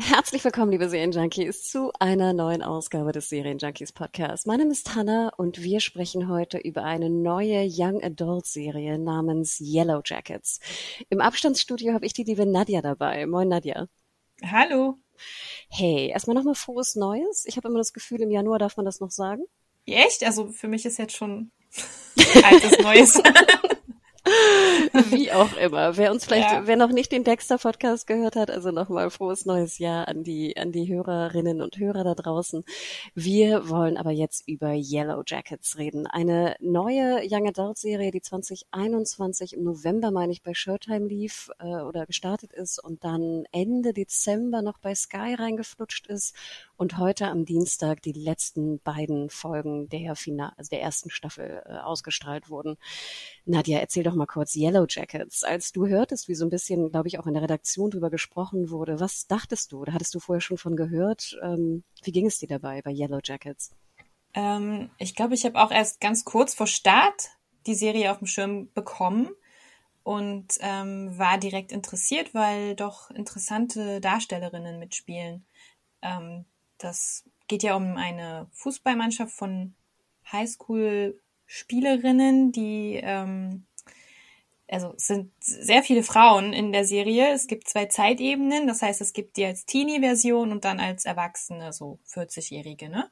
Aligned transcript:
Herzlich 0.00 0.44
willkommen, 0.44 0.70
liebe 0.70 0.88
Serienjunkies, 0.88 1.68
zu 1.68 1.90
einer 1.98 2.32
neuen 2.32 2.62
Ausgabe 2.62 3.10
des 3.10 3.28
Serienjunkies 3.30 3.90
Podcasts. 3.90 4.46
Mein 4.46 4.60
Name 4.60 4.70
ist 4.70 4.94
Hannah 4.94 5.32
und 5.36 5.60
wir 5.60 5.80
sprechen 5.80 6.28
heute 6.28 6.56
über 6.56 6.84
eine 6.84 7.10
neue 7.10 7.68
Young 7.68 8.00
Adult 8.04 8.46
Serie 8.46 8.96
namens 8.96 9.58
Yellow 9.58 10.00
Jackets. 10.04 10.60
Im 11.10 11.20
Abstandsstudio 11.20 11.94
habe 11.94 12.06
ich 12.06 12.12
die 12.12 12.22
liebe 12.22 12.46
Nadja 12.46 12.80
dabei. 12.80 13.26
Moin 13.26 13.48
Nadja. 13.48 13.88
Hallo. 14.46 14.98
Hey, 15.68 16.10
erstmal 16.10 16.36
nochmal 16.36 16.54
frohes 16.54 16.94
Neues. 16.94 17.44
Ich 17.46 17.56
habe 17.56 17.66
immer 17.66 17.78
das 17.78 17.92
Gefühl, 17.92 18.22
im 18.22 18.30
Januar 18.30 18.60
darf 18.60 18.76
man 18.76 18.86
das 18.86 19.00
noch 19.00 19.10
sagen. 19.10 19.42
Echt? 19.84 20.22
Also 20.22 20.46
für 20.46 20.68
mich 20.68 20.86
ist 20.86 20.98
jetzt 20.98 21.16
schon 21.16 21.50
altes 22.44 22.78
Neues. 22.78 23.20
Wie 25.10 25.32
auch 25.32 25.56
immer. 25.56 25.96
Wer 25.96 26.10
uns 26.10 26.24
vielleicht, 26.24 26.50
ja. 26.50 26.66
wer 26.66 26.76
noch 26.76 26.90
nicht 26.90 27.12
den 27.12 27.24
Dexter-Podcast 27.24 28.06
gehört 28.06 28.36
hat, 28.36 28.50
also 28.50 28.70
nochmal 28.70 29.10
frohes 29.10 29.46
neues 29.46 29.78
Jahr 29.78 30.08
an 30.08 30.22
die, 30.24 30.56
an 30.56 30.72
die 30.72 30.88
Hörerinnen 30.88 31.62
und 31.62 31.78
Hörer 31.78 32.04
da 32.04 32.14
draußen. 32.14 32.64
Wir 33.14 33.68
wollen 33.68 33.96
aber 33.96 34.10
jetzt 34.10 34.46
über 34.48 34.72
Yellow 34.72 35.22
Jackets 35.26 35.78
reden. 35.78 36.06
Eine 36.06 36.56
neue 36.60 37.20
Young 37.28 37.48
Adult 37.48 37.78
Serie, 37.78 38.10
die 38.10 38.20
2021 38.20 39.54
im 39.54 39.64
November, 39.64 40.10
meine 40.10 40.32
ich, 40.32 40.42
bei 40.42 40.54
Showtime 40.54 41.06
lief 41.06 41.50
äh, 41.58 41.82
oder 41.82 42.06
gestartet 42.06 42.52
ist 42.52 42.82
und 42.82 43.04
dann 43.04 43.44
Ende 43.52 43.92
Dezember 43.92 44.62
noch 44.62 44.78
bei 44.78 44.94
Sky 44.94 45.34
reingeflutscht 45.34 46.06
ist 46.06 46.34
und 46.76 46.98
heute 46.98 47.26
am 47.28 47.44
Dienstag 47.44 48.02
die 48.02 48.12
letzten 48.12 48.80
beiden 48.80 49.30
Folgen 49.30 49.88
der 49.88 50.14
Final, 50.16 50.52
also 50.56 50.70
der 50.70 50.82
ersten 50.82 51.10
Staffel 51.10 51.62
äh, 51.66 51.78
ausgestrahlt 51.78 52.50
wurden. 52.50 52.76
Nadja, 53.44 53.78
erzähl 53.78 54.02
doch 54.02 54.14
mal 54.18 54.26
kurz 54.26 54.54
Yellow 54.54 54.86
Jackets. 54.88 55.44
Als 55.44 55.72
du 55.72 55.86
hörtest, 55.86 56.28
wie 56.28 56.34
so 56.34 56.44
ein 56.44 56.50
bisschen, 56.50 56.90
glaube 56.90 57.08
ich, 57.08 57.18
auch 57.18 57.26
in 57.26 57.34
der 57.34 57.42
Redaktion 57.42 57.90
drüber 57.90 58.10
gesprochen 58.10 58.70
wurde, 58.70 59.00
was 59.00 59.26
dachtest 59.26 59.72
du? 59.72 59.84
Da 59.84 59.92
hattest 59.92 60.14
du 60.14 60.20
vorher 60.20 60.40
schon 60.40 60.58
von 60.58 60.76
gehört? 60.76 61.38
Ähm, 61.42 61.84
wie 62.02 62.12
ging 62.12 62.26
es 62.26 62.38
dir 62.38 62.48
dabei 62.48 62.82
bei 62.82 62.92
Yellow 62.92 63.20
Jackets? 63.22 63.70
Ähm, 64.34 64.90
ich 64.98 65.14
glaube, 65.14 65.34
ich 65.34 65.44
habe 65.44 65.60
auch 65.60 65.70
erst 65.70 66.00
ganz 66.00 66.24
kurz 66.24 66.54
vor 66.54 66.66
Start 66.66 67.30
die 67.66 67.74
Serie 67.74 68.10
auf 68.10 68.18
dem 68.18 68.26
Schirm 68.26 68.70
bekommen 68.74 69.30
und 70.02 70.54
ähm, 70.60 71.18
war 71.18 71.38
direkt 71.38 71.72
interessiert, 71.72 72.34
weil 72.34 72.74
doch 72.74 73.10
interessante 73.10 74.00
Darstellerinnen 74.00 74.78
mitspielen. 74.78 75.44
Ähm, 76.02 76.44
das 76.78 77.24
geht 77.46 77.62
ja 77.62 77.76
um 77.76 77.96
eine 77.96 78.48
Fußballmannschaft 78.52 79.34
von 79.34 79.74
Highschool-Spielerinnen, 80.30 82.52
die 82.52 83.00
ähm, 83.02 83.64
also 84.70 84.94
es 84.96 85.06
sind 85.06 85.32
sehr 85.40 85.82
viele 85.82 86.02
Frauen 86.02 86.52
in 86.52 86.72
der 86.72 86.84
Serie. 86.84 87.32
Es 87.32 87.46
gibt 87.46 87.68
zwei 87.68 87.86
Zeitebenen, 87.86 88.66
das 88.66 88.82
heißt, 88.82 89.00
es 89.00 89.12
gibt 89.12 89.36
die 89.36 89.44
als 89.44 89.64
Teenie-Version 89.64 90.52
und 90.52 90.64
dann 90.64 90.78
als 90.78 91.04
Erwachsene, 91.04 91.72
so 91.72 91.98
40-Jährige, 92.12 92.88
ne? 92.88 93.10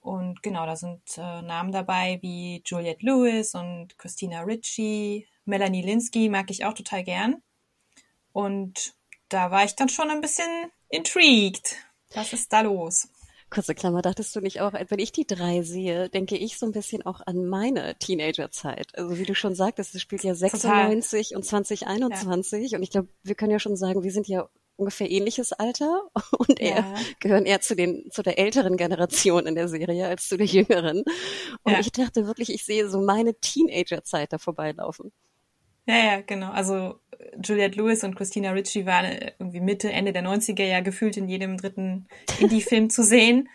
Und 0.00 0.42
genau, 0.42 0.64
da 0.64 0.76
sind 0.76 1.02
äh, 1.18 1.42
Namen 1.42 1.72
dabei 1.72 2.18
wie 2.22 2.62
Juliette 2.64 3.04
Lewis 3.04 3.54
und 3.54 3.98
Christina 3.98 4.40
Ritchie, 4.40 5.26
Melanie 5.44 5.82
Linsky 5.82 6.30
mag 6.30 6.50
ich 6.50 6.64
auch 6.64 6.72
total 6.72 7.04
gern. 7.04 7.42
Und 8.32 8.94
da 9.28 9.50
war 9.50 9.64
ich 9.64 9.76
dann 9.76 9.90
schon 9.90 10.10
ein 10.10 10.22
bisschen 10.22 10.48
intrigued. 10.88 11.76
Was 12.14 12.32
ist 12.32 12.50
da 12.52 12.62
los? 12.62 13.08
Kurze 13.50 13.74
Klammer, 13.74 14.00
dachtest 14.00 14.34
du 14.36 14.40
nicht 14.40 14.60
auch, 14.60 14.72
wenn 14.72 14.98
ich 15.00 15.10
die 15.10 15.26
drei 15.26 15.62
sehe, 15.62 16.08
denke 16.08 16.36
ich 16.36 16.56
so 16.58 16.66
ein 16.66 16.72
bisschen 16.72 17.04
auch 17.04 17.20
an 17.26 17.46
meine 17.46 17.96
Teenagerzeit. 17.98 18.96
Also 18.96 19.18
wie 19.18 19.24
du 19.24 19.34
schon 19.34 19.54
sagtest, 19.54 19.94
es 19.94 20.00
spielt 20.00 20.22
ja 20.22 20.34
96 20.34 21.28
Total. 21.28 21.36
und 21.36 21.44
2021 21.44 22.70
ja. 22.70 22.78
und 22.78 22.82
ich 22.82 22.90
glaube, 22.90 23.08
wir 23.24 23.34
können 23.34 23.50
ja 23.50 23.58
schon 23.58 23.76
sagen, 23.76 24.04
wir 24.04 24.12
sind 24.12 24.28
ja 24.28 24.48
ungefähr 24.76 25.10
ähnliches 25.10 25.52
Alter 25.52 26.02
und 26.38 26.60
er 26.60 26.76
ja. 26.76 26.94
gehören 27.20 27.44
eher 27.44 27.60
zu 27.60 27.76
den 27.76 28.10
zu 28.10 28.22
der 28.22 28.38
älteren 28.38 28.76
Generation 28.76 29.46
in 29.46 29.54
der 29.54 29.68
Serie 29.68 30.08
als 30.08 30.28
zu 30.28 30.36
der 30.36 30.46
jüngeren. 30.46 31.02
Und 31.62 31.72
ja. 31.72 31.80
ich 31.80 31.92
dachte 31.92 32.26
wirklich, 32.26 32.52
ich 32.52 32.64
sehe 32.64 32.88
so 32.88 33.00
meine 33.00 33.34
Teenagerzeit 33.34 34.32
da 34.32 34.38
vorbeilaufen. 34.38 35.12
Ja, 35.90 36.12
ja, 36.12 36.20
genau. 36.20 36.50
Also 36.50 36.98
Juliette 37.42 37.78
Lewis 37.78 38.04
und 38.04 38.16
Christina 38.16 38.50
Ritchie 38.52 38.86
waren 38.86 39.06
irgendwie 39.38 39.60
Mitte, 39.60 39.92
Ende 39.92 40.12
der 40.12 40.22
90er 40.22 40.64
ja 40.64 40.80
gefühlt 40.80 41.16
in 41.16 41.28
jedem 41.28 41.56
dritten 41.56 42.06
Indie-Film 42.38 42.90
zu 42.90 43.02
sehen. 43.02 43.48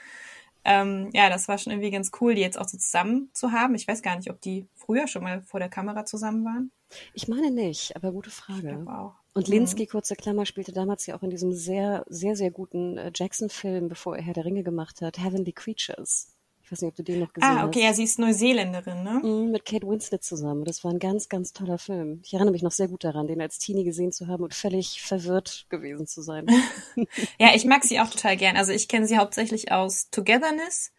Ähm, 0.64 1.10
ja, 1.14 1.30
das 1.30 1.48
war 1.48 1.58
schon 1.58 1.74
irgendwie 1.74 1.92
ganz 1.92 2.12
cool, 2.20 2.34
die 2.34 2.42
jetzt 2.42 2.58
auch 2.58 2.68
so 2.68 2.78
zusammen 2.78 3.30
zu 3.34 3.52
haben. 3.52 3.76
Ich 3.76 3.88
weiß 3.88 4.02
gar 4.02 4.16
nicht, 4.16 4.32
ob 4.32 4.42
die 4.42 4.68
früher 4.74 5.08
schon 5.08 5.24
mal 5.24 5.44
vor 5.44 5.60
der 5.60 5.70
Kamera 5.70 6.06
zusammen 6.06 6.44
waren. 6.44 6.72
Ich 7.14 7.28
meine 7.28 7.52
nicht, 7.52 7.96
aber 7.96 8.12
gute 8.12 8.32
Frage. 8.32 8.86
auch. 8.88 9.14
Und 9.34 9.48
Linsky, 9.48 9.84
mhm. 9.84 9.90
kurze 9.90 10.16
Klammer, 10.16 10.46
spielte 10.46 10.72
damals 10.72 11.06
ja 11.06 11.16
auch 11.16 11.22
in 11.22 11.30
diesem 11.30 11.52
sehr, 11.52 12.04
sehr, 12.08 12.36
sehr 12.36 12.52
guten 12.52 12.98
äh, 12.98 13.12
Jackson-Film, 13.14 13.90
bevor 13.90 14.16
er 14.16 14.24
Herr 14.24 14.34
der 14.34 14.46
Ringe 14.46 14.64
gemacht 14.64 15.02
hat, 15.02 15.20
Heavenly 15.20 15.52
Creatures. 15.52 16.35
Ich 16.66 16.72
weiß 16.72 16.82
nicht, 16.82 16.90
ob 16.90 16.96
du 16.96 17.04
den 17.04 17.20
noch 17.20 17.32
gesehen 17.32 17.48
hast. 17.48 17.62
Ah, 17.62 17.68
okay, 17.68 17.82
hast. 17.82 17.90
ja, 17.90 17.94
sie 17.94 18.04
ist 18.06 18.18
Neuseeländerin, 18.18 19.04
ne? 19.04 19.22
Mhm, 19.22 19.52
mit 19.52 19.66
Kate 19.66 19.86
Winslet 19.86 20.24
zusammen. 20.24 20.66
Das 20.66 20.84
war 20.84 20.90
ein 20.90 20.98
ganz, 20.98 21.30
ganz 21.30 21.54
toller 21.54 21.78
Film. 21.78 22.22
Ich 22.24 22.34
erinnere 22.34 22.54
mich 22.54 22.64
noch 22.64 22.72
sehr 22.72 22.88
gut 22.88 23.04
daran, 23.04 23.28
den 23.28 23.40
als 23.40 23.60
Teenie 23.60 23.84
gesehen 23.84 24.12
zu 24.12 24.26
haben 24.26 24.44
und 24.44 24.56
völlig 24.56 25.04
verwirrt 25.04 25.68
gewesen 25.70 26.08
zu 26.08 26.24
sein. 26.24 26.48
ja, 27.40 27.54
ich 27.54 27.66
mag 27.66 27.84
sie 27.84 28.00
auch 28.00 28.10
total 28.10 28.36
gern. 28.36 28.58
Also 28.58 28.72
ich 28.72 28.88
kenne 28.88 29.06
sie 29.06 29.20
hauptsächlich 29.20 29.72
aus 29.72 30.10
Togetherness. 30.10 30.92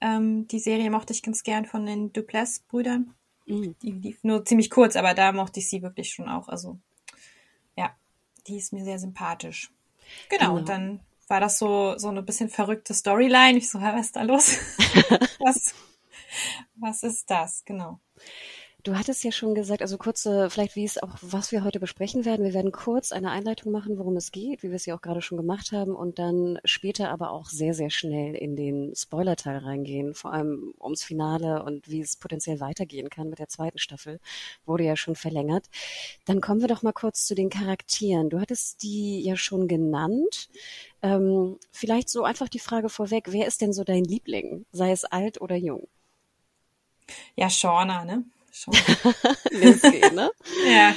Ähm, 0.00 0.46
die 0.46 0.60
Serie 0.60 0.88
mochte 0.88 1.12
ich 1.12 1.24
ganz 1.24 1.42
gern 1.42 1.64
von 1.64 1.84
den 1.84 2.12
Duplass-Brüdern. 2.12 3.12
Mhm. 3.46 3.74
Die 3.82 3.90
lief 3.90 4.22
nur 4.22 4.44
ziemlich 4.44 4.70
kurz, 4.70 4.94
aber 4.94 5.14
da 5.14 5.32
mochte 5.32 5.58
ich 5.58 5.68
sie 5.68 5.82
wirklich 5.82 6.12
schon 6.12 6.28
auch. 6.28 6.46
Also 6.46 6.78
ja, 7.76 7.90
die 8.46 8.56
ist 8.56 8.72
mir 8.72 8.84
sehr 8.84 9.00
sympathisch. 9.00 9.72
Genau, 10.28 10.44
genau. 10.44 10.56
und 10.58 10.68
dann 10.68 11.00
war 11.28 11.40
das 11.40 11.58
so, 11.58 11.98
so 11.98 12.08
eine 12.08 12.22
bisschen 12.22 12.48
verrückte 12.48 12.94
Storyline. 12.94 13.58
Ich 13.58 13.70
so, 13.70 13.80
was 13.80 14.06
ist 14.06 14.16
da 14.16 14.22
los? 14.22 14.58
was, 15.40 15.74
was 16.76 17.02
ist 17.02 17.30
das? 17.30 17.64
Genau. 17.64 18.00
Du 18.86 18.96
hattest 18.96 19.24
ja 19.24 19.32
schon 19.32 19.56
gesagt, 19.56 19.82
also 19.82 19.98
kurze, 19.98 20.48
vielleicht 20.48 20.76
wie 20.76 20.84
es 20.84 21.02
auch, 21.02 21.10
was 21.20 21.50
wir 21.50 21.64
heute 21.64 21.80
besprechen 21.80 22.24
werden. 22.24 22.44
Wir 22.44 22.54
werden 22.54 22.70
kurz 22.70 23.10
eine 23.10 23.32
Einleitung 23.32 23.72
machen, 23.72 23.98
worum 23.98 24.16
es 24.16 24.30
geht, 24.30 24.62
wie 24.62 24.68
wir 24.68 24.76
es 24.76 24.86
ja 24.86 24.94
auch 24.94 25.02
gerade 25.02 25.22
schon 25.22 25.38
gemacht 25.38 25.72
haben, 25.72 25.92
und 25.96 26.20
dann 26.20 26.60
später 26.64 27.10
aber 27.10 27.32
auch 27.32 27.46
sehr, 27.46 27.74
sehr 27.74 27.90
schnell 27.90 28.36
in 28.36 28.54
den 28.54 28.94
Spoiler-Teil 28.94 29.58
reingehen, 29.58 30.14
vor 30.14 30.32
allem 30.32 30.72
ums 30.80 31.02
Finale 31.02 31.64
und 31.64 31.90
wie 31.90 32.00
es 32.00 32.14
potenziell 32.14 32.60
weitergehen 32.60 33.10
kann 33.10 33.28
mit 33.28 33.40
der 33.40 33.48
zweiten 33.48 33.78
Staffel. 33.78 34.20
Wurde 34.66 34.84
ja 34.84 34.94
schon 34.94 35.16
verlängert. 35.16 35.66
Dann 36.24 36.40
kommen 36.40 36.60
wir 36.60 36.68
doch 36.68 36.84
mal 36.84 36.92
kurz 36.92 37.26
zu 37.26 37.34
den 37.34 37.50
Charakteren. 37.50 38.30
Du 38.30 38.38
hattest 38.38 38.84
die 38.84 39.20
ja 39.20 39.34
schon 39.36 39.66
genannt. 39.66 40.48
Ähm, 41.02 41.58
vielleicht 41.72 42.08
so 42.08 42.22
einfach 42.22 42.48
die 42.48 42.60
Frage 42.60 42.88
vorweg, 42.88 43.32
wer 43.32 43.48
ist 43.48 43.62
denn 43.62 43.72
so 43.72 43.82
dein 43.82 44.04
Liebling, 44.04 44.64
sei 44.70 44.92
es 44.92 45.04
alt 45.04 45.40
oder 45.40 45.56
jung? 45.56 45.88
Ja, 47.34 47.50
Shauna, 47.50 48.04
ne? 48.04 48.24
Schon. 48.56 48.74
Lindsay, 49.50 50.00
ne? 50.12 50.30
ja. 50.70 50.94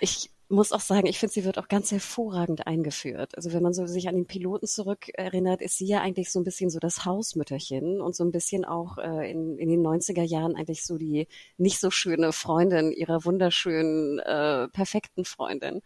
Ich 0.00 0.30
muss 0.48 0.72
auch 0.72 0.80
sagen, 0.80 1.06
ich 1.06 1.18
finde, 1.18 1.32
sie 1.32 1.44
wird 1.44 1.58
auch 1.58 1.68
ganz 1.68 1.90
hervorragend 1.90 2.66
eingeführt. 2.66 3.36
Also 3.36 3.52
wenn 3.52 3.62
man 3.62 3.72
so 3.72 3.86
sich 3.86 4.08
an 4.08 4.14
den 4.14 4.26
Piloten 4.26 4.66
zurückerinnert, 4.66 5.62
ist 5.62 5.78
sie 5.78 5.86
ja 5.86 6.00
eigentlich 6.00 6.30
so 6.30 6.40
ein 6.40 6.44
bisschen 6.44 6.70
so 6.70 6.78
das 6.78 7.04
Hausmütterchen 7.04 8.00
und 8.00 8.14
so 8.14 8.24
ein 8.24 8.30
bisschen 8.30 8.64
auch 8.64 8.98
äh, 8.98 9.30
in, 9.30 9.58
in 9.58 9.68
den 9.68 9.82
90er 9.82 10.22
Jahren 10.22 10.54
eigentlich 10.54 10.84
so 10.84 10.98
die 10.98 11.28
nicht 11.56 11.80
so 11.80 11.90
schöne 11.90 12.32
Freundin 12.32 12.92
ihrer 12.92 13.24
wunderschönen, 13.24 14.18
äh, 14.18 14.68
perfekten 14.68 15.24
Freundin. 15.24 15.80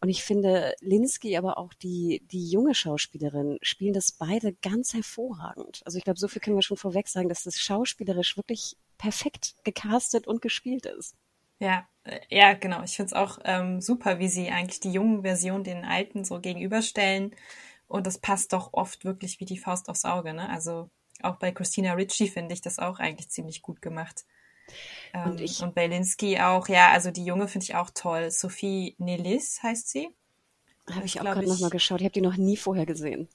Und 0.00 0.08
ich 0.08 0.22
finde, 0.22 0.74
Linsky, 0.80 1.36
aber 1.36 1.58
auch 1.58 1.74
die, 1.74 2.22
die 2.30 2.48
junge 2.48 2.74
Schauspielerin 2.74 3.58
spielen 3.62 3.94
das 3.94 4.12
beide 4.12 4.54
ganz 4.54 4.94
hervorragend. 4.94 5.82
Also 5.84 5.98
ich 5.98 6.04
glaube, 6.04 6.18
so 6.18 6.28
viel 6.28 6.40
können 6.40 6.56
wir 6.56 6.62
schon 6.62 6.76
vorweg 6.76 7.08
sagen, 7.08 7.28
dass 7.28 7.42
das 7.42 7.58
schauspielerisch 7.58 8.36
wirklich 8.36 8.76
perfekt 9.04 9.54
gecastet 9.64 10.26
und 10.26 10.40
gespielt 10.40 10.86
ist. 10.86 11.14
Ja, 11.58 11.86
äh, 12.04 12.20
ja, 12.30 12.54
genau. 12.54 12.82
Ich 12.82 12.96
finde 12.96 13.08
es 13.08 13.12
auch 13.12 13.38
ähm, 13.44 13.82
super, 13.82 14.18
wie 14.18 14.28
sie 14.28 14.48
eigentlich 14.48 14.80
die 14.80 14.92
jungen 14.92 15.20
Version 15.20 15.62
den 15.62 15.84
alten 15.84 16.24
so 16.24 16.40
gegenüberstellen. 16.40 17.36
Und 17.86 18.06
das 18.06 18.16
passt 18.16 18.54
doch 18.54 18.72
oft 18.72 19.04
wirklich 19.04 19.40
wie 19.40 19.44
die 19.44 19.58
Faust 19.58 19.90
aufs 19.90 20.06
Auge. 20.06 20.32
Ne? 20.32 20.48
Also 20.48 20.88
auch 21.22 21.36
bei 21.36 21.52
Christina 21.52 21.92
Ritchie 21.92 22.28
finde 22.28 22.54
ich 22.54 22.62
das 22.62 22.78
auch 22.78 22.98
eigentlich 22.98 23.28
ziemlich 23.28 23.60
gut 23.60 23.82
gemacht. 23.82 24.24
Ähm, 25.12 25.32
und 25.32 25.40
ich 25.42 25.62
und 25.62 25.74
Berlinski 25.74 26.40
auch, 26.40 26.68
ja, 26.68 26.90
also 26.90 27.10
die 27.10 27.26
Junge 27.26 27.46
finde 27.46 27.64
ich 27.64 27.74
auch 27.74 27.90
toll. 27.90 28.30
Sophie 28.30 28.94
Nelis 28.96 29.62
heißt 29.62 29.90
sie. 29.90 30.08
Habe 30.90 31.04
ich 31.04 31.20
auch 31.20 31.24
gerade 31.24 31.46
nochmal 31.46 31.68
geschaut. 31.68 32.00
Ich 32.00 32.06
habe 32.06 32.14
die 32.14 32.22
noch 32.22 32.38
nie 32.38 32.56
vorher 32.56 32.86
gesehen. 32.86 33.28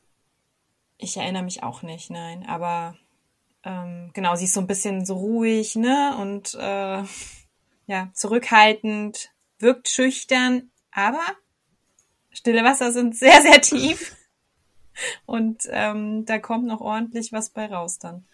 Ich 0.98 1.16
erinnere 1.16 1.44
mich 1.44 1.62
auch 1.62 1.84
nicht, 1.84 2.10
nein. 2.10 2.44
Aber 2.48 2.98
ähm, 3.70 4.10
genau, 4.14 4.36
sie 4.36 4.46
ist 4.46 4.54
so 4.54 4.62
ein 4.62 4.68
bisschen 4.68 5.06
so 5.06 5.16
ruhig, 5.16 5.76
ne? 5.76 6.18
Und 6.20 6.56
äh, 6.56 7.04
ja, 7.86 8.10
zurückhaltend, 8.14 9.32
wirkt 9.60 9.88
schüchtern, 9.90 10.72
aber 10.92 11.22
stille 12.32 12.64
Wasser 12.64 12.92
sind 12.92 13.16
sehr, 13.16 13.42
sehr 13.42 13.62
tief. 13.62 14.16
Und 15.26 15.64
ähm, 15.70 16.26
da 16.26 16.40
kommt 16.40 16.66
noch 16.66 16.82
ordentlich 16.82 17.32
was 17.32 17.52
bei 17.52 17.68
raus 17.68 18.00
dann. 18.00 18.26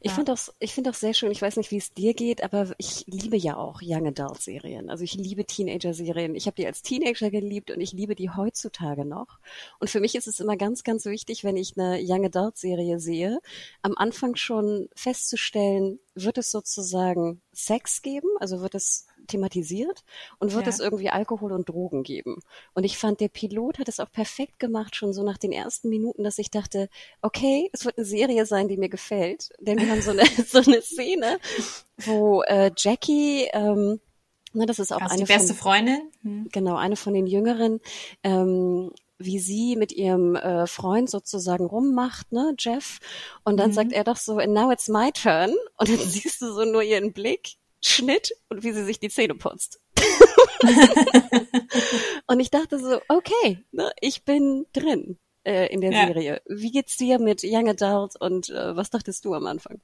Ich 0.00 0.10
ja. 0.10 0.14
finde 0.16 0.32
auch, 0.32 0.48
ich 0.58 0.74
finde 0.74 0.90
auch 0.90 0.94
sehr 0.94 1.14
schön, 1.14 1.30
ich 1.30 1.42
weiß 1.42 1.56
nicht, 1.56 1.70
wie 1.70 1.78
es 1.78 1.92
dir 1.92 2.14
geht, 2.14 2.42
aber 2.42 2.74
ich 2.78 3.04
liebe 3.06 3.36
ja 3.36 3.56
auch 3.56 3.80
Young 3.82 4.06
Adult 4.06 4.40
Serien. 4.40 4.90
Also 4.90 5.04
ich 5.04 5.14
liebe 5.14 5.44
Teenager 5.44 5.94
Serien. 5.94 6.34
Ich 6.34 6.46
habe 6.46 6.56
die 6.56 6.66
als 6.66 6.82
Teenager 6.82 7.30
geliebt 7.30 7.70
und 7.70 7.80
ich 7.80 7.92
liebe 7.92 8.14
die 8.14 8.30
heutzutage 8.30 9.04
noch. 9.04 9.38
Und 9.80 9.90
für 9.90 10.00
mich 10.00 10.14
ist 10.14 10.26
es 10.26 10.40
immer 10.40 10.56
ganz, 10.56 10.84
ganz 10.84 11.04
wichtig, 11.06 11.44
wenn 11.44 11.56
ich 11.56 11.76
eine 11.76 11.98
Young 12.02 12.26
Adult 12.26 12.56
Serie 12.56 12.98
sehe, 13.00 13.40
am 13.82 13.94
Anfang 13.96 14.36
schon 14.36 14.88
festzustellen, 14.94 15.98
wird 16.14 16.38
es 16.38 16.50
sozusagen 16.50 17.42
Sex 17.52 18.02
geben? 18.02 18.28
Also 18.40 18.60
wird 18.60 18.74
es 18.74 19.06
thematisiert 19.26 20.04
und 20.38 20.54
wird 20.54 20.66
ja. 20.66 20.70
es 20.70 20.80
irgendwie 20.80 21.10
Alkohol 21.10 21.52
und 21.52 21.68
Drogen 21.68 22.02
geben. 22.02 22.40
Und 22.74 22.84
ich 22.84 22.98
fand, 22.98 23.20
der 23.20 23.28
Pilot 23.28 23.78
hat 23.78 23.88
es 23.88 24.00
auch 24.00 24.10
perfekt 24.10 24.58
gemacht, 24.58 24.96
schon 24.96 25.12
so 25.12 25.22
nach 25.22 25.38
den 25.38 25.52
ersten 25.52 25.88
Minuten, 25.88 26.24
dass 26.24 26.38
ich 26.38 26.50
dachte, 26.50 26.88
okay, 27.22 27.68
es 27.72 27.84
wird 27.84 27.98
eine 27.98 28.06
Serie 28.06 28.46
sein, 28.46 28.68
die 28.68 28.76
mir 28.76 28.88
gefällt. 28.88 29.50
Denn 29.60 29.78
wir 29.78 29.90
haben 29.90 30.02
so 30.02 30.10
eine, 30.12 30.24
so 30.46 30.58
eine 30.58 30.80
Szene, 30.82 31.38
wo 31.98 32.42
äh, 32.42 32.70
Jackie, 32.76 33.48
ähm, 33.52 34.00
ne, 34.52 34.66
das 34.66 34.78
ist 34.78 34.92
auch 34.92 35.00
also 35.00 35.14
eine 35.14 35.24
die 35.24 35.32
beste 35.32 35.54
von, 35.54 35.72
Freundin. 35.72 36.10
Hm. 36.22 36.48
Genau, 36.52 36.76
eine 36.76 36.96
von 36.96 37.14
den 37.14 37.26
Jüngeren, 37.26 37.80
ähm, 38.22 38.92
wie 39.18 39.38
sie 39.38 39.76
mit 39.76 39.92
ihrem 39.92 40.36
äh, 40.36 40.66
Freund 40.66 41.08
sozusagen 41.08 41.64
rummacht, 41.64 42.32
ne, 42.32 42.54
Jeff. 42.58 42.98
Und 43.44 43.56
dann 43.56 43.70
mhm. 43.70 43.74
sagt 43.74 43.92
er 43.92 44.04
doch 44.04 44.16
so, 44.16 44.38
and 44.38 44.52
now 44.52 44.70
it's 44.70 44.88
my 44.88 45.10
turn. 45.10 45.54
Und 45.78 45.88
dann 45.88 45.98
siehst 46.06 46.42
du 46.42 46.52
so 46.52 46.64
nur 46.64 46.82
ihren 46.82 47.12
Blick 47.12 47.56
Schnitt 47.82 48.32
und 48.48 48.62
wie 48.62 48.72
sie 48.72 48.84
sich 48.84 48.98
die 48.98 49.10
Zähne 49.10 49.34
putzt. 49.34 49.80
und 52.26 52.40
ich 52.40 52.50
dachte 52.50 52.78
so, 52.78 53.00
okay, 53.08 53.64
ne, 53.72 53.92
ich 54.00 54.24
bin 54.24 54.66
drin 54.72 55.18
äh, 55.44 55.72
in 55.72 55.80
der 55.80 55.92
ja. 55.92 56.06
Serie. 56.06 56.42
Wie 56.46 56.70
geht's 56.70 56.96
dir 56.96 57.18
mit 57.18 57.42
Young 57.44 57.68
Adult 57.68 58.20
und 58.20 58.50
äh, 58.50 58.76
was 58.76 58.90
dachtest 58.90 59.24
du 59.24 59.34
am 59.34 59.46
Anfang? 59.46 59.80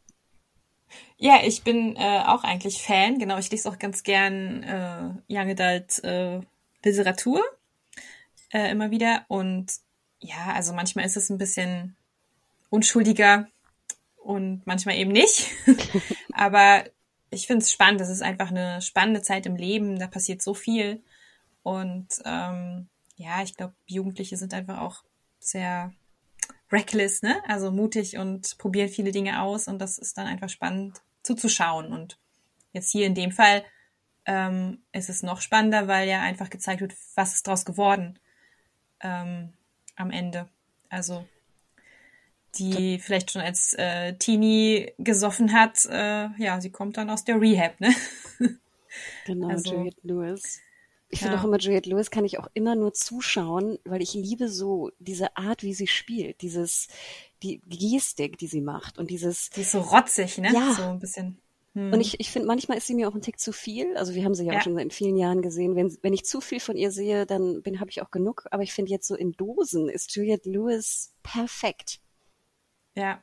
Ja, 1.16 1.40
ich 1.44 1.62
bin 1.62 1.96
äh, 1.96 2.22
auch 2.26 2.44
eigentlich 2.44 2.82
Fan. 2.82 3.18
Genau, 3.18 3.38
ich 3.38 3.50
lese 3.50 3.68
auch 3.68 3.78
ganz 3.78 4.02
gern 4.02 4.62
äh, 4.62 5.32
Young 5.32 5.50
Adult 5.50 6.02
äh, 6.04 6.40
Literatur 6.84 7.42
äh, 8.52 8.70
immer 8.70 8.90
wieder. 8.90 9.24
Und 9.28 9.72
ja, 10.20 10.52
also 10.54 10.72
manchmal 10.72 11.04
ist 11.04 11.16
es 11.16 11.30
ein 11.30 11.38
bisschen 11.38 11.96
unschuldiger 12.70 13.48
und 14.16 14.66
manchmal 14.66 14.96
eben 14.96 15.12
nicht. 15.12 15.50
Aber 16.32 16.84
ich 17.32 17.46
finde 17.46 17.62
es 17.62 17.72
spannend. 17.72 18.00
Es 18.00 18.10
ist 18.10 18.22
einfach 18.22 18.50
eine 18.50 18.82
spannende 18.82 19.22
Zeit 19.22 19.46
im 19.46 19.56
Leben. 19.56 19.98
Da 19.98 20.06
passiert 20.06 20.42
so 20.42 20.54
viel. 20.54 21.02
Und 21.62 22.08
ähm, 22.24 22.88
ja, 23.16 23.42
ich 23.42 23.56
glaube, 23.56 23.74
Jugendliche 23.86 24.36
sind 24.36 24.52
einfach 24.52 24.80
auch 24.80 25.02
sehr 25.40 25.92
reckless, 26.70 27.22
ne? 27.22 27.42
Also 27.46 27.70
mutig 27.70 28.18
und 28.18 28.58
probieren 28.58 28.88
viele 28.88 29.12
Dinge 29.12 29.42
aus. 29.42 29.66
Und 29.66 29.78
das 29.78 29.98
ist 29.98 30.18
dann 30.18 30.26
einfach 30.26 30.50
spannend 30.50 31.00
zuzuschauen. 31.22 31.92
Und 31.92 32.18
jetzt 32.72 32.90
hier 32.90 33.06
in 33.06 33.14
dem 33.14 33.32
Fall 33.32 33.64
ähm, 34.26 34.82
ist 34.92 35.08
es 35.08 35.22
noch 35.22 35.40
spannender, 35.40 35.88
weil 35.88 36.08
ja 36.08 36.20
einfach 36.20 36.50
gezeigt 36.50 36.82
wird, 36.82 36.94
was 37.14 37.34
ist 37.34 37.46
daraus 37.46 37.64
geworden 37.64 38.18
ähm, 39.00 39.54
am 39.96 40.10
Ende. 40.10 40.48
Also 40.90 41.26
die 42.58 42.98
vielleicht 42.98 43.30
schon 43.30 43.42
als 43.42 43.74
äh, 43.74 44.14
Teenie 44.14 44.92
gesoffen 44.98 45.52
hat, 45.52 45.84
äh, 45.86 46.28
ja, 46.38 46.60
sie 46.60 46.70
kommt 46.70 46.96
dann 46.96 47.10
aus 47.10 47.24
der 47.24 47.40
Rehab, 47.40 47.80
ne? 47.80 47.94
Genau, 49.24 49.48
also, 49.48 49.72
Juliette 49.74 50.00
Lewis. 50.02 50.60
Ich 51.08 51.20
ja. 51.20 51.26
finde 51.26 51.40
auch 51.40 51.44
immer, 51.44 51.58
Juliette 51.58 51.88
Lewis 51.88 52.10
kann 52.10 52.24
ich 52.24 52.38
auch 52.38 52.48
immer 52.54 52.74
nur 52.74 52.92
zuschauen, 52.94 53.78
weil 53.84 54.02
ich 54.02 54.14
liebe 54.14 54.48
so 54.48 54.90
diese 54.98 55.36
Art, 55.36 55.62
wie 55.62 55.74
sie 55.74 55.86
spielt, 55.86 56.42
dieses, 56.42 56.88
die 57.42 57.60
Gestik, 57.68 58.38
die 58.38 58.46
sie 58.46 58.60
macht 58.60 58.98
und 58.98 59.10
dieses. 59.10 59.50
Die 59.50 59.62
ist 59.62 59.72
so 59.72 59.80
rotzig, 59.80 60.38
ne? 60.38 60.52
Ja. 60.52 60.72
So 60.74 60.82
ein 60.82 60.98
bisschen. 60.98 61.38
Hm. 61.74 61.92
Und 61.92 62.00
ich, 62.00 62.20
ich 62.20 62.30
finde, 62.30 62.48
manchmal 62.48 62.78
ist 62.78 62.86
sie 62.86 62.94
mir 62.94 63.08
auch 63.08 63.14
ein 63.14 63.22
Tick 63.22 63.38
zu 63.38 63.52
viel. 63.52 63.96
Also 63.96 64.14
wir 64.14 64.24
haben 64.24 64.34
sie 64.34 64.44
ja, 64.44 64.52
ja. 64.52 64.58
auch 64.58 64.62
schon 64.62 64.78
in 64.78 64.90
vielen 64.90 65.16
Jahren 65.16 65.42
gesehen. 65.42 65.74
Wenn, 65.74 65.96
wenn 66.02 66.12
ich 66.12 66.24
zu 66.24 66.40
viel 66.40 66.60
von 66.60 66.76
ihr 66.76 66.90
sehe, 66.90 67.24
dann 67.26 67.62
bin 67.62 67.80
habe 67.80 67.90
ich 67.90 68.02
auch 68.02 68.10
genug. 68.10 68.44
Aber 68.50 68.62
ich 68.62 68.72
finde 68.72 68.90
jetzt 68.90 69.08
so 69.08 69.14
in 69.14 69.32
Dosen 69.32 69.88
ist 69.88 70.14
Juliette 70.14 70.50
Lewis 70.50 71.14
perfekt. 71.22 72.00
Ja, 72.94 73.22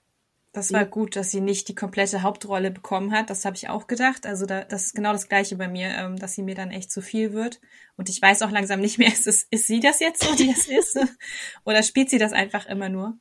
das 0.52 0.74
war 0.74 0.86
gut, 0.86 1.16
dass 1.16 1.30
sie 1.30 1.42
nicht 1.42 1.68
die 1.68 1.76
komplette 1.76 2.24
Hauptrolle 2.24 2.72
bekommen 2.72 3.12
hat. 3.12 3.30
Das 3.30 3.46
habe 3.46 3.56
ich 3.56 3.70
auch 3.70 3.86
gedacht. 3.86 4.26
Also 4.26 4.48
da, 4.48 4.64
das 4.64 4.88
ist 4.88 4.96
genau 4.96 5.12
das 5.12 5.30
Gleiche 5.30 5.56
bei 5.56 5.68
mir, 5.68 5.90
ähm, 5.90 6.18
dass 6.18 6.34
sie 6.34 6.42
mir 6.42 6.56
dann 6.56 6.72
echt 6.72 6.92
zu 6.92 7.02
viel 7.02 7.34
wird. 7.34 7.62
Und 7.98 8.10
ich 8.10 8.20
weiß 8.20 8.42
auch 8.42 8.50
langsam 8.50 8.80
nicht 8.80 8.98
mehr, 8.98 9.08
ist, 9.14 9.28
es, 9.28 9.44
ist 9.52 9.68
sie 9.68 9.80
das 9.80 10.00
jetzt 10.00 10.24
so, 10.24 10.36
die 10.36 10.48
das 10.48 10.68
ist? 10.68 11.00
Oder 11.66 11.84
spielt 11.84 12.10
sie 12.10 12.18
das 12.18 12.34
einfach 12.34 12.66
immer 12.66 12.90
nur? 12.90 13.18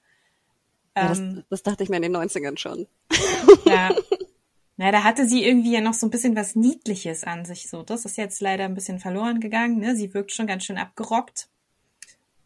Ja, 0.97 1.09
das, 1.09 1.19
ähm, 1.19 1.45
das, 1.51 1.63
dachte 1.63 1.83
ich 1.85 1.91
mir 1.91 1.97
in 1.97 2.03
den 2.03 2.17
90ern 2.17 2.59
schon. 2.59 2.87
Ja. 3.67 3.95
Na, 4.79 4.91
da 4.91 5.03
hatte 5.05 5.29
sie 5.29 5.45
irgendwie 5.45 5.73
ja 5.73 5.81
noch 5.81 5.95
so 5.95 6.07
ein 6.07 6.11
bisschen 6.11 6.35
was 6.35 6.55
Niedliches 6.55 7.25
an 7.25 7.45
sich. 7.45 7.69
So, 7.69 7.83
das 7.83 8.05
ist 8.05 8.17
jetzt 8.17 8.41
leider 8.41 8.65
ein 8.65 8.75
bisschen 8.75 9.01
verloren 9.01 9.41
gegangen. 9.41 9.81
Ne? 9.81 9.95
Sie 9.97 10.15
wirkt 10.15 10.33
schon 10.33 10.47
ganz 10.47 10.65
schön 10.65 10.79
abgerockt. 10.79 11.49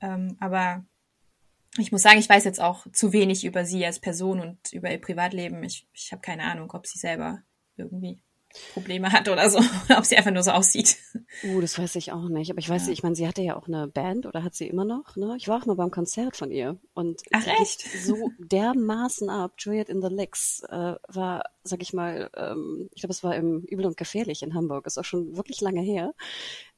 Ähm, 0.01 0.37
aber 0.41 0.85
ich 1.79 1.93
muss 1.93 2.03
sagen, 2.03 2.19
ich 2.19 2.29
weiß 2.29 2.45
jetzt 2.45 2.61
auch 2.61 2.87
zu 2.93 3.13
wenig 3.13 3.45
über 3.45 3.65
sie 3.65 3.85
als 3.85 3.99
Person 3.99 4.41
und 4.41 4.73
über 4.73 4.91
ihr 4.91 5.01
Privatleben. 5.01 5.63
Ich, 5.65 5.87
ich 5.95 6.13
habe 6.13 6.21
keine 6.21 6.45
Ahnung, 6.45 6.71
ob 6.73 6.87
sie 6.87 6.99
selber 6.99 7.43
irgendwie 7.77 8.21
Probleme 8.75 9.11
hat 9.13 9.31
oder 9.31 9.49
so, 9.49 9.59
ob 9.97 10.05
sie 10.05 10.17
einfach 10.17 10.31
nur 10.31 10.43
so 10.43 10.51
aussieht. 10.51 10.99
Uh, 11.43 11.63
das 11.63 11.79
weiß 11.79 11.97
ich 11.97 12.13
auch 12.13 12.29
nicht. 12.29 12.51
Aber 12.51 12.59
ich 12.59 12.69
weiß, 12.69 12.87
ja. 12.87 12.93
ich 12.93 13.03
meine, 13.03 13.15
sie 13.15 13.27
hatte 13.27 13.41
ja 13.41 13.57
auch 13.57 13.67
eine 13.67 13.89
Band 13.89 14.27
oder 14.27 14.45
hat 14.45 14.55
sie 14.55 14.67
immer 14.67 14.85
noch, 14.85 15.17
ne? 15.17 15.35
Ich 15.39 15.49
war 15.49 15.61
auch 15.61 15.67
mal 15.67 15.77
beim 15.77 15.91
Konzert 15.91 16.37
von 16.37 16.51
ihr 16.51 16.79
und 16.93 17.23
Ach, 17.33 17.47
echt? 17.61 17.81
so 18.05 18.31
dermaßen 18.39 19.31
ab. 19.31 19.55
Juliet 19.59 19.89
in 19.89 20.03
the 20.03 20.09
Licks 20.09 20.63
äh, 20.69 20.95
war, 21.09 21.45
sag 21.63 21.81
ich 21.81 21.95
mal, 21.95 22.31
ähm, 22.37 22.91
ich 22.95 23.01
glaube, 23.01 23.13
es 23.13 23.25
war 23.25 23.35
im 23.35 23.63
Übel 23.63 23.87
und 23.87 23.97
Gefährlich 23.97 24.43
in 24.43 24.55
Hamburg. 24.55 24.87
Ist 24.87 24.99
auch 24.99 25.05
schon 25.05 25.37
wirklich 25.37 25.63
lange 25.63 25.81
her 25.81 26.13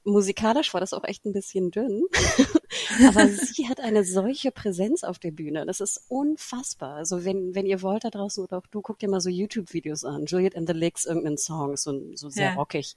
musikalisch 0.05 0.73
war 0.75 0.81
das 0.81 0.93
auch 0.93 1.05
echt 1.05 1.25
ein 1.25 1.33
bisschen 1.33 1.71
dünn. 1.71 2.05
Aber 3.09 3.29
sie 3.29 3.69
hat 3.69 3.81
eine 3.81 4.05
solche 4.05 4.51
Präsenz 4.51 5.05
auf 5.05 5.19
der 5.19 5.31
Bühne. 5.31 5.67
Das 5.67 5.81
ist 5.81 6.05
unfassbar. 6.09 6.97
Also 6.97 7.25
wenn, 7.25 7.55
wenn 7.55 7.67
ihr 7.67 7.83
wollt 7.83 8.05
da 8.05 8.11
draußen 8.11 8.45
oder 8.45 8.59
auch 8.59 8.67
du, 8.67 8.81
guckt 8.83 9.03
dir 9.03 9.09
mal 9.09 9.21
so 9.21 9.31
YouTube-Videos 9.31 10.05
an. 10.05 10.27
Juliet 10.27 10.57
and 10.57 10.69
the 10.69 10.75
Licks, 10.75 11.05
irgendeinen 11.05 11.39
Song, 11.39 11.77
so, 11.77 12.15
so 12.15 12.29
sehr 12.29 12.51
ja. 12.51 12.55
rockig. 12.55 12.97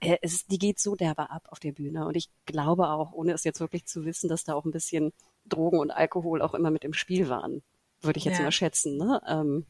Äh, 0.00 0.18
es, 0.22 0.46
die 0.46 0.58
geht 0.58 0.78
so 0.78 0.94
derbe 0.96 1.30
ab 1.30 1.48
auf 1.50 1.60
der 1.60 1.72
Bühne. 1.72 2.06
Und 2.06 2.16
ich 2.16 2.30
glaube 2.46 2.88
auch, 2.88 3.12
ohne 3.12 3.32
es 3.32 3.44
jetzt 3.44 3.60
wirklich 3.60 3.86
zu 3.86 4.04
wissen, 4.04 4.28
dass 4.28 4.44
da 4.44 4.54
auch 4.54 4.64
ein 4.64 4.72
bisschen 4.72 5.12
Drogen 5.46 5.78
und 5.78 5.90
Alkohol 5.90 6.42
auch 6.42 6.54
immer 6.54 6.70
mit 6.70 6.84
im 6.84 6.94
Spiel 6.94 7.28
waren. 7.28 7.62
Würde 8.00 8.18
ich 8.18 8.24
jetzt 8.24 8.38
ja. 8.38 8.44
mal 8.44 8.52
schätzen. 8.52 8.96
Ne? 8.96 9.22
Ähm, 9.26 9.66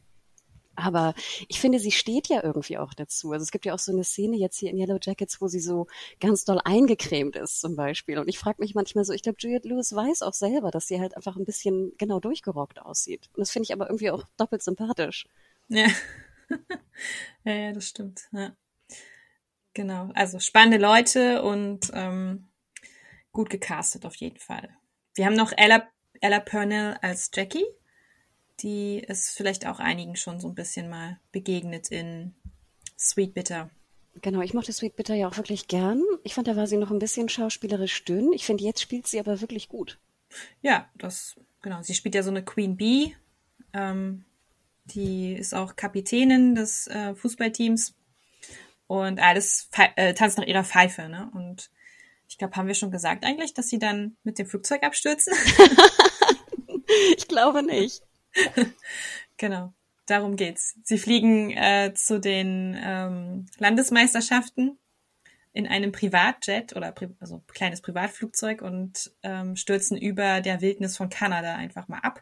aber 0.75 1.13
ich 1.47 1.59
finde, 1.59 1.79
sie 1.79 1.91
steht 1.91 2.27
ja 2.27 2.43
irgendwie 2.43 2.77
auch 2.77 2.93
dazu. 2.93 3.31
Also 3.31 3.43
es 3.43 3.51
gibt 3.51 3.65
ja 3.65 3.73
auch 3.73 3.79
so 3.79 3.91
eine 3.91 4.03
Szene 4.03 4.37
jetzt 4.37 4.57
hier 4.57 4.69
in 4.69 4.77
Yellow 4.77 4.97
Jackets, 5.01 5.41
wo 5.41 5.47
sie 5.47 5.59
so 5.59 5.87
ganz 6.19 6.45
doll 6.45 6.59
eingecremt 6.63 7.35
ist 7.35 7.59
zum 7.59 7.75
Beispiel. 7.75 8.17
Und 8.17 8.27
ich 8.27 8.39
frage 8.39 8.61
mich 8.61 8.75
manchmal 8.75 9.05
so, 9.05 9.13
ich 9.13 9.21
glaube, 9.21 9.37
Juliette 9.39 9.67
Lewis 9.67 9.93
weiß 9.93 10.21
auch 10.21 10.33
selber, 10.33 10.71
dass 10.71 10.87
sie 10.87 10.99
halt 10.99 11.15
einfach 11.15 11.35
ein 11.35 11.45
bisschen 11.45 11.93
genau 11.97 12.19
durchgerockt 12.19 12.81
aussieht. 12.81 13.29
Und 13.33 13.39
das 13.41 13.51
finde 13.51 13.65
ich 13.65 13.73
aber 13.73 13.87
irgendwie 13.87 14.11
auch 14.11 14.23
doppelt 14.37 14.63
sympathisch. 14.63 15.27
Ja. 15.67 15.87
ja, 17.43 17.53
ja, 17.53 17.71
das 17.71 17.87
stimmt. 17.87 18.23
Ja. 18.31 18.55
Genau. 19.73 20.09
Also 20.13 20.39
spannende 20.39 20.77
Leute 20.77 21.43
und 21.43 21.91
ähm, 21.93 22.47
gut 23.31 23.49
gecastet 23.49 24.05
auf 24.05 24.15
jeden 24.15 24.39
Fall. 24.39 24.69
Wir 25.15 25.25
haben 25.25 25.35
noch 25.35 25.51
Ella, 25.55 25.87
Ella 26.21 26.39
Purnell 26.39 26.97
als 27.01 27.29
Jackie 27.33 27.65
die 28.61 28.99
ist 28.99 29.29
vielleicht 29.29 29.67
auch 29.67 29.79
einigen 29.79 30.15
schon 30.15 30.39
so 30.39 30.47
ein 30.47 30.55
bisschen 30.55 30.89
mal 30.89 31.19
begegnet 31.31 31.91
in 31.91 32.35
Sweet 32.97 33.33
Bitter. 33.33 33.69
Genau, 34.21 34.41
ich 34.41 34.53
mochte 34.53 34.71
Sweet 34.71 34.95
Bitter 34.95 35.13
ja 35.13 35.27
auch 35.27 35.37
wirklich 35.37 35.67
gern. 35.67 36.01
Ich 36.23 36.33
fand, 36.33 36.47
da 36.47 36.55
war 36.55 36.67
sie 36.67 36.77
noch 36.77 36.91
ein 36.91 36.99
bisschen 36.99 37.27
schauspielerisch 37.27 38.05
dünn. 38.05 38.31
Ich 38.33 38.45
finde, 38.45 38.63
jetzt 38.63 38.81
spielt 38.81 39.07
sie 39.07 39.19
aber 39.19 39.41
wirklich 39.41 39.67
gut. 39.67 39.99
Ja, 40.61 40.89
das, 40.95 41.35
genau. 41.61 41.81
Sie 41.81 41.93
spielt 41.93 42.15
ja 42.15 42.23
so 42.23 42.29
eine 42.29 42.43
Queen 42.43 42.77
Bee. 42.77 43.15
Ähm, 43.73 44.23
die 44.85 45.33
ist 45.33 45.53
auch 45.53 45.75
Kapitänin 45.75 46.55
des 46.55 46.87
äh, 46.87 47.15
Fußballteams 47.15 47.95
und 48.87 49.19
alles 49.19 49.69
äh, 49.95 50.13
tanzt 50.13 50.37
nach 50.37 50.45
ihrer 50.45 50.63
Pfeife, 50.63 51.09
ne? 51.09 51.29
Und 51.33 51.71
ich 52.27 52.37
glaube, 52.37 52.55
haben 52.55 52.67
wir 52.67 52.75
schon 52.75 52.91
gesagt 52.91 53.25
eigentlich, 53.25 53.53
dass 53.53 53.67
sie 53.67 53.79
dann 53.79 54.15
mit 54.23 54.39
dem 54.39 54.47
Flugzeug 54.47 54.83
abstürzen? 54.83 55.33
ich 57.17 57.27
glaube 57.27 57.63
nicht. 57.63 58.01
genau. 59.37 59.73
darum 60.05 60.35
geht's. 60.35 60.75
Sie 60.83 60.97
fliegen 60.97 61.51
äh, 61.51 61.93
zu 61.95 62.19
den 62.19 62.77
ähm, 62.81 63.45
Landesmeisterschaften 63.57 64.77
in 65.53 65.67
einem 65.67 65.91
Privatjet 65.91 66.75
oder 66.75 66.91
Pri 66.91 67.09
also 67.19 67.41
kleines 67.47 67.81
Privatflugzeug 67.81 68.61
und 68.61 69.13
ähm, 69.23 69.55
stürzen 69.55 69.97
über 69.97 70.41
der 70.41 70.61
Wildnis 70.61 70.97
von 70.97 71.09
Kanada 71.09 71.55
einfach 71.55 71.87
mal 71.87 71.99
ab. 71.99 72.21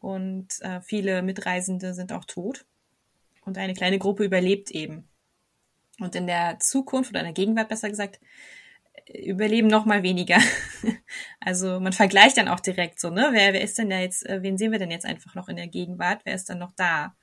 Und 0.00 0.60
äh, 0.62 0.80
viele 0.80 1.22
Mitreisende 1.22 1.92
sind 1.92 2.12
auch 2.12 2.24
tot. 2.24 2.64
Und 3.44 3.58
eine 3.58 3.74
kleine 3.74 3.98
Gruppe 3.98 4.24
überlebt 4.24 4.70
eben. 4.70 5.08
Und 6.00 6.14
in 6.14 6.26
der 6.26 6.58
Zukunft 6.60 7.10
oder 7.10 7.20
in 7.20 7.26
der 7.26 7.34
Gegenwart 7.34 7.68
besser 7.68 7.90
gesagt, 7.90 8.20
überleben 9.12 9.68
noch 9.68 9.84
mal 9.84 10.02
weniger. 10.02 10.38
also 11.48 11.80
man 11.80 11.94
vergleicht 11.94 12.36
dann 12.36 12.46
auch 12.46 12.60
direkt 12.60 13.00
so, 13.00 13.08
ne? 13.08 13.30
Wer, 13.32 13.54
wer 13.54 13.62
ist 13.62 13.78
denn 13.78 13.88
da 13.88 13.98
jetzt, 13.98 14.26
äh, 14.26 14.42
wen 14.42 14.58
sehen 14.58 14.70
wir 14.70 14.78
denn 14.78 14.90
jetzt 14.90 15.06
einfach 15.06 15.34
noch 15.34 15.48
in 15.48 15.56
der 15.56 15.66
Gegenwart? 15.66 16.20
Wer 16.24 16.34
ist 16.34 16.50
dann 16.50 16.58
noch 16.58 16.72
da? 16.76 17.14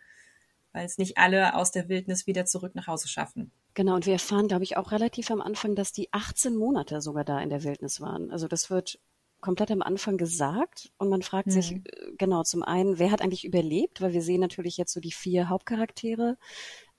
Weil 0.74 0.84
es 0.84 0.98
nicht 0.98 1.20
alle 1.20 1.54
aus 1.54 1.70
der 1.70 1.90
Wildnis 1.90 2.26
wieder 2.26 2.46
zurück 2.46 2.74
nach 2.74 2.88
Hause 2.88 3.08
schaffen. 3.08 3.52
Genau, 3.76 3.94
und 3.94 4.08
wir 4.08 4.14
erfahren, 4.14 4.48
glaube 4.48 4.64
ich, 4.64 4.78
auch 4.78 4.92
relativ 4.92 5.30
am 5.30 5.42
Anfang, 5.42 5.76
dass 5.76 5.92
die 5.92 6.12
18 6.12 6.56
Monate 6.56 7.02
sogar 7.02 7.24
da 7.24 7.40
in 7.40 7.52
der 7.52 7.64
Wildnis 7.64 8.02
waren. 8.02 8.32
Also 8.32 8.48
das 8.48 8.72
wird 8.72 8.98
komplett 9.42 9.70
am 9.70 9.84
Anfang 9.84 10.18
gesagt 10.18 10.92
und 10.98 11.10
man 11.10 11.22
fragt 11.22 11.50
mhm. 11.50 11.52
sich 11.52 11.74
äh, 11.74 11.82
genau 12.18 12.42
zum 12.42 12.64
einen, 12.64 12.98
wer 12.98 13.12
hat 13.12 13.22
eigentlich 13.22 13.46
überlebt, 13.46 14.02
weil 14.02 14.14
wir 14.14 14.24
sehen 14.24 14.42
natürlich 14.42 14.76
jetzt 14.76 14.92
so 14.92 15.00
die 15.00 15.12
vier 15.12 15.50
Hauptcharaktere, 15.50 16.40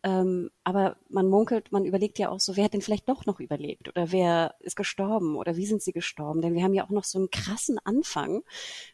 ähm, 0.06 0.50
aber 0.62 0.98
man 1.08 1.28
munkelt, 1.28 1.72
man 1.72 1.84
überlegt 1.84 2.20
ja 2.20 2.30
auch 2.30 2.38
so, 2.38 2.56
wer 2.56 2.66
hat 2.66 2.74
denn 2.74 2.80
vielleicht 2.80 3.08
doch 3.08 3.26
noch 3.26 3.40
überlebt 3.40 3.88
oder 3.88 4.12
wer 4.12 4.54
ist 4.60 4.76
gestorben 4.76 5.34
oder 5.34 5.56
wie 5.56 5.66
sind 5.66 5.82
sie 5.82 5.90
gestorben? 5.90 6.42
Denn 6.42 6.54
wir 6.54 6.62
haben 6.62 6.74
ja 6.74 6.84
auch 6.84 6.90
noch 6.90 7.02
so 7.02 7.18
einen 7.18 7.28
krassen 7.28 7.80
Anfang, 7.82 8.44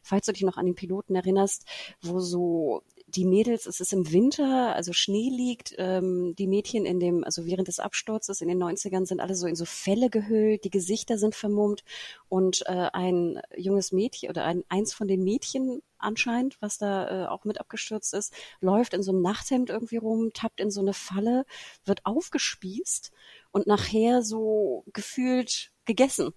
falls 0.02 0.24
du 0.24 0.32
dich 0.32 0.40
noch 0.40 0.56
an 0.56 0.64
den 0.64 0.74
Piloten 0.74 1.14
erinnerst, 1.14 1.66
wo 2.00 2.18
so 2.18 2.82
die 3.14 3.24
Mädels, 3.24 3.66
es 3.66 3.80
ist 3.80 3.92
im 3.92 4.10
Winter, 4.10 4.74
also 4.74 4.92
Schnee 4.92 5.28
liegt, 5.30 5.74
ähm, 5.78 6.34
die 6.36 6.46
Mädchen 6.46 6.86
in 6.86 6.98
dem, 6.98 7.24
also 7.24 7.46
während 7.46 7.68
des 7.68 7.78
Absturzes 7.78 8.40
in 8.40 8.48
den 8.48 8.62
90ern 8.62 9.06
sind 9.06 9.20
alle 9.20 9.34
so 9.34 9.46
in 9.46 9.56
so 9.56 9.64
Felle 9.64 10.10
gehüllt, 10.10 10.64
die 10.64 10.70
Gesichter 10.70 11.18
sind 11.18 11.34
vermummt 11.34 11.84
und 12.28 12.62
äh, 12.66 12.88
ein 12.92 13.40
junges 13.56 13.92
Mädchen 13.92 14.30
oder 14.30 14.44
ein, 14.44 14.64
eins 14.68 14.94
von 14.94 15.08
den 15.08 15.22
Mädchen 15.22 15.82
anscheinend, 15.98 16.56
was 16.60 16.78
da 16.78 17.24
äh, 17.24 17.26
auch 17.28 17.44
mit 17.44 17.60
abgestürzt 17.60 18.14
ist, 18.14 18.32
läuft 18.60 18.94
in 18.94 19.02
so 19.02 19.12
einem 19.12 19.22
Nachthemd 19.22 19.70
irgendwie 19.70 19.98
rum, 19.98 20.30
tappt 20.32 20.60
in 20.60 20.70
so 20.70 20.80
eine 20.80 20.94
Falle, 20.94 21.44
wird 21.84 22.04
aufgespießt 22.04 23.10
und 23.50 23.66
nachher 23.66 24.22
so 24.22 24.84
gefühlt 24.92 25.72
gegessen. 25.84 26.32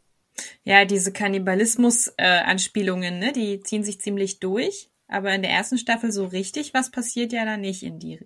Ja, 0.64 0.86
diese 0.86 1.14
Kannibalismus-Anspielungen, 1.14 3.16
äh, 3.16 3.28
ne, 3.28 3.32
die 3.32 3.62
ziehen 3.62 3.86
sich 3.86 4.02
ziemlich 4.02 4.40
durch. 4.40 4.90
Aber 5.08 5.34
in 5.34 5.42
der 5.42 5.52
ersten 5.52 5.78
Staffel 5.78 6.12
so 6.12 6.26
richtig 6.26 6.74
was 6.74 6.92
passiert 6.92 7.34
ja 7.34 7.46
da 7.46 7.58
nicht 7.58 7.84
in 7.84 8.00
die 8.00 8.20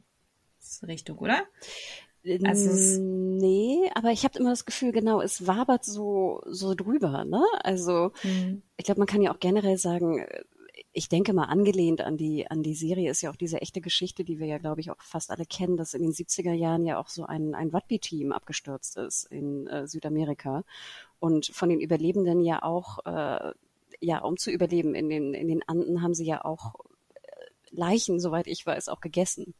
Richtung, 0.83 1.17
oder? 1.17 1.45
Also 2.43 3.01
nee, 3.01 3.89
aber 3.95 4.11
ich 4.11 4.25
habe 4.25 4.37
immer 4.37 4.49
das 4.49 4.65
Gefühl, 4.65 4.91
genau, 4.91 5.21
es 5.21 5.47
wabert 5.47 5.85
so 5.85 6.41
so 6.45 6.75
drüber, 6.75 7.23
ne? 7.23 7.43
Also 7.63 8.11
mhm. 8.23 8.61
ich 8.77 8.85
glaube, 8.85 8.99
man 8.99 9.07
kann 9.07 9.21
ja 9.21 9.33
auch 9.33 9.39
generell 9.39 9.77
sagen, 9.77 10.25
ich 10.91 11.07
denke 11.07 11.33
mal 11.33 11.45
angelehnt 11.45 12.01
an 12.01 12.17
die 12.17 12.45
an 12.49 12.61
die 12.61 12.75
Serie 12.75 13.09
ist 13.09 13.21
ja 13.21 13.31
auch 13.31 13.37
diese 13.37 13.61
echte 13.61 13.79
Geschichte, 13.79 14.25
die 14.25 14.37
wir 14.37 14.47
ja 14.47 14.57
glaube 14.57 14.81
ich 14.81 14.91
auch 14.91 15.01
fast 15.01 15.31
alle 15.31 15.45
kennen, 15.45 15.77
dass 15.77 15.93
in 15.93 16.01
den 16.01 16.11
70er 16.11 16.53
Jahren 16.53 16.85
ja 16.85 16.99
auch 16.99 17.07
so 17.07 17.25
ein 17.25 17.55
ein 17.55 17.69
Rugby-Team 17.69 18.33
abgestürzt 18.33 18.97
ist 18.97 19.25
in 19.31 19.67
äh, 19.67 19.87
Südamerika 19.87 20.63
und 21.19 21.47
von 21.47 21.69
den 21.69 21.79
Überlebenden 21.79 22.41
ja 22.41 22.63
auch 22.63 22.99
äh, 23.05 23.53
ja, 23.99 24.19
um 24.19 24.37
zu 24.37 24.51
überleben 24.51 24.95
in 24.95 25.09
den, 25.09 25.33
in 25.33 25.47
den 25.47 25.67
Anden 25.67 26.01
haben 26.01 26.13
sie 26.13 26.25
ja 26.25 26.43
auch 26.45 26.75
äh, 27.13 27.19
Leichen, 27.71 28.19
soweit 28.19 28.47
ich 28.47 28.65
weiß, 28.65 28.89
auch 28.89 29.01
gegessen. 29.01 29.53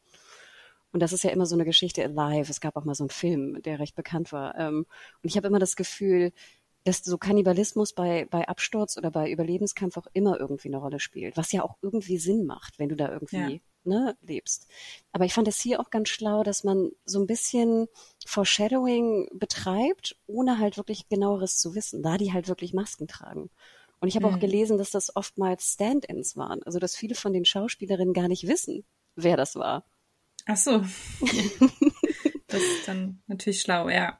Und 0.92 1.02
das 1.02 1.14
ist 1.14 1.24
ja 1.24 1.30
immer 1.30 1.46
so 1.46 1.56
eine 1.56 1.66
Geschichte 1.66 2.04
alive. 2.04 2.50
Es 2.50 2.62
gab 2.62 2.76
auch 2.76 2.86
mal 2.86 2.96
so 2.96 3.04
einen 3.04 3.12
Film, 3.12 3.62
der 3.62 3.80
recht 3.80 3.96
bekannt 3.96 4.32
war. 4.32 4.56
Ähm, 4.58 4.86
und 5.22 5.30
ich 5.30 5.38
habe 5.38 5.48
immer 5.48 5.60
das 5.60 5.76
Gefühl, 5.76 6.32
dass 6.84 7.04
so 7.04 7.18
Kannibalismus 7.18 7.94
bei, 7.94 8.26
bei 8.30 8.48
Absturz 8.48 8.98
oder 8.98 9.12
bei 9.12 9.30
Überlebenskampf 9.30 9.98
auch 9.98 10.08
immer 10.14 10.40
irgendwie 10.40 10.70
eine 10.70 10.78
Rolle 10.78 11.00
spielt, 11.00 11.38
was 11.38 11.52
ja 11.52 11.64
auch 11.64 11.78
irgendwie 11.82 12.18
Sinn 12.18 12.46
macht, 12.46 12.80
wenn 12.80 12.90
du 12.90 12.96
da 12.96 13.12
irgendwie 13.12 13.36
ja. 13.36 13.60
ne, 13.84 14.18
lebst. 14.22 14.68
Aber 15.12 15.26
ich 15.26 15.34
fand 15.34 15.48
es 15.48 15.60
hier 15.60 15.80
auch 15.80 15.90
ganz 15.90 16.10
schlau, 16.10 16.44
dass 16.44 16.64
man 16.64 16.92
so 17.06 17.20
ein 17.20 17.28
bisschen 17.28 17.88
Foreshadowing 18.26 19.30
betreibt, 19.34 20.18
ohne 20.26 20.58
halt 20.58 20.78
wirklich 20.78 21.10
genaueres 21.10 21.58
zu 21.58 21.76
wissen, 21.76 22.02
da 22.02 22.18
die 22.18 22.34
halt 22.34 22.48
wirklich 22.48 22.74
Masken 22.74 23.08
tragen. 23.08 23.50
Und 24.00 24.08
ich 24.08 24.16
habe 24.16 24.28
mhm. 24.28 24.36
auch 24.36 24.40
gelesen, 24.40 24.78
dass 24.78 24.92
das 24.92 25.16
oftmals 25.16 25.74
Stand-ins 25.74 26.38
waren. 26.38 26.64
Also 26.64 26.80
dass 26.80 26.96
viele 26.96 27.16
von 27.16 27.34
den 27.34 27.46
Schauspielerinnen 27.46 28.14
gar 28.14 28.28
nicht 28.28 28.48
wissen, 28.48 28.86
wer 29.16 29.38
das 29.38 29.56
war. 29.56 29.86
Ach 30.46 30.58
so. 30.58 30.80
das 32.48 32.62
ist 32.62 32.88
dann 32.88 33.22
natürlich 33.28 33.62
schlau, 33.62 33.90
ja. 33.90 34.20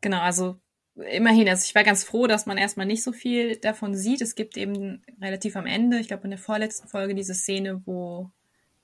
Genau, 0.00 0.20
also 0.20 0.58
immerhin, 0.96 1.48
also 1.48 1.64
ich 1.64 1.74
war 1.74 1.84
ganz 1.84 2.04
froh, 2.04 2.26
dass 2.26 2.46
man 2.46 2.58
erstmal 2.58 2.86
nicht 2.86 3.02
so 3.02 3.12
viel 3.12 3.56
davon 3.56 3.94
sieht. 3.94 4.20
Es 4.22 4.34
gibt 4.34 4.56
eben 4.56 5.02
relativ 5.20 5.56
am 5.56 5.66
Ende, 5.66 5.98
ich 5.98 6.08
glaube 6.08 6.24
in 6.24 6.30
der 6.30 6.38
vorletzten 6.38 6.88
Folge, 6.88 7.14
diese 7.14 7.34
Szene, 7.34 7.82
wo 7.86 8.30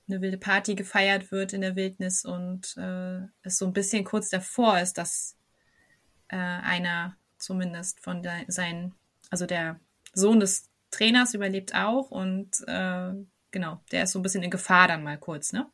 eine 0.07 0.21
wilde 0.21 0.37
Party 0.37 0.75
gefeiert 0.75 1.31
wird 1.31 1.53
in 1.53 1.61
der 1.61 1.75
Wildnis 1.75 2.25
und 2.25 2.75
äh, 2.77 3.21
es 3.41 3.57
so 3.57 3.65
ein 3.65 3.73
bisschen 3.73 4.03
kurz 4.03 4.29
davor 4.29 4.79
ist, 4.79 4.97
dass 4.97 5.37
äh, 6.27 6.35
einer 6.35 7.15
zumindest 7.37 7.99
von 7.99 8.21
de- 8.21 8.45
seinen, 8.47 8.93
also 9.29 9.45
der 9.45 9.79
Sohn 10.13 10.39
des 10.39 10.69
Trainers 10.91 11.33
überlebt 11.33 11.75
auch 11.75 12.11
und 12.11 12.61
äh, 12.67 13.13
genau, 13.51 13.81
der 13.91 14.03
ist 14.03 14.11
so 14.11 14.19
ein 14.19 14.23
bisschen 14.23 14.43
in 14.43 14.51
Gefahr 14.51 14.87
dann 14.87 15.03
mal 15.03 15.17
kurz, 15.17 15.53
ne? 15.53 15.69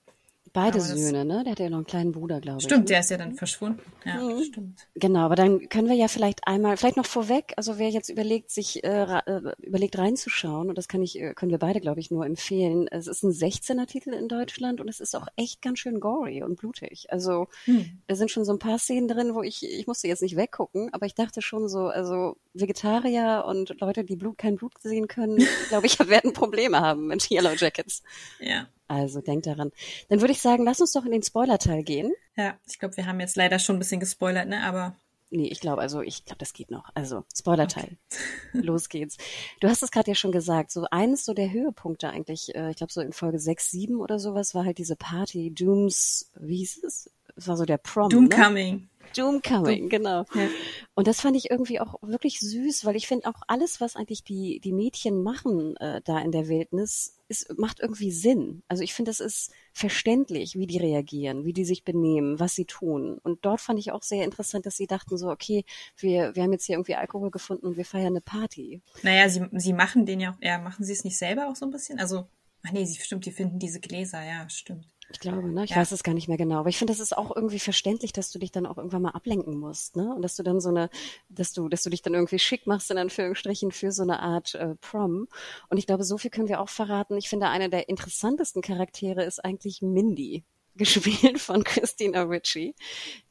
Beide 0.53 0.82
Söhne, 0.82 1.25
ne? 1.25 1.44
Der 1.44 1.51
hat 1.51 1.60
ja 1.60 1.70
noch 1.70 1.77
einen 1.77 1.86
kleinen 1.86 2.12
Bruder, 2.12 2.39
glaube 2.39 2.60
ich. 2.60 2.65
Stimmt, 2.65 2.82
ne? 2.82 2.86
der 2.86 3.00
ist 3.01 3.10
ja 3.10 3.18
dann 3.18 3.36
verschwunden. 3.36 3.82
Ja, 4.06 4.15
mhm. 4.15 4.44
stimmt. 4.44 4.88
Genau, 4.96 5.22
aber 5.22 5.36
dann 5.36 5.70
können 5.70 5.88
wir 5.88 5.96
ja 5.96 6.08
vielleicht 6.08 6.48
einmal, 6.48 6.77
vielleicht 6.77 6.98
noch 6.98 7.06
vorweg, 7.06 7.53
also 7.58 7.77
wer 7.77 7.89
jetzt 7.89 8.10
überlegt, 8.10 8.51
sich 8.51 8.84
äh, 8.84 9.03
äh 9.03 9.53
überlegt 9.60 9.98
reinzuschauen, 9.98 10.70
und 10.70 10.77
das 10.77 10.88
kann 10.88 11.01
ich, 11.01 11.20
äh, 11.20 11.34
können 11.34 11.51
wir 11.51 11.60
beide, 11.60 11.79
glaube 11.79 12.00
ich, 12.00 12.12
nur 12.12 12.25
empfehlen. 12.25 12.88
Es 12.89 13.08
ist 13.08 13.24
ein 13.24 13.32
16er 13.32 13.86
Titel 13.86 14.13
in 14.13 14.27
Deutschland 14.27 14.82
und 14.82 14.88
es 14.88 15.00
ist 15.00 15.15
auch 15.15 15.27
echt 15.36 15.62
ganz 15.62 15.79
schön 15.79 16.00
gory 16.00 16.44
und 16.44 16.58
blutig. 16.58 17.08
Also 17.12 17.48
hm. 17.65 18.00
da 18.08 18.15
sind 18.15 18.32
schon 18.32 18.46
so 18.46 18.51
ein 18.53 18.60
paar 18.60 18.79
Szenen 18.79 19.08
drin, 19.08 19.36
wo 19.36 19.44
ich, 19.44 19.63
ich 19.63 19.88
musste 19.88 20.08
jetzt 20.08 20.22
nicht 20.22 20.36
weggucken, 20.36 20.94
aber 20.94 21.06
ich 21.06 21.15
dachte 21.15 21.41
schon 21.41 21.68
so, 21.68 21.88
also 21.88 22.38
Vegetarier 22.53 23.46
und 23.48 23.79
Leute, 23.79 24.03
die 24.03 24.15
Blut, 24.15 24.38
kein 24.38 24.56
Blut 24.56 24.74
sehen 24.82 25.08
können, 25.08 25.38
glaube 25.70 25.88
ich, 25.88 26.00
werden 26.00 26.34
Probleme 26.34 26.79
haben 26.79 27.08
mit 27.08 27.29
Yellow 27.29 27.53
Jackets. 27.53 28.03
Ja. 28.39 28.68
Also 28.89 29.22
denkt 29.22 29.46
daran. 29.46 29.72
Dann 30.10 30.19
würde 30.19 30.34
ich 30.34 30.41
sagen, 30.41 30.65
lass 30.65 30.81
uns 30.81 30.93
doch 30.93 31.05
in 31.05 31.12
den 31.12 31.22
Spoiler-Teil 31.22 31.84
gehen. 31.84 32.12
Ja, 32.36 32.58
ich 32.67 32.79
glaube, 32.79 32.98
wir 32.98 33.05
haben 33.05 33.19
jetzt 33.19 33.38
leider 33.38 33.60
schon 33.60 33.75
ein 33.75 33.79
bisschen 33.79 34.00
gespoilert, 34.00 34.50
ne? 34.50 34.63
Aber. 34.63 34.96
Nee, 35.29 35.48
ich 35.48 35.60
glaube, 35.60 35.81
also 35.84 36.01
ich 36.01 36.25
glaube, 36.25 36.39
das 36.39 36.53
geht 36.53 36.72
noch. 36.72 36.89
Also, 36.96 37.24
Spoiler-Teil. 37.38 37.98
Okay. 38.08 38.62
Los 38.65 38.89
geht's. 38.89 39.17
Du 39.60 39.69
hast 39.69 39.84
es 39.84 39.91
gerade 39.91 40.10
ja 40.10 40.15
schon 40.15 40.31
gesagt, 40.31 40.72
so 40.72 40.88
eines 40.89 41.24
so 41.24 41.36
der 41.36 41.51
Höhepunkte 41.51 42.10
eigentlich, 42.10 42.55
äh, 42.55 42.72
ich 42.72 42.77
glaube 42.77 42.91
so 42.91 43.00
in 43.00 43.13
Folge 43.13 43.38
6, 43.38 43.69
7 43.69 44.01
oder 44.01 44.17
sowas, 44.17 44.55
war 44.55 44.65
halt 44.65 44.79
diese 44.79 44.96
Party, 44.96 45.53
Dooms, 45.53 46.31
wie 46.39 46.58
hieß 46.58 46.84
es? 46.84 47.12
Es 47.39 47.48
war 47.48 47.58
so 47.58 47.65
der 47.65 47.77
Prom. 47.77 48.10
Doomcoming. 48.10 48.75
Ne? 48.75 48.89
Doom 49.15 49.41
Coming, 49.41 49.89
genau. 49.89 50.25
Ja. 50.36 50.48
Und 50.93 51.08
das 51.08 51.22
fand 51.22 51.36
ich 51.36 51.50
irgendwie 51.50 51.79
auch 51.79 51.96
wirklich 52.03 52.39
süß, 52.39 52.86
weil 52.86 52.96
ich 52.96 53.08
finde 53.08 53.27
auch 53.27 53.41
alles, 53.48 53.81
was 53.81 53.96
eigentlich 53.96 54.24
die, 54.24 54.60
die 54.60 54.72
Mädchen 54.72 55.24
machen 55.24 55.75
äh, 55.77 56.01
da 56.03 56.19
in 56.19 56.31
der 56.31 56.48
Wildnis, 56.48 57.15
ist, 57.27 57.58
macht 57.58 57.79
irgendwie 57.79 58.12
Sinn. 58.12 58.62
Also 58.67 58.84
ich 58.84 58.93
finde, 58.93 59.10
es 59.10 59.19
ist 59.19 59.51
verständlich, 59.74 60.58
wie 60.58 60.67
die 60.67 60.77
reagieren, 60.77 61.43
wie 61.43 61.53
die 61.53 61.65
sich 61.65 61.84
benehmen, 61.84 62.39
was 62.39 62.53
sie 62.53 62.65
tun. 62.65 63.17
Und 63.24 63.46
dort 63.46 63.62
fand 63.62 63.79
ich 63.79 63.91
auch 63.91 64.03
sehr 64.03 64.25
interessant, 64.25 64.67
dass 64.67 64.77
sie 64.77 64.88
dachten 64.88 65.17
so, 65.17 65.29
okay, 65.29 65.65
wir, 65.98 66.36
wir 66.36 66.43
haben 66.43 66.51
jetzt 66.51 66.65
hier 66.65 66.75
irgendwie 66.75 66.96
Alkohol 66.96 67.31
gefunden 67.31 67.65
und 67.65 67.77
wir 67.77 67.86
feiern 67.86 68.08
eine 68.08 68.22
Party. 68.22 68.81
Naja, 69.01 69.27
sie, 69.27 69.43
sie 69.53 69.74
machen 69.74 70.05
den 70.05 70.19
ja 70.19 70.38
ja, 70.41 70.58
machen 70.60 70.84
sie 70.84 70.93
es 70.93 71.03
nicht 71.03 71.17
selber 71.17 71.48
auch 71.48 71.55
so 71.55 71.65
ein 71.65 71.72
bisschen? 71.72 72.00
Also, 72.00 72.27
ach 72.65 72.72
nee, 72.72 72.86
sie, 72.86 73.00
stimmt, 73.00 73.25
die 73.25 73.31
finden 73.31 73.60
diese 73.60 73.79
Gläser, 73.79 74.24
ja, 74.24 74.50
stimmt. 74.50 74.86
Ich 75.11 75.19
glaube, 75.19 75.49
ne? 75.49 75.63
Ich 75.63 75.71
ja. 75.71 75.77
weiß 75.77 75.91
es 75.91 76.03
gar 76.03 76.13
nicht 76.13 76.27
mehr 76.27 76.37
genau. 76.37 76.59
Aber 76.59 76.69
ich 76.69 76.77
finde, 76.77 76.93
das 76.93 76.99
ist 76.99 77.17
auch 77.17 77.35
irgendwie 77.35 77.59
verständlich, 77.59 78.13
dass 78.13 78.31
du 78.31 78.39
dich 78.39 78.51
dann 78.51 78.65
auch 78.65 78.77
irgendwann 78.77 79.01
mal 79.01 79.11
ablenken 79.11 79.57
musst, 79.57 79.95
ne? 79.95 80.13
Und 80.13 80.21
dass 80.21 80.35
du 80.35 80.43
dann 80.43 80.59
so 80.59 80.69
eine, 80.69 80.89
dass 81.29 81.51
du, 81.51 81.67
dass 81.67 81.83
du 81.83 81.89
dich 81.89 82.01
dann 82.01 82.13
irgendwie 82.13 82.39
schick 82.39 82.67
machst, 82.67 82.91
in 82.91 82.97
Anführungsstrichen, 82.97 83.71
für 83.71 83.91
so 83.91 84.03
eine 84.03 84.19
Art 84.19 84.55
äh, 84.55 84.75
Prom. 84.75 85.27
Und 85.69 85.77
ich 85.77 85.87
glaube, 85.87 86.03
so 86.03 86.17
viel 86.17 86.29
können 86.31 86.47
wir 86.47 86.61
auch 86.61 86.69
verraten. 86.69 87.17
Ich 87.17 87.29
finde, 87.29 87.49
einer 87.49 87.69
der 87.69 87.89
interessantesten 87.89 88.61
Charaktere 88.61 89.23
ist 89.23 89.43
eigentlich 89.43 89.81
Mindy 89.81 90.43
gespielt 90.75 91.39
von 91.39 91.63
Christina 91.63 92.23
Ritchie, 92.23 92.75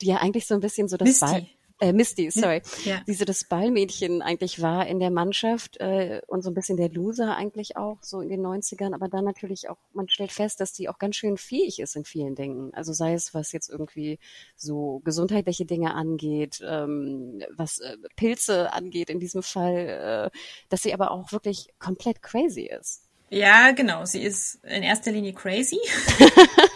die 0.00 0.06
ja 0.06 0.16
eigentlich 0.16 0.46
so 0.46 0.54
ein 0.54 0.60
bisschen 0.60 0.88
so 0.88 0.96
das 0.96 1.06
Misty. 1.06 1.26
Ball 1.26 1.46
äh, 1.80 1.92
Misty, 1.92 2.30
sorry, 2.30 2.62
ja. 2.84 3.02
die 3.06 3.14
so 3.14 3.24
das 3.24 3.44
Ballmädchen 3.44 4.22
eigentlich 4.22 4.60
war 4.60 4.86
in 4.86 4.98
der 4.98 5.10
Mannschaft 5.10 5.76
äh, 5.78 6.20
und 6.26 6.42
so 6.42 6.50
ein 6.50 6.54
bisschen 6.54 6.76
der 6.76 6.88
Loser 6.88 7.36
eigentlich 7.36 7.76
auch, 7.76 7.98
so 8.02 8.20
in 8.20 8.28
den 8.28 8.44
90ern, 8.44 8.94
aber 8.94 9.08
dann 9.08 9.24
natürlich 9.24 9.68
auch, 9.68 9.78
man 9.92 10.08
stellt 10.08 10.32
fest, 10.32 10.60
dass 10.60 10.72
die 10.72 10.88
auch 10.88 10.98
ganz 10.98 11.16
schön 11.16 11.36
fähig 11.36 11.78
ist 11.78 11.94
in 11.96 12.04
vielen 12.04 12.34
Dingen. 12.34 12.74
Also 12.74 12.92
sei 12.92 13.14
es, 13.14 13.32
was 13.32 13.52
jetzt 13.52 13.68
irgendwie 13.68 14.18
so 14.56 15.00
gesundheitliche 15.04 15.66
Dinge 15.66 15.94
angeht, 15.94 16.60
ähm, 16.66 17.42
was 17.56 17.78
äh, 17.78 17.96
Pilze 18.16 18.72
angeht 18.72 19.10
in 19.10 19.20
diesem 19.20 19.42
Fall, 19.42 20.30
äh, 20.32 20.38
dass 20.68 20.82
sie 20.82 20.94
aber 20.94 21.10
auch 21.12 21.32
wirklich 21.32 21.68
komplett 21.78 22.22
crazy 22.22 22.62
ist. 22.62 23.08
Ja, 23.30 23.72
genau. 23.72 24.04
Sie 24.04 24.22
ist 24.22 24.64
in 24.64 24.82
erster 24.82 25.12
Linie 25.12 25.34
crazy. 25.34 25.78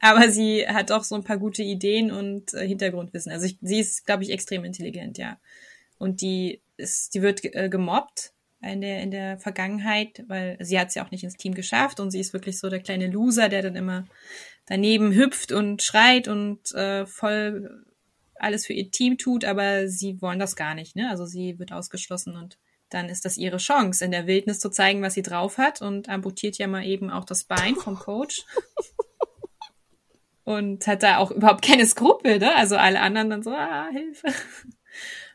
Aber 0.00 0.30
sie 0.30 0.66
hat 0.66 0.92
auch 0.92 1.04
so 1.04 1.14
ein 1.14 1.24
paar 1.24 1.38
gute 1.38 1.62
Ideen 1.62 2.10
und 2.10 2.54
äh, 2.54 2.66
Hintergrundwissen. 2.66 3.32
Also 3.32 3.46
ich, 3.46 3.58
sie 3.60 3.80
ist, 3.80 4.06
glaube 4.06 4.22
ich, 4.22 4.30
extrem 4.30 4.64
intelligent, 4.64 5.18
ja. 5.18 5.38
Und 5.98 6.20
die 6.20 6.60
ist, 6.76 7.14
die 7.14 7.22
wird 7.22 7.44
äh, 7.44 7.68
gemobbt 7.68 8.32
in 8.62 8.80
der, 8.80 9.02
in 9.02 9.10
der 9.10 9.38
Vergangenheit, 9.38 10.24
weil 10.28 10.56
sie 10.60 10.78
hat 10.78 10.88
es 10.88 10.94
ja 10.94 11.04
auch 11.04 11.10
nicht 11.10 11.24
ins 11.24 11.36
Team 11.36 11.54
geschafft 11.54 12.00
und 12.00 12.10
sie 12.10 12.20
ist 12.20 12.32
wirklich 12.32 12.58
so 12.58 12.68
der 12.68 12.80
kleine 12.80 13.06
Loser, 13.06 13.48
der 13.48 13.62
dann 13.62 13.76
immer 13.76 14.06
daneben 14.66 15.14
hüpft 15.14 15.52
und 15.52 15.82
schreit 15.82 16.28
und 16.28 16.72
äh, 16.72 17.06
voll 17.06 17.84
alles 18.38 18.66
für 18.66 18.72
ihr 18.72 18.90
Team 18.90 19.18
tut, 19.18 19.44
aber 19.44 19.88
sie 19.88 20.20
wollen 20.20 20.38
das 20.38 20.56
gar 20.56 20.74
nicht, 20.74 20.96
ne? 20.96 21.08
Also 21.10 21.24
sie 21.24 21.58
wird 21.58 21.72
ausgeschlossen 21.72 22.36
und 22.36 22.58
dann 22.90 23.08
ist 23.08 23.24
das 23.24 23.36
ihre 23.36 23.56
Chance, 23.56 24.04
in 24.04 24.10
der 24.10 24.26
Wildnis 24.26 24.60
zu 24.60 24.70
zeigen, 24.70 25.02
was 25.02 25.14
sie 25.14 25.22
drauf 25.22 25.58
hat 25.58 25.82
und 25.82 26.08
amputiert 26.08 26.58
ja 26.58 26.66
mal 26.66 26.84
eben 26.84 27.10
auch 27.10 27.24
das 27.24 27.44
Bein 27.44 27.74
vom 27.76 27.96
Coach. 27.96 28.44
und 30.46 30.86
hat 30.86 31.02
da 31.02 31.18
auch 31.18 31.32
überhaupt 31.32 31.62
keine 31.62 31.86
Skrupel, 31.86 32.38
ne? 32.38 32.54
Also 32.54 32.76
alle 32.76 33.00
anderen 33.00 33.30
dann 33.30 33.42
so, 33.42 33.50
ah, 33.50 33.88
Hilfe. 33.90 34.28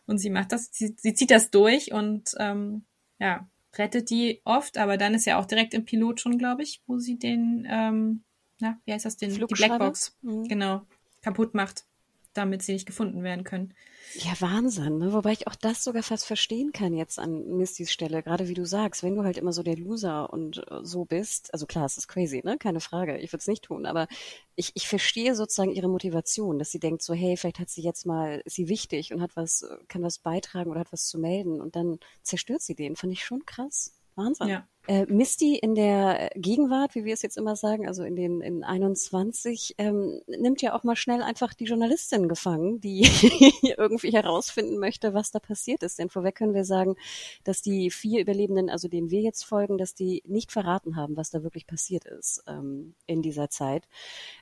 Und 0.07 0.17
sie 0.17 0.29
macht 0.29 0.51
das, 0.51 0.69
sie, 0.71 0.95
sie 0.97 1.13
zieht 1.13 1.31
das 1.31 1.51
durch 1.51 1.93
und 1.93 2.33
ähm, 2.39 2.85
ja, 3.19 3.47
rettet 3.77 4.09
die 4.09 4.41
oft, 4.45 4.77
aber 4.77 4.97
dann 4.97 5.13
ist 5.13 5.25
ja 5.25 5.37
auch 5.37 5.45
direkt 5.45 5.73
im 5.73 5.85
Pilot 5.85 6.21
schon, 6.21 6.37
glaube 6.37 6.63
ich, 6.63 6.81
wo 6.87 6.97
sie 6.97 7.19
den, 7.19 7.67
ähm, 7.69 8.23
na, 8.59 8.79
wie 8.85 8.93
heißt 8.93 9.05
das, 9.05 9.17
den, 9.17 9.33
die 9.33 9.45
Blackbox, 9.45 10.17
mhm. 10.21 10.47
genau, 10.47 10.81
kaputt 11.21 11.53
macht, 11.53 11.85
damit 12.33 12.63
sie 12.63 12.73
nicht 12.73 12.85
gefunden 12.85 13.23
werden 13.23 13.43
können. 13.43 13.73
Ja, 14.15 14.33
Wahnsinn, 14.39 14.97
ne? 14.97 15.13
Wobei 15.13 15.31
ich 15.31 15.47
auch 15.47 15.55
das 15.55 15.83
sogar 15.83 16.03
fast 16.03 16.25
verstehen 16.25 16.71
kann 16.71 16.93
jetzt 16.93 17.19
an 17.19 17.57
Mistys 17.57 17.91
Stelle, 17.91 18.23
gerade 18.23 18.47
wie 18.47 18.53
du 18.53 18.65
sagst, 18.65 19.03
wenn 19.03 19.15
du 19.15 19.23
halt 19.23 19.37
immer 19.37 19.53
so 19.53 19.63
der 19.63 19.77
Loser 19.77 20.31
und 20.31 20.57
äh, 20.69 20.79
so 20.83 21.05
bist, 21.05 21.53
also 21.53 21.65
klar, 21.65 21.85
es 21.85 21.97
ist 21.97 22.07
crazy, 22.07 22.41
ne? 22.43 22.57
Keine 22.57 22.81
Frage, 22.81 23.17
ich 23.19 23.31
würde 23.31 23.41
es 23.41 23.47
nicht 23.47 23.63
tun, 23.63 23.85
aber 23.85 24.07
ich, 24.55 24.71
ich 24.75 24.87
verstehe 24.87 25.35
sozusagen 25.35 25.71
ihre 25.71 25.87
Motivation, 25.87 26.59
dass 26.59 26.71
sie 26.71 26.79
denkt 26.79 27.01
so, 27.03 27.13
hey, 27.13 27.37
vielleicht 27.37 27.59
hat 27.59 27.69
sie 27.69 27.81
jetzt 27.81 28.05
mal, 28.05 28.41
ist 28.45 28.55
sie 28.55 28.67
wichtig 28.67 29.13
und 29.13 29.21
hat 29.21 29.35
was, 29.35 29.65
kann 29.87 30.03
was 30.03 30.19
beitragen 30.19 30.71
oder 30.71 30.81
hat 30.81 30.91
was 30.91 31.07
zu 31.07 31.19
melden 31.19 31.61
und 31.61 31.75
dann 31.75 31.99
zerstört 32.23 32.61
sie 32.61 32.75
den, 32.75 32.95
fand 32.95 33.13
ich 33.13 33.23
schon 33.23 33.45
krass. 33.45 33.93
Wahnsinn. 34.15 34.47
Ja. 34.47 34.67
Äh, 34.87 35.05
Misty 35.05 35.57
in 35.57 35.75
der 35.75 36.31
Gegenwart, 36.35 36.95
wie 36.95 37.05
wir 37.05 37.13
es 37.13 37.21
jetzt 37.21 37.37
immer 37.37 37.55
sagen, 37.55 37.87
also 37.87 38.03
in 38.03 38.15
den 38.15 38.41
in 38.41 38.63
21, 38.63 39.75
ähm, 39.77 40.21
nimmt 40.25 40.61
ja 40.63 40.73
auch 40.73 40.83
mal 40.83 40.95
schnell 40.95 41.21
einfach 41.21 41.53
die 41.53 41.65
Journalistin 41.65 42.27
gefangen, 42.27 42.81
die 42.81 43.01
irgendwie 43.77 44.11
herausfinden 44.11 44.79
möchte, 44.79 45.13
was 45.13 45.29
da 45.29 45.39
passiert 45.39 45.83
ist. 45.83 45.99
Denn 45.99 46.09
vorweg 46.09 46.35
können 46.35 46.55
wir 46.55 46.65
sagen, 46.65 46.95
dass 47.43 47.61
die 47.61 47.91
vier 47.91 48.21
Überlebenden, 48.21 48.71
also 48.71 48.87
denen 48.87 49.11
wir 49.11 49.21
jetzt 49.21 49.43
folgen, 49.43 49.77
dass 49.77 49.93
die 49.93 50.23
nicht 50.25 50.51
verraten 50.51 50.95
haben, 50.95 51.15
was 51.15 51.29
da 51.29 51.43
wirklich 51.43 51.67
passiert 51.67 52.05
ist 52.05 52.43
ähm, 52.47 52.95
in 53.05 53.21
dieser 53.21 53.49
Zeit. 53.49 53.87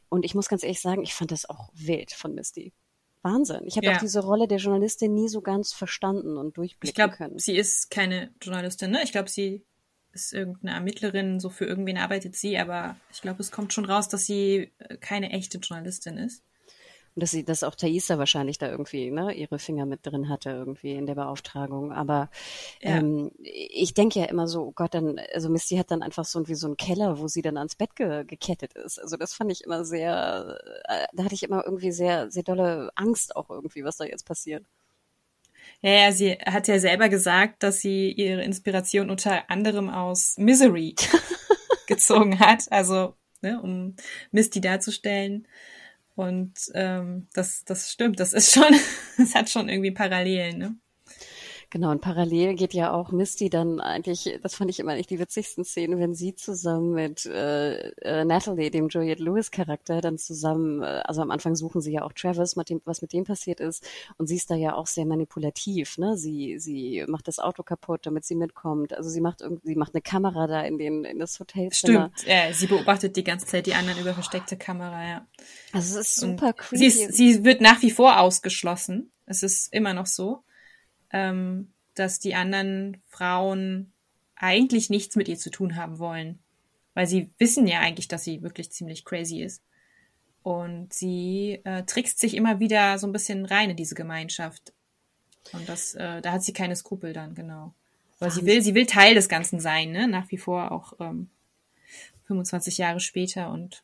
Und 0.08 0.24
ich 0.24 0.36
muss 0.36 0.48
ganz 0.48 0.64
ehrlich 0.64 0.82
sagen, 0.82 1.04
ich 1.04 1.14
fand 1.14 1.32
das 1.32 1.50
auch 1.50 1.70
wild 1.74 2.12
von 2.14 2.34
Misty. 2.34 2.72
Wahnsinn. 3.22 3.62
Ich 3.66 3.76
habe 3.76 3.88
ja. 3.88 3.96
auch 3.96 4.00
diese 4.00 4.22
Rolle 4.22 4.48
der 4.48 4.60
Journalistin 4.60 5.14
nie 5.14 5.28
so 5.28 5.42
ganz 5.42 5.74
verstanden 5.74 6.38
und 6.38 6.58
durchblicken 6.58 6.90
ich 6.90 6.96
glaub, 6.96 7.12
können. 7.12 7.38
Sie 7.38 7.58
ist 7.58 7.92
keine 7.92 8.34
Journalistin, 8.42 8.92
ne? 8.92 9.02
Ich 9.04 9.12
glaube, 9.12 9.30
sie 9.30 9.66
ist 10.12 10.34
irgendeine 10.34 10.74
Ermittlerin, 10.74 11.40
so 11.40 11.50
für 11.50 11.66
irgendwen 11.66 11.98
arbeitet 11.98 12.36
sie, 12.36 12.58
aber 12.58 12.96
ich 13.12 13.22
glaube, 13.22 13.42
es 13.42 13.52
kommt 13.52 13.74
schon 13.74 13.86
raus, 13.86 14.10
dass 14.10 14.26
sie 14.26 14.72
äh, 14.80 14.98
keine 14.98 15.32
echte 15.32 15.60
Journalistin 15.60 16.18
ist. 16.18 16.44
Und 17.20 17.24
dass 17.24 17.32
sie, 17.32 17.44
dass 17.44 17.64
auch 17.64 17.76
Thaisa 17.76 18.18
wahrscheinlich 18.18 18.60
da 18.60 18.70
irgendwie 18.70 19.12
ne, 19.12 19.34
ihre 19.34 19.60
Finger 19.60 19.86
mit 19.86 20.06
drin 20.06 20.30
hatte, 20.30 20.52
irgendwie 20.52 20.94
in 20.94 21.06
der 21.06 21.16
Beauftragung. 21.16 21.92
Aber 21.92 22.30
ja. 22.82 22.92
ähm, 22.92 23.30
ich 23.42 23.94
denke 23.94 24.22
ja 24.22 24.26
immer 24.28 24.48
so, 24.48 24.68
oh 24.68 24.72
Gott, 24.72 24.94
dann, 24.94 25.20
also 25.34 25.50
Misty 25.50 25.76
hat 25.76 25.92
dann 25.92 26.02
einfach 26.02 26.24
so 26.24 26.48
wie 26.48 26.56
so 26.56 26.68
einen 26.68 26.78
Keller, 26.78 27.20
wo 27.20 27.28
sie 27.28 27.42
dann 27.42 27.58
ans 27.58 27.76
Bett 27.76 27.94
ge 27.98 28.24
gekettet 28.24 28.72
ist. 28.72 29.02
Also 29.02 29.18
das 29.18 29.34
fand 29.34 29.52
ich 29.52 29.66
immer 29.66 29.84
sehr, 29.84 30.62
äh, 30.86 31.08
da 31.12 31.26
hatte 31.26 31.36
ich 31.36 31.44
immer 31.44 31.66
irgendwie 31.66 31.92
sehr, 31.92 32.32
sehr 32.32 32.44
dolle 32.44 32.90
Angst 32.96 33.36
auch 33.36 33.50
irgendwie, 33.50 33.84
was 33.84 33.98
da 33.98 34.06
jetzt 34.06 34.26
passiert. 34.26 34.64
Ja, 35.82 35.92
ja, 35.92 36.12
sie 36.14 36.38
hat 36.46 36.70
ja 36.70 36.80
selber 36.80 37.10
gesagt, 37.10 37.64
dass 37.64 37.82
sie 37.82 38.14
ihre 38.14 38.44
Inspiration 38.46 39.10
unter 39.10 39.52
anderem 39.52 39.90
aus 39.90 40.38
Misery 40.38 40.96
gezogen 41.86 42.40
hat, 42.40 42.72
also 42.72 43.16
ne, 43.42 43.62
um 43.62 43.98
Misty 44.32 44.62
darzustellen. 44.62 45.46
Und 46.20 46.70
ähm, 46.74 47.30
das, 47.32 47.64
das 47.64 47.94
stimmt, 47.94 48.20
das 48.20 48.34
ist 48.34 48.54
schon, 48.54 48.76
das 49.18 49.36
hat 49.36 49.50
schon 49.50 49.70
irgendwie 49.70 49.92
Parallelen, 49.92 50.58
ne? 50.58 50.76
Genau, 51.72 51.92
und 51.92 52.02
parallel 52.02 52.56
geht 52.56 52.74
ja 52.74 52.92
auch 52.92 53.12
Misty 53.12 53.52
dann 53.52 53.80
eigentlich, 53.80 54.40
das 54.42 54.56
fand 54.56 54.72
ich 54.72 54.80
immer 54.80 54.96
echt 54.96 55.12
die 55.12 55.20
witzigsten 55.20 55.64
Szenen, 55.64 56.00
wenn 56.00 56.16
sie 56.16 56.34
zusammen 56.34 56.94
mit 56.94 57.28
äh, 57.28 57.90
äh, 58.02 58.26
Natalie, 58.26 58.72
dem 58.72 58.90
Juliette 58.90 59.22
Lewis 59.22 59.52
Charakter, 59.52 60.02
dann 60.02 60.18
zusammen, 60.18 60.82
äh, 60.82 61.02
also 61.06 61.22
am 61.22 61.30
Anfang 61.30 61.56
suchen 61.56 61.80
sie 61.82 61.92
ja 61.92 62.02
auch 62.02 62.14
Travis, 62.14 62.56
mit 62.56 62.72
dem, 62.72 62.82
was 62.86 63.04
mit 63.04 63.14
dem 63.14 63.24
passiert 63.24 63.60
ist, 63.60 63.88
und 64.18 64.26
sie 64.26 64.38
ist 64.38 64.50
da 64.50 64.56
ja 64.56 64.74
auch 64.74 64.88
sehr 64.88 65.06
manipulativ, 65.06 66.00
ne? 66.00 66.18
Sie, 66.18 66.58
sie 66.58 67.06
macht 67.08 67.28
das 67.28 67.38
Auto 67.38 67.62
kaputt, 67.62 68.08
damit 68.08 68.26
sie 68.26 68.36
mitkommt. 68.36 68.94
Also 68.94 69.12
sie 69.12 69.22
macht 69.22 69.42
irgendwie, 69.42 69.68
sie 69.68 69.76
macht 69.76 69.94
eine 69.94 70.02
Kamera 70.02 70.48
da 70.48 70.62
in 70.64 70.80
den, 70.80 71.06
in 71.06 71.20
das 71.20 71.40
Hotelzimmer. 71.40 72.12
Stimmt, 72.16 72.28
ja, 72.28 72.52
sie 72.52 72.66
beobachtet 72.66 73.16
die 73.16 73.24
ganze 73.24 73.46
Zeit 73.46 73.68
die 73.68 73.76
anderen 73.76 74.00
über 74.00 74.16
versteckte 74.16 74.58
Kamera, 74.58 75.08
ja. 75.08 75.28
Also 75.72 76.00
es 76.00 76.08
ist 76.08 76.16
super 76.16 76.48
und 76.48 76.58
creepy. 76.58 76.90
Sie, 76.90 77.04
ist, 77.04 77.14
sie 77.14 77.44
wird 77.44 77.62
nach 77.62 77.84
wie 77.84 77.92
vor 77.92 78.20
ausgeschlossen. 78.20 79.12
Es 79.28 79.44
ist 79.44 79.72
immer 79.72 79.94
noch 79.94 80.08
so 80.08 80.44
ähm, 81.12 81.72
dass 81.96 82.20
die 82.20 82.36
anderen 82.36 82.98
Frauen 83.08 83.92
eigentlich 84.36 84.90
nichts 84.90 85.16
mit 85.16 85.28
ihr 85.28 85.38
zu 85.38 85.50
tun 85.50 85.76
haben 85.76 86.00
wollen. 86.00 86.40
Weil 86.94 87.08
sie 87.08 87.30
wissen 87.38 87.68
ja 87.68 87.80
eigentlich, 87.80 88.08
dass 88.08 88.24
sie 88.24 88.42
wirklich 88.42 88.72
ziemlich 88.72 89.06
crazy 89.06 89.42
ist. 89.42 89.64
Und 90.42 90.94
sie 90.94 91.62
äh, 91.66 91.84
trickst 91.84 92.20
sich 92.20 92.36
immer 92.36 92.60
wieder 92.60 92.98
so 92.98 93.08
ein 93.08 93.12
bisschen 93.12 93.46
rein 93.46 93.70
in 93.70 93.76
diese 93.76 93.96
Gemeinschaft. 93.96 94.74
Und 95.54 95.68
das, 95.68 95.96
äh, 95.96 96.22
da 96.22 96.32
hat 96.32 96.44
sie 96.44 96.54
keine 96.54 96.76
Skrupel 96.76 97.14
dann, 97.14 97.36
genau. 97.36 97.74
Weil 98.20 98.32
sie 98.32 98.46
will, 98.46 98.62
sie 98.62 98.76
will 98.76 98.86
Teil 98.86 99.16
des 99.16 99.30
Ganzen 99.30 99.60
sein, 99.60 99.92
ne? 99.92 100.08
Nach 100.08 100.30
wie 100.32 100.38
vor 100.38 100.72
auch 100.72 100.94
ähm, 101.00 101.30
25 102.28 102.78
Jahre 102.78 103.00
später 103.00 103.50
und 103.52 103.84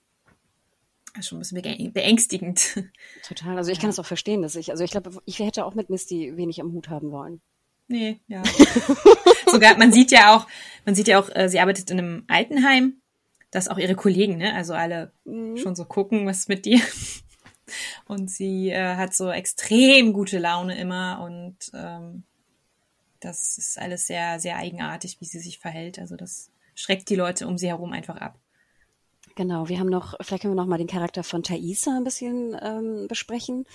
schon 1.22 1.38
ein 1.38 1.42
bisschen 1.42 1.94
beängstigend. 1.94 2.84
Total. 3.28 3.58
Also 3.58 3.72
ich 3.72 3.80
kann 3.80 3.90
es 3.90 4.00
auch 4.00 4.06
verstehen, 4.06 4.42
dass 4.42 4.56
ich, 4.56 4.72
also 4.72 4.84
ich 4.84 4.92
glaube, 4.92 5.12
ich 5.26 5.40
hätte 5.40 5.66
auch 5.66 5.76
mit 5.76 5.90
Misty 5.90 6.36
wenig 6.38 6.62
am 6.62 6.74
Hut 6.74 6.90
haben 6.90 7.12
wollen. 7.12 7.42
Nee, 7.88 8.20
ja. 8.28 8.44
Sogar, 9.48 9.78
man 9.78 9.92
sieht 9.92 10.12
ja 10.12 10.36
auch, 10.36 10.48
man 10.86 10.96
sieht 10.96 11.08
ja 11.08 11.20
auch, 11.20 11.30
äh, 11.34 11.50
sie 11.50 11.60
arbeitet 11.60 11.92
in 11.92 12.00
einem 12.00 12.24
Altenheim, 12.28 13.02
dass 13.52 13.68
auch 13.68 13.78
ihre 13.78 13.96
Kollegen, 13.96 14.38
ne, 14.38 14.54
also 14.56 14.74
alle 14.74 15.12
mhm. 15.24 15.58
schon 15.58 15.76
so 15.76 15.86
gucken, 15.86 16.26
was 16.26 16.48
mit 16.48 16.66
dir. 16.66 16.82
Und 18.08 18.30
sie 18.30 18.70
äh, 18.70 18.96
hat 18.96 19.16
so 19.16 19.32
extrem 19.32 20.14
gute 20.14 20.38
Laune 20.38 20.78
immer 20.78 21.22
und 21.24 21.58
ähm, 21.74 22.24
das 23.20 23.58
ist 23.58 23.80
alles 23.80 24.08
sehr, 24.08 24.40
sehr 24.40 24.58
eigenartig, 24.58 25.18
wie 25.20 25.26
sie 25.26 25.40
sich 25.40 25.60
verhält. 25.60 25.98
Also 26.00 26.16
das 26.16 26.52
schreckt 26.76 27.10
die 27.10 27.16
Leute 27.16 27.48
um 27.48 27.58
sie 27.58 27.68
herum 27.68 27.92
einfach 27.92 28.18
ab. 28.18 28.40
Genau, 29.36 29.68
wir 29.68 29.80
haben 29.80 29.90
noch, 29.90 30.14
vielleicht 30.22 30.44
können 30.44 30.56
wir 30.56 30.62
noch 30.62 30.68
mal 30.68 30.78
den 30.78 30.88
Charakter 30.88 31.22
von 31.22 31.44
Thaisa 31.44 31.98
ein 31.98 32.06
bisschen 32.06 32.58
ähm, 32.62 33.08
besprechen. 33.10 33.66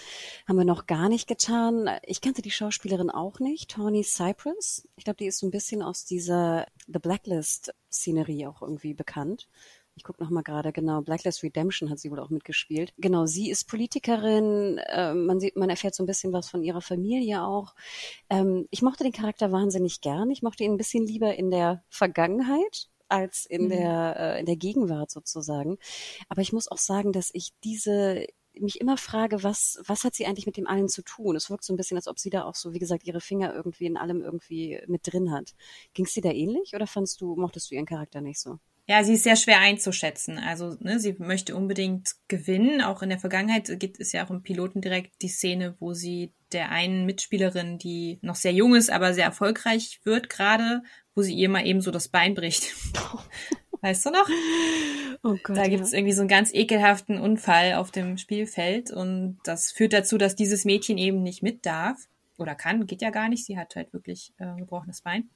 Haben 0.48 0.56
wir 0.56 0.64
noch 0.64 0.86
gar 0.86 1.10
nicht 1.10 1.28
getan. 1.28 1.90
Ich 2.06 2.22
kannte 2.22 2.40
die 2.40 2.50
Schauspielerin 2.50 3.10
auch 3.10 3.40
nicht, 3.40 3.70
Tawny 3.70 4.02
Cypress. 4.02 4.88
Ich 4.96 5.04
glaube, 5.04 5.18
die 5.18 5.26
ist 5.26 5.38
so 5.38 5.46
ein 5.46 5.50
bisschen 5.50 5.82
aus 5.82 6.06
dieser 6.06 6.66
The 6.86 6.98
Blacklist-Szenerie 6.98 8.46
auch 8.46 8.62
irgendwie 8.62 8.94
bekannt. 8.94 9.48
Ich 9.96 10.04
gucke 10.04 10.22
noch 10.22 10.30
mal 10.30 10.42
gerade 10.42 10.72
genau. 10.72 11.02
Blacklist 11.02 11.42
Redemption 11.42 11.90
hat 11.90 11.98
sie 11.98 12.10
wohl 12.10 12.20
auch 12.20 12.30
mitgespielt. 12.30 12.94
Genau, 12.96 13.26
sie 13.26 13.50
ist 13.50 13.68
Politikerin. 13.68 14.78
Äh, 14.78 15.12
man 15.12 15.40
sieht, 15.40 15.56
man 15.56 15.68
erfährt 15.68 15.94
so 15.94 16.02
ein 16.02 16.06
bisschen 16.06 16.32
was 16.32 16.48
von 16.48 16.62
ihrer 16.62 16.80
Familie 16.80 17.42
auch. 17.42 17.74
Ähm, 18.30 18.66
ich 18.70 18.80
mochte 18.80 19.04
den 19.04 19.12
Charakter 19.12 19.52
wahnsinnig 19.52 20.00
gern. 20.00 20.30
Ich 20.30 20.42
mochte 20.42 20.64
ihn 20.64 20.72
ein 20.72 20.78
bisschen 20.78 21.06
lieber 21.06 21.34
in 21.34 21.50
der 21.50 21.84
Vergangenheit 21.90 22.88
als 23.10 23.46
in 23.46 23.64
mhm. 23.64 23.68
der 23.70 24.16
äh, 24.18 24.40
in 24.40 24.46
der 24.46 24.56
Gegenwart 24.56 25.10
sozusagen. 25.10 25.78
Aber 26.28 26.42
ich 26.42 26.52
muss 26.52 26.70
auch 26.70 26.78
sagen, 26.78 27.12
dass 27.12 27.30
ich 27.32 27.50
diese 27.64 28.26
mich 28.58 28.80
immer 28.80 28.96
frage, 28.96 29.42
was, 29.42 29.80
was 29.86 30.04
hat 30.04 30.14
sie 30.14 30.26
eigentlich 30.26 30.46
mit 30.46 30.56
dem 30.56 30.66
allen 30.66 30.88
zu 30.88 31.02
tun? 31.02 31.36
Es 31.36 31.50
wirkt 31.50 31.64
so 31.64 31.72
ein 31.72 31.76
bisschen, 31.76 31.96
als 31.96 32.08
ob 32.08 32.18
sie 32.18 32.30
da 32.30 32.44
auch 32.44 32.54
so, 32.54 32.72
wie 32.72 32.78
gesagt, 32.78 33.04
ihre 33.04 33.20
Finger 33.20 33.54
irgendwie 33.54 33.86
in 33.86 33.96
allem 33.96 34.22
irgendwie 34.22 34.80
mit 34.86 35.02
drin 35.04 35.30
hat. 35.30 35.54
Ging 35.94 36.04
es 36.06 36.12
dir 36.12 36.22
da 36.22 36.30
ähnlich 36.30 36.74
oder 36.74 36.86
fandst 36.86 37.20
du, 37.20 37.36
mochtest 37.36 37.70
du 37.70 37.76
ihren 37.76 37.86
Charakter 37.86 38.20
nicht 38.20 38.40
so? 38.40 38.58
Ja, 38.90 39.04
sie 39.04 39.14
ist 39.14 39.22
sehr 39.22 39.36
schwer 39.36 39.60
einzuschätzen. 39.60 40.36
Also, 40.36 40.76
ne, 40.80 40.98
sie 40.98 41.14
möchte 41.20 41.54
unbedingt 41.54 42.10
gewinnen. 42.26 42.82
Auch 42.82 43.02
in 43.02 43.08
der 43.08 43.20
Vergangenheit 43.20 43.70
gibt 43.78 44.00
es 44.00 44.10
ja 44.10 44.26
auch 44.26 44.30
im 44.30 44.42
Piloten 44.42 44.80
direkt 44.80 45.22
die 45.22 45.28
Szene, 45.28 45.76
wo 45.78 45.94
sie 45.94 46.32
der 46.50 46.72
einen 46.72 47.06
Mitspielerin, 47.06 47.78
die 47.78 48.18
noch 48.20 48.34
sehr 48.34 48.52
jung 48.52 48.74
ist, 48.74 48.90
aber 48.90 49.14
sehr 49.14 49.26
erfolgreich 49.26 50.00
wird 50.02 50.28
gerade, 50.28 50.82
wo 51.14 51.22
sie 51.22 51.34
ihr 51.34 51.48
mal 51.48 51.64
eben 51.64 51.80
so 51.80 51.92
das 51.92 52.08
Bein 52.08 52.34
bricht. 52.34 52.74
Weißt 53.80 54.06
du 54.06 54.10
noch? 54.10 54.28
Oh 55.22 55.36
Gott, 55.40 55.56
da 55.56 55.68
gibt's 55.68 55.92
ja. 55.92 55.98
irgendwie 55.98 56.14
so 56.14 56.22
einen 56.22 56.28
ganz 56.28 56.52
ekelhaften 56.52 57.20
Unfall 57.20 57.74
auf 57.74 57.92
dem 57.92 58.18
Spielfeld 58.18 58.90
und 58.90 59.38
das 59.44 59.70
führt 59.70 59.92
dazu, 59.92 60.18
dass 60.18 60.34
dieses 60.34 60.64
Mädchen 60.64 60.98
eben 60.98 61.22
nicht 61.22 61.44
mit 61.44 61.64
darf 61.64 62.08
oder 62.38 62.56
kann, 62.56 62.88
geht 62.88 63.02
ja 63.02 63.10
gar 63.10 63.28
nicht. 63.28 63.44
Sie 63.44 63.56
hat 63.56 63.76
halt 63.76 63.92
wirklich 63.92 64.32
äh, 64.38 64.56
gebrochenes 64.56 65.02
Bein. 65.02 65.30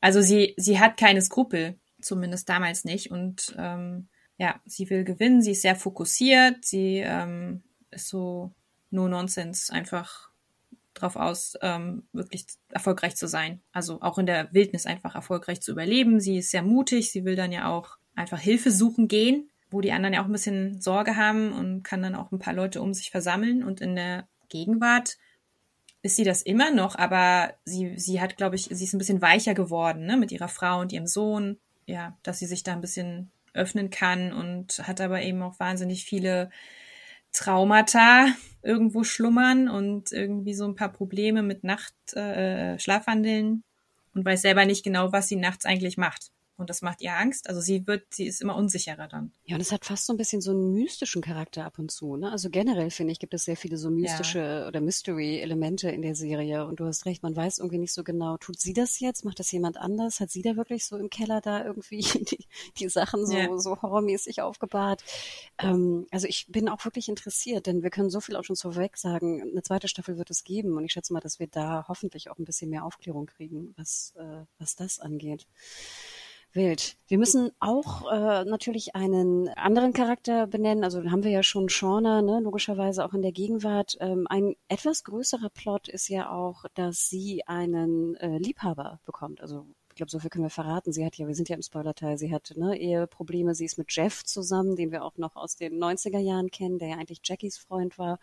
Also 0.00 0.22
sie, 0.22 0.54
sie 0.56 0.78
hat 0.78 0.96
keine 0.96 1.20
Skrupel, 1.20 1.80
zumindest 2.06 2.48
damals 2.48 2.84
nicht 2.84 3.10
und 3.10 3.54
ähm, 3.58 4.08
ja, 4.38 4.60
sie 4.64 4.88
will 4.90 5.04
gewinnen, 5.04 5.42
sie 5.42 5.52
ist 5.52 5.62
sehr 5.62 5.76
fokussiert, 5.76 6.64
sie 6.64 6.98
ähm, 6.98 7.62
ist 7.90 8.08
so 8.08 8.52
no 8.90 9.08
nonsense, 9.08 9.72
einfach 9.72 10.30
drauf 10.94 11.16
aus, 11.16 11.54
ähm, 11.62 12.04
wirklich 12.12 12.46
erfolgreich 12.70 13.16
zu 13.16 13.28
sein. 13.28 13.60
Also 13.72 14.00
auch 14.00 14.18
in 14.18 14.26
der 14.26 14.52
Wildnis 14.52 14.86
einfach 14.86 15.14
erfolgreich 15.14 15.60
zu 15.60 15.72
überleben. 15.72 16.20
Sie 16.20 16.38
ist 16.38 16.50
sehr 16.50 16.62
mutig, 16.62 17.10
sie 17.10 17.24
will 17.24 17.36
dann 17.36 17.52
ja 17.52 17.68
auch 17.68 17.98
einfach 18.14 18.40
Hilfe 18.40 18.70
suchen 18.70 19.08
gehen, 19.08 19.50
wo 19.70 19.80
die 19.80 19.92
anderen 19.92 20.14
ja 20.14 20.22
auch 20.22 20.26
ein 20.26 20.32
bisschen 20.32 20.80
Sorge 20.80 21.16
haben 21.16 21.52
und 21.52 21.82
kann 21.82 22.02
dann 22.02 22.14
auch 22.14 22.32
ein 22.32 22.38
paar 22.38 22.54
Leute 22.54 22.80
um 22.80 22.94
sich 22.94 23.10
versammeln. 23.10 23.62
Und 23.62 23.80
in 23.80 23.94
der 23.94 24.26
Gegenwart 24.48 25.18
ist 26.02 26.16
sie 26.16 26.24
das 26.24 26.42
immer 26.42 26.70
noch, 26.70 26.96
aber 26.96 27.54
sie, 27.64 27.98
sie 27.98 28.20
hat, 28.20 28.36
glaube 28.36 28.56
ich, 28.56 28.64
sie 28.70 28.84
ist 28.84 28.94
ein 28.94 28.98
bisschen 28.98 29.22
weicher 29.22 29.54
geworden, 29.54 30.06
ne, 30.06 30.16
mit 30.16 30.32
ihrer 30.32 30.48
Frau 30.48 30.80
und 30.80 30.92
ihrem 30.92 31.06
Sohn. 31.06 31.58
Ja, 31.86 32.16
dass 32.22 32.38
sie 32.38 32.46
sich 32.46 32.62
da 32.62 32.72
ein 32.72 32.80
bisschen 32.80 33.30
öffnen 33.54 33.90
kann 33.90 34.32
und 34.32 34.86
hat 34.86 35.00
aber 35.00 35.22
eben 35.22 35.42
auch 35.42 35.58
wahnsinnig 35.58 36.04
viele 36.04 36.50
Traumata 37.32 38.28
irgendwo 38.62 39.04
schlummern 39.04 39.68
und 39.68 40.12
irgendwie 40.12 40.54
so 40.54 40.66
ein 40.66 40.74
paar 40.74 40.92
Probleme 40.92 41.42
mit 41.42 41.64
Nacht, 41.64 41.94
äh, 42.14 42.78
Schlafwandeln 42.78 43.62
und 44.14 44.24
weiß 44.24 44.42
selber 44.42 44.64
nicht 44.64 44.84
genau, 44.84 45.12
was 45.12 45.28
sie 45.28 45.36
nachts 45.36 45.64
eigentlich 45.64 45.96
macht. 45.96 46.30
Und 46.56 46.70
das 46.70 46.80
macht 46.80 47.02
ihr 47.02 47.14
Angst. 47.14 47.48
Also 47.48 47.60
sie 47.60 47.86
wird, 47.86 48.14
sie 48.14 48.26
ist 48.26 48.40
immer 48.40 48.56
unsicherer 48.56 49.08
dann. 49.08 49.32
Ja, 49.44 49.56
und 49.56 49.60
es 49.60 49.72
hat 49.72 49.84
fast 49.84 50.06
so 50.06 50.14
ein 50.14 50.16
bisschen 50.16 50.40
so 50.40 50.52
einen 50.52 50.72
mystischen 50.72 51.20
Charakter 51.20 51.66
ab 51.66 51.78
und 51.78 51.90
zu. 51.90 52.16
Ne? 52.16 52.32
Also 52.32 52.48
generell 52.48 52.90
finde 52.90 53.12
ich, 53.12 53.18
gibt 53.18 53.34
es 53.34 53.44
sehr 53.44 53.58
viele 53.58 53.76
so 53.76 53.90
mystische 53.90 54.38
ja. 54.38 54.66
oder 54.66 54.80
Mystery-Elemente 54.80 55.90
in 55.90 56.00
der 56.00 56.14
Serie. 56.14 56.64
Und 56.66 56.80
du 56.80 56.86
hast 56.86 57.04
recht, 57.04 57.22
man 57.22 57.36
weiß 57.36 57.58
irgendwie 57.58 57.78
nicht 57.78 57.92
so 57.92 58.04
genau, 58.04 58.38
tut 58.38 58.58
sie 58.58 58.72
das 58.72 59.00
jetzt? 59.00 59.24
Macht 59.24 59.38
das 59.38 59.52
jemand 59.52 59.76
anders? 59.76 60.18
Hat 60.20 60.30
sie 60.30 60.40
da 60.40 60.56
wirklich 60.56 60.86
so 60.86 60.96
im 60.96 61.10
Keller 61.10 61.42
da 61.42 61.62
irgendwie 61.62 62.00
die, 62.30 62.46
die 62.78 62.88
Sachen 62.88 63.26
so, 63.26 63.36
ja. 63.36 63.58
so 63.58 63.82
horrormäßig 63.82 64.40
aufgebahrt? 64.40 65.04
Ähm, 65.58 66.06
also 66.10 66.26
ich 66.26 66.46
bin 66.48 66.70
auch 66.70 66.82
wirklich 66.86 67.10
interessiert, 67.10 67.66
denn 67.66 67.82
wir 67.82 67.90
können 67.90 68.08
so 68.08 68.20
viel 68.20 68.36
auch 68.36 68.44
schon 68.44 68.56
vorweg 68.56 68.96
sagen. 68.96 69.42
Eine 69.42 69.62
zweite 69.62 69.88
Staffel 69.88 70.16
wird 70.16 70.30
es 70.30 70.42
geben. 70.42 70.76
Und 70.76 70.84
ich 70.84 70.92
schätze 70.92 71.12
mal, 71.12 71.20
dass 71.20 71.38
wir 71.38 71.48
da 71.48 71.84
hoffentlich 71.88 72.30
auch 72.30 72.38
ein 72.38 72.44
bisschen 72.44 72.70
mehr 72.70 72.84
Aufklärung 72.84 73.26
kriegen, 73.26 73.74
was, 73.76 74.14
äh, 74.16 74.44
was 74.58 74.74
das 74.74 74.98
angeht. 74.98 75.46
Wild. 76.56 76.96
Wir 77.06 77.18
müssen 77.18 77.52
auch 77.60 78.10
äh, 78.10 78.44
natürlich 78.44 78.96
einen 78.96 79.48
anderen 79.50 79.92
Charakter 79.92 80.46
benennen. 80.46 80.82
Also 80.82 81.04
haben 81.10 81.22
wir 81.22 81.30
ja 81.30 81.42
schon 81.42 81.68
Shauna, 81.68 82.22
ne, 82.22 82.40
logischerweise 82.40 83.04
auch 83.04 83.14
in 83.14 83.22
der 83.22 83.32
Gegenwart. 83.32 83.96
Ähm, 84.00 84.26
ein 84.28 84.56
etwas 84.68 85.04
größerer 85.04 85.50
Plot 85.50 85.88
ist 85.88 86.08
ja 86.08 86.30
auch, 86.30 86.64
dass 86.74 87.08
sie 87.08 87.46
einen 87.46 88.16
äh, 88.16 88.38
Liebhaber 88.38 88.98
bekommt. 89.04 89.40
Also 89.40 89.66
ich 89.96 89.98
glaube, 89.98 90.10
so 90.10 90.18
viel 90.18 90.28
können 90.28 90.44
wir 90.44 90.50
verraten. 90.50 90.92
Sie 90.92 91.06
hat 91.06 91.16
ja, 91.16 91.26
wir 91.26 91.34
sind 91.34 91.48
ja 91.48 91.56
im 91.56 91.62
Spoilerteil, 91.62 92.18
sie 92.18 92.30
hat 92.30 92.52
ne, 92.54 92.78
Eheprobleme. 92.78 93.54
Sie 93.54 93.64
ist 93.64 93.78
mit 93.78 93.90
Jeff 93.90 94.24
zusammen, 94.24 94.76
den 94.76 94.92
wir 94.92 95.02
auch 95.02 95.16
noch 95.16 95.36
aus 95.36 95.56
den 95.56 95.82
90er 95.82 96.18
Jahren 96.18 96.50
kennen, 96.50 96.78
der 96.78 96.88
ja 96.88 96.96
eigentlich 96.96 97.22
Jackies 97.24 97.56
Freund 97.56 97.96
war. 97.96 98.18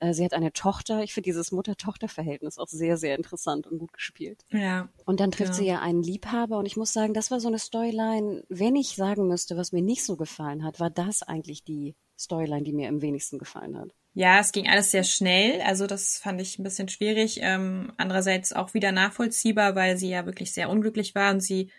Äh, 0.00 0.12
sie 0.12 0.24
hat 0.24 0.32
eine 0.34 0.52
Tochter. 0.52 1.04
Ich 1.04 1.14
finde 1.14 1.26
dieses 1.26 1.52
Mutter-Tochter-Verhältnis 1.52 2.58
auch 2.58 2.66
sehr, 2.66 2.96
sehr 2.96 3.14
interessant 3.14 3.68
und 3.68 3.78
gut 3.78 3.92
gespielt. 3.92 4.44
Ja. 4.50 4.88
Und 5.04 5.20
dann 5.20 5.30
trifft 5.30 5.50
ja. 5.50 5.54
sie 5.54 5.66
ja 5.66 5.80
einen 5.80 6.02
Liebhaber. 6.02 6.58
Und 6.58 6.66
ich 6.66 6.76
muss 6.76 6.92
sagen, 6.92 7.14
das 7.14 7.30
war 7.30 7.38
so 7.38 7.46
eine 7.46 7.60
Storyline. 7.60 8.42
Wenn 8.48 8.74
ich 8.74 8.96
sagen 8.96 9.28
müsste, 9.28 9.56
was 9.56 9.70
mir 9.70 9.82
nicht 9.82 10.04
so 10.04 10.16
gefallen 10.16 10.64
hat, 10.64 10.80
war 10.80 10.90
das 10.90 11.22
eigentlich 11.22 11.62
die 11.62 11.94
Storyline, 12.18 12.64
die 12.64 12.72
mir 12.72 12.88
am 12.88 13.02
wenigsten 13.02 13.38
gefallen 13.38 13.78
hat. 13.78 13.94
Ja, 14.18 14.40
es 14.40 14.50
ging 14.50 14.68
alles 14.68 14.90
sehr 14.90 15.04
schnell. 15.04 15.60
Also 15.60 15.86
das 15.86 16.18
fand 16.18 16.40
ich 16.40 16.58
ein 16.58 16.64
bisschen 16.64 16.88
schwierig. 16.88 17.38
Ähm, 17.40 17.92
andererseits 17.98 18.52
auch 18.52 18.74
wieder 18.74 18.90
nachvollziehbar, 18.90 19.76
weil 19.76 19.96
sie 19.96 20.08
ja 20.10 20.26
wirklich 20.26 20.52
sehr 20.52 20.70
unglücklich 20.70 21.14
war 21.14 21.30
und 21.30 21.40
sie 21.40 21.70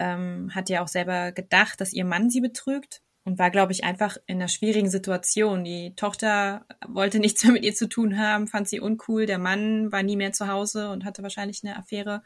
ähm, 0.00 0.50
hat 0.56 0.70
ja 0.70 0.82
auch 0.82 0.88
selber 0.88 1.30
gedacht, 1.30 1.80
dass 1.80 1.92
ihr 1.92 2.04
Mann 2.04 2.30
sie 2.30 2.40
betrügt 2.40 3.00
und 3.24 3.38
war, 3.38 3.52
glaube 3.52 3.70
ich, 3.70 3.84
einfach 3.84 4.16
in 4.26 4.38
einer 4.38 4.48
schwierigen 4.48 4.90
Situation. 4.90 5.62
Die 5.62 5.94
Tochter 5.94 6.66
wollte 6.88 7.20
nichts 7.20 7.44
mehr 7.44 7.52
mit 7.52 7.64
ihr 7.64 7.76
zu 7.76 7.88
tun 7.88 8.18
haben, 8.18 8.48
fand 8.48 8.68
sie 8.68 8.80
uncool. 8.80 9.26
Der 9.26 9.38
Mann 9.38 9.92
war 9.92 10.02
nie 10.02 10.16
mehr 10.16 10.32
zu 10.32 10.48
Hause 10.48 10.90
und 10.90 11.04
hatte 11.04 11.22
wahrscheinlich 11.22 11.62
eine 11.62 11.76
Affäre. 11.76 12.24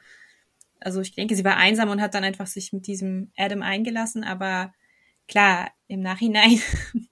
Also 0.80 1.02
ich 1.02 1.14
denke, 1.14 1.36
sie 1.36 1.44
war 1.44 1.58
einsam 1.58 1.90
und 1.90 2.00
hat 2.00 2.14
dann 2.14 2.24
einfach 2.24 2.46
sich 2.46 2.72
mit 2.72 2.86
diesem 2.86 3.30
Adam 3.36 3.60
eingelassen. 3.60 4.24
Aber 4.24 4.72
klar, 5.28 5.70
im 5.88 6.00
Nachhinein 6.00 6.58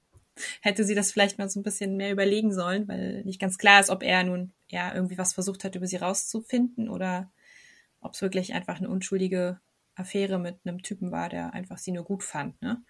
hätte 0.61 0.85
sie 0.85 0.95
das 0.95 1.13
vielleicht 1.13 1.39
mal 1.39 1.49
so 1.49 1.61
ein 1.61 1.65
bisschen 1.65 1.97
mehr 1.97 2.13
überlegen 2.13 2.53
sollen, 2.53 2.89
weil 2.89 3.23
nicht 3.25 3.41
ganz 3.41 3.59
klar 3.59 3.81
ist, 3.81 3.91
ob 3.91 4.03
er 4.03 4.25
nun 4.25 4.53
ja 4.69 4.95
irgendwie 4.95 5.19
was 5.19 5.33
versucht 5.33 5.65
hat, 5.65 5.75
über 5.75 5.87
sie 5.87 5.97
rauszufinden 5.97 6.89
oder 6.89 7.31
ob 8.01 8.15
es 8.15 8.23
wirklich 8.23 8.55
einfach 8.55 8.79
eine 8.79 8.89
unschuldige 8.89 9.61
Affäre 9.95 10.39
mit 10.39 10.57
einem 10.65 10.83
Typen 10.83 11.13
war, 11.13 11.29
der 11.29 11.53
einfach 11.55 11.79
sie 11.79 11.93
nur 11.93 12.05
gut 12.05 12.25
fand, 12.25 12.61
ne? 12.63 12.83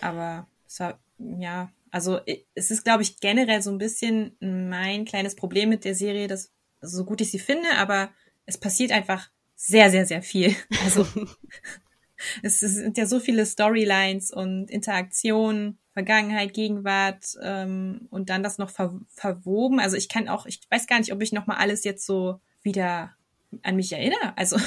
Aber 0.00 0.46
es 0.66 0.80
war, 0.80 0.98
ja, 1.18 1.70
also 1.90 2.20
es 2.54 2.70
ist, 2.70 2.84
glaube 2.84 3.02
ich, 3.02 3.20
generell 3.20 3.62
so 3.62 3.70
ein 3.70 3.78
bisschen 3.78 4.36
mein 4.40 5.04
kleines 5.04 5.34
Problem 5.34 5.68
mit 5.68 5.84
der 5.84 5.94
Serie, 5.94 6.28
dass 6.28 6.52
so 6.80 7.04
gut 7.04 7.20
ich 7.20 7.30
sie 7.30 7.38
finde, 7.38 7.68
aber 7.76 8.10
es 8.46 8.58
passiert 8.58 8.92
einfach 8.92 9.30
sehr, 9.56 9.90
sehr, 9.90 10.06
sehr 10.06 10.22
viel. 10.22 10.54
Also 10.84 11.06
es 12.42 12.60
sind 12.60 12.98
ja 12.98 13.06
so 13.06 13.20
viele 13.20 13.46
Storylines 13.46 14.30
und 14.30 14.70
Interaktionen 14.70 15.78
Vergangenheit, 15.98 16.54
Gegenwart 16.54 17.24
ähm, 17.42 18.06
und 18.10 18.30
dann 18.30 18.44
das 18.44 18.58
noch 18.58 18.70
ver 18.70 19.00
verwoben. 19.08 19.80
Also 19.80 19.96
ich 19.96 20.08
kann 20.08 20.28
auch, 20.28 20.46
ich 20.46 20.60
weiß 20.70 20.86
gar 20.86 21.00
nicht, 21.00 21.12
ob 21.12 21.20
ich 21.22 21.32
noch 21.32 21.48
mal 21.48 21.56
alles 21.56 21.82
jetzt 21.82 22.06
so 22.06 22.40
wieder 22.62 23.16
an 23.62 23.74
mich 23.74 23.92
erinnere. 23.92 24.32
Also 24.36 24.58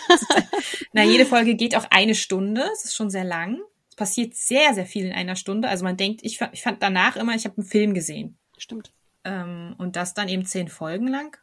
na, 0.92 1.02
jede 1.02 1.24
Folge 1.24 1.54
geht 1.54 1.74
auch 1.76 1.86
eine 1.90 2.14
Stunde. 2.14 2.62
Es 2.74 2.84
ist 2.84 2.94
schon 2.94 3.08
sehr 3.08 3.24
lang. 3.24 3.58
Es 3.88 3.96
passiert 3.96 4.34
sehr, 4.34 4.74
sehr 4.74 4.84
viel 4.84 5.06
in 5.06 5.12
einer 5.12 5.34
Stunde. 5.34 5.66
Also 5.66 5.82
man 5.82 5.96
denkt, 5.96 6.20
ich, 6.24 6.38
ich 6.52 6.62
fand 6.62 6.82
danach 6.82 7.16
immer, 7.16 7.34
ich 7.34 7.46
habe 7.46 7.56
einen 7.56 7.66
Film 7.66 7.94
gesehen. 7.94 8.36
Stimmt. 8.58 8.92
Ähm, 9.24 9.74
und 9.78 9.96
das 9.96 10.12
dann 10.12 10.28
eben 10.28 10.44
zehn 10.44 10.68
Folgen 10.68 11.08
lang. 11.08 11.38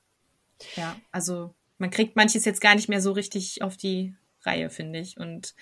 Ja, 0.76 0.96
also 1.12 1.56
man 1.80 1.90
kriegt 1.90 2.16
manches 2.16 2.46
jetzt 2.46 2.62
gar 2.62 2.76
nicht 2.76 2.88
mehr 2.88 3.02
so 3.02 3.14
richtig 3.14 3.64
auf 3.64 3.78
die 3.78 4.16
Reihe, 4.48 4.70
finde 4.70 5.00
ich. 5.00 5.18
Und 5.18 5.54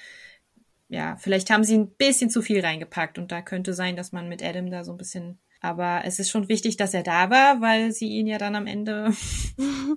ja, 0.88 1.18
vielleicht 1.18 1.50
haben 1.50 1.64
sie 1.64 1.78
ein 1.78 1.90
bisschen 1.96 2.30
zu 2.30 2.42
viel 2.42 2.62
reingepackt 2.62 3.18
und 3.18 3.32
da 3.32 3.42
könnte 3.42 3.74
sein, 3.74 3.96
dass 3.96 4.12
man 4.12 4.30
mit 4.30 4.44
Adam 4.44 4.70
da 4.70 4.84
so 4.84 4.92
ein 4.92 4.98
bisschen. 4.98 5.40
Aber 5.62 6.04
es 6.06 6.20
ist 6.20 6.30
schon 6.30 6.48
wichtig, 6.48 6.78
dass 6.78 6.94
er 6.94 7.04
da 7.04 7.30
war, 7.30 7.60
weil 7.62 7.92
sie 7.92 8.10
ihn 8.10 8.28
ja 8.28 8.38
dann 8.38 8.56
am 8.56 8.68
Ende 8.68 9.12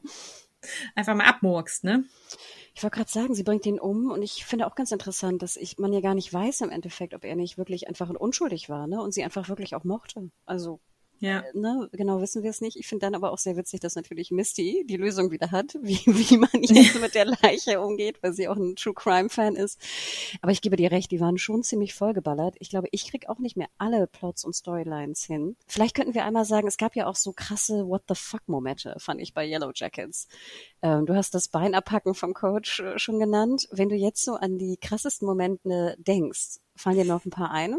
einfach 0.95 1.15
mal 1.15 1.27
abmurkst, 1.27 1.85
ne? 1.85 2.05
Ich 2.75 2.83
wollte 2.85 2.97
gerade 2.97 3.11
sagen, 3.11 3.35
sie 3.35 3.43
bringt 3.43 3.67
ihn 3.67 3.81
um 3.81 4.11
und 4.11 4.23
ich 4.23 4.45
finde 4.45 4.67
auch 4.67 4.77
ganz 4.77 4.93
interessant, 4.93 5.43
dass 5.43 5.57
ich 5.57 5.79
man 5.79 5.93
ja 5.93 6.01
gar 6.01 6.15
nicht 6.15 6.33
weiß 6.33 6.61
im 6.61 6.71
Endeffekt, 6.71 7.13
ob 7.13 7.25
er 7.25 7.35
nicht 7.35 7.59
wirklich 7.59 7.89
einfach 7.89 8.09
unschuldig 8.09 8.69
war, 8.69 8.87
ne? 8.87 9.03
Und 9.03 9.13
sie 9.13 9.25
einfach 9.25 9.49
wirklich 9.49 9.75
auch 9.75 9.85
mochte. 9.85 10.31
Also 10.47 10.81
ja. 11.21 11.41
Äh, 11.41 11.59
ne, 11.59 11.89
genau 11.93 12.21
wissen 12.21 12.43
wir 12.43 12.51
es 12.51 12.61
nicht. 12.61 12.77
Ich 12.77 12.87
finde 12.87 13.07
dann 13.07 13.15
aber 13.15 13.33
auch 13.33 13.39
sehr 13.39 13.57
witzig, 13.57 13.81
dass 13.81 13.97
natürlich 13.97 14.31
Misty 14.31 14.85
die 14.89 14.97
Lösung 14.97 15.31
wieder 15.31 15.51
hat, 15.51 15.77
wie, 15.83 16.01
wie 16.07 16.37
man 16.37 16.51
jetzt 16.63 17.01
mit 17.01 17.15
der 17.15 17.27
Leiche 17.27 17.81
umgeht, 17.81 18.23
weil 18.23 18.33
sie 18.33 18.49
auch 18.49 18.57
ein 18.57 18.77
True 18.77 18.95
Crime 18.95 19.29
Fan 19.29 19.57
ist. 19.57 19.81
Aber 20.43 20.53
ich 20.53 20.61
gebe 20.61 20.77
dir 20.77 20.91
recht, 20.91 21.11
die 21.11 21.21
waren 21.21 21.39
schon 21.39 21.63
ziemlich 21.63 21.95
vollgeballert. 21.95 22.57
Ich 22.61 22.71
glaube, 22.71 22.89
ich 22.93 23.11
krieg 23.11 23.29
auch 23.29 23.39
nicht 23.39 23.57
mehr 23.57 23.69
alle 23.79 24.07
Plots 24.07 24.45
und 24.45 24.55
Storylines 24.55 25.25
hin. 25.25 25.57
Vielleicht 25.67 25.95
könnten 25.95 26.15
wir 26.15 26.25
einmal 26.25 26.45
sagen, 26.45 26.69
es 26.69 26.77
gab 26.77 26.95
ja 26.97 27.07
auch 27.07 27.17
so 27.17 27.33
krasse 27.33 27.89
What 27.89 28.03
the 28.09 28.15
fuck 28.15 28.43
Momente, 28.47 28.95
fand 28.99 29.21
ich 29.21 29.35
bei 29.35 29.47
Yellow 29.47 29.73
Jackets. 29.75 30.29
Ähm, 30.83 31.07
du 31.07 31.15
hast 31.15 31.35
das 31.35 31.49
Beinabpacken 31.49 32.15
vom 32.15 32.35
Coach 32.35 32.81
äh, 32.81 32.99
schon 32.99 33.19
genannt. 33.19 33.69
Wenn 33.71 33.89
du 33.89 33.97
jetzt 33.97 34.25
so 34.25 34.35
an 34.35 34.59
die 34.59 34.77
krassesten 34.77 35.27
Momente 35.27 35.97
denkst, 35.99 36.59
fallen 36.77 36.97
dir 36.97 37.05
noch 37.05 37.25
ein 37.25 37.31
paar 37.31 37.51
ein? 37.51 37.79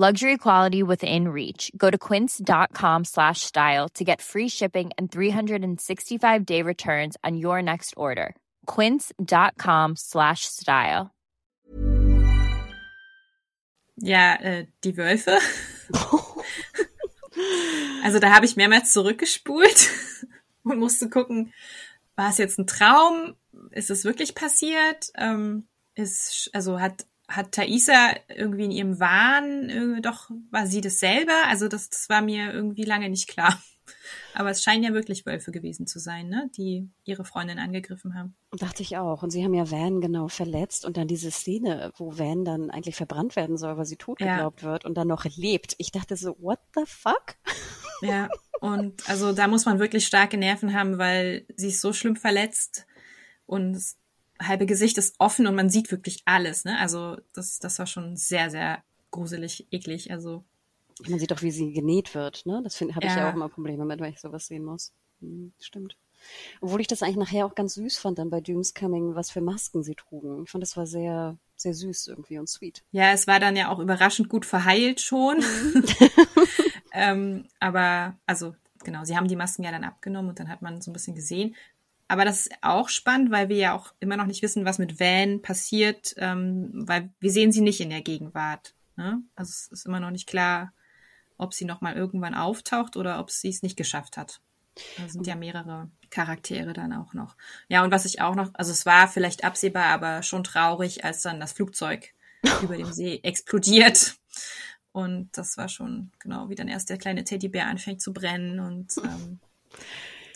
Luxury 0.00 0.38
quality 0.38 0.82
within 0.82 1.28
reach. 1.28 1.70
Go 1.76 1.90
to 1.90 1.98
quince.com 1.98 3.04
slash 3.04 3.42
style 3.42 3.90
to 3.90 4.02
get 4.02 4.22
free 4.22 4.48
shipping 4.48 4.92
and 4.96 5.12
365 5.12 6.46
day 6.46 6.62
returns 6.62 7.18
on 7.22 7.36
your 7.36 7.60
next 7.60 7.92
order. 7.98 8.34
Quince.com 8.64 9.96
slash 9.96 10.46
style. 10.46 11.10
Ja, 13.96 14.38
äh, 14.40 14.68
die 14.84 14.96
Wölfe. 14.96 15.38
also 18.02 18.20
da 18.20 18.34
habe 18.34 18.46
ich 18.46 18.56
mehrmals 18.56 18.92
zurückgespult 18.92 19.90
und 20.62 20.78
musste 20.78 21.10
gucken, 21.10 21.52
war 22.16 22.30
es 22.30 22.38
jetzt 22.38 22.58
ein 22.58 22.66
Traum? 22.66 23.36
Ist 23.70 23.90
es 23.90 24.06
wirklich 24.06 24.34
passiert? 24.34 25.10
Ähm, 25.14 25.68
ist, 25.94 26.48
also 26.54 26.80
hat 26.80 27.04
hat 27.30 27.52
Thaisa 27.52 28.10
irgendwie 28.28 28.64
in 28.64 28.70
ihrem 28.70 29.00
Wahn, 29.00 29.70
äh, 29.70 30.00
doch 30.00 30.30
war 30.50 30.66
sie 30.66 30.80
das 30.80 30.98
selber? 30.98 31.32
Also 31.48 31.68
das, 31.68 31.88
das 31.88 32.08
war 32.08 32.20
mir 32.22 32.52
irgendwie 32.52 32.84
lange 32.84 33.08
nicht 33.08 33.28
klar. 33.28 33.58
Aber 34.34 34.50
es 34.50 34.62
scheinen 34.62 34.84
ja 34.84 34.92
wirklich 34.92 35.26
Wölfe 35.26 35.50
gewesen 35.50 35.86
zu 35.86 35.98
sein, 35.98 36.28
ne? 36.28 36.50
die 36.56 36.88
ihre 37.04 37.24
Freundin 37.24 37.58
angegriffen 37.58 38.14
haben. 38.14 38.36
Dachte 38.52 38.82
ich 38.82 38.96
auch. 38.96 39.22
Und 39.22 39.30
sie 39.30 39.44
haben 39.44 39.54
ja 39.54 39.70
Van 39.70 40.00
genau 40.00 40.28
verletzt 40.28 40.84
und 40.84 40.96
dann 40.96 41.08
diese 41.08 41.30
Szene, 41.30 41.92
wo 41.96 42.16
Van 42.16 42.44
dann 42.44 42.70
eigentlich 42.70 42.96
verbrannt 42.96 43.34
werden 43.36 43.56
soll, 43.56 43.76
weil 43.76 43.86
sie 43.86 43.96
tot 43.96 44.18
geglaubt 44.18 44.62
ja. 44.62 44.70
wird 44.70 44.84
und 44.84 44.94
dann 44.94 45.08
noch 45.08 45.24
lebt. 45.24 45.74
Ich 45.78 45.90
dachte 45.90 46.16
so, 46.16 46.36
what 46.40 46.60
the 46.74 46.84
fuck? 46.86 47.36
Ja, 48.02 48.30
und 48.60 49.06
also 49.10 49.32
da 49.32 49.46
muss 49.46 49.66
man 49.66 49.78
wirklich 49.78 50.06
starke 50.06 50.38
Nerven 50.38 50.72
haben, 50.72 50.96
weil 50.96 51.44
sie 51.54 51.68
ist 51.68 51.82
so 51.82 51.92
schlimm 51.92 52.16
verletzt 52.16 52.86
und 53.44 53.78
halbe 54.40 54.66
Gesicht 54.66 54.98
ist 54.98 55.14
offen 55.18 55.46
und 55.46 55.54
man 55.54 55.70
sieht 55.70 55.90
wirklich 55.90 56.22
alles. 56.24 56.64
Ne? 56.64 56.78
Also 56.78 57.18
das, 57.32 57.58
das 57.58 57.78
war 57.78 57.86
schon 57.86 58.16
sehr, 58.16 58.50
sehr 58.50 58.82
gruselig, 59.10 59.66
eklig. 59.70 60.10
Also 60.10 60.44
man 61.08 61.18
sieht 61.18 61.32
auch, 61.32 61.42
wie 61.42 61.50
sie 61.50 61.72
genäht 61.72 62.14
wird, 62.14 62.44
ne? 62.44 62.60
Das 62.62 62.80
habe 62.80 62.90
ich 62.90 63.04
ja. 63.04 63.18
ja 63.18 63.30
auch 63.30 63.34
immer 63.34 63.48
Probleme 63.48 63.84
mit, 63.84 64.00
wenn 64.00 64.12
ich 64.12 64.20
sowas 64.20 64.46
sehen 64.46 64.64
muss. 64.64 64.92
Hm, 65.20 65.52
stimmt. 65.58 65.96
Obwohl 66.60 66.80
ich 66.80 66.86
das 66.86 67.02
eigentlich 67.02 67.16
nachher 67.16 67.46
auch 67.46 67.54
ganz 67.54 67.74
süß 67.74 67.98
fand 67.98 68.18
dann 68.18 68.30
bei 68.30 68.40
Dooms 68.40 68.74
Coming, 68.74 69.14
was 69.14 69.30
für 69.30 69.40
Masken 69.40 69.82
sie 69.82 69.94
trugen. 69.94 70.44
Ich 70.44 70.50
fand, 70.50 70.62
das 70.62 70.76
war 70.76 70.86
sehr, 70.86 71.38
sehr 71.56 71.74
süß 71.74 72.08
irgendwie 72.08 72.38
und 72.38 72.48
sweet. 72.48 72.82
Ja, 72.92 73.12
es 73.12 73.26
war 73.26 73.40
dann 73.40 73.56
ja 73.56 73.70
auch 73.70 73.78
überraschend 73.78 74.28
gut 74.28 74.44
verheilt 74.44 75.00
schon. 75.00 75.38
Mhm. 75.38 75.84
ähm, 76.92 77.44
aber, 77.58 78.18
also, 78.26 78.54
genau, 78.84 79.04
sie 79.04 79.16
haben 79.16 79.28
die 79.28 79.36
Masken 79.36 79.64
ja 79.64 79.70
dann 79.70 79.84
abgenommen 79.84 80.30
und 80.30 80.40
dann 80.40 80.48
hat 80.48 80.62
man 80.62 80.80
so 80.82 80.90
ein 80.90 80.94
bisschen 80.94 81.14
gesehen. 81.14 81.54
Aber 82.10 82.24
das 82.24 82.48
ist 82.48 82.52
auch 82.60 82.88
spannend, 82.88 83.30
weil 83.30 83.48
wir 83.48 83.56
ja 83.56 83.72
auch 83.72 83.94
immer 84.00 84.16
noch 84.16 84.26
nicht 84.26 84.42
wissen, 84.42 84.64
was 84.64 84.78
mit 84.78 84.98
Van 84.98 85.42
passiert, 85.42 86.12
ähm, 86.16 86.70
weil 86.74 87.10
wir 87.20 87.30
sehen 87.30 87.52
sie 87.52 87.60
nicht 87.60 87.80
in 87.80 87.90
der 87.90 88.00
Gegenwart. 88.00 88.74
Ne? 88.96 89.22
Also 89.36 89.50
es 89.50 89.68
ist 89.68 89.86
immer 89.86 90.00
noch 90.00 90.10
nicht 90.10 90.26
klar, 90.26 90.72
ob 91.38 91.54
sie 91.54 91.64
nochmal 91.64 91.94
irgendwann 91.94 92.34
auftaucht 92.34 92.96
oder 92.96 93.20
ob 93.20 93.30
sie 93.30 93.48
es 93.48 93.62
nicht 93.62 93.76
geschafft 93.76 94.16
hat. 94.16 94.40
Da 94.98 95.08
sind 95.08 95.28
ja 95.28 95.36
mehrere 95.36 95.88
Charaktere 96.10 96.72
dann 96.72 96.92
auch 96.92 97.14
noch. 97.14 97.36
Ja, 97.68 97.84
und 97.84 97.92
was 97.92 98.04
ich 98.04 98.20
auch 98.20 98.34
noch, 98.34 98.50
also 98.54 98.72
es 98.72 98.86
war 98.86 99.06
vielleicht 99.06 99.44
absehbar, 99.44 99.84
aber 99.84 100.24
schon 100.24 100.42
traurig, 100.42 101.04
als 101.04 101.22
dann 101.22 101.38
das 101.38 101.52
Flugzeug 101.52 102.12
über 102.62 102.76
dem 102.76 102.92
See 102.92 103.20
explodiert. 103.22 104.16
Und 104.90 105.30
das 105.38 105.56
war 105.56 105.68
schon, 105.68 106.10
genau, 106.18 106.48
wie 106.48 106.56
dann 106.56 106.66
erst 106.66 106.90
der 106.90 106.98
kleine 106.98 107.22
Teddybär 107.22 107.68
anfängt 107.68 108.02
zu 108.02 108.12
brennen 108.12 108.58
und 108.58 108.96
ähm, 109.04 109.38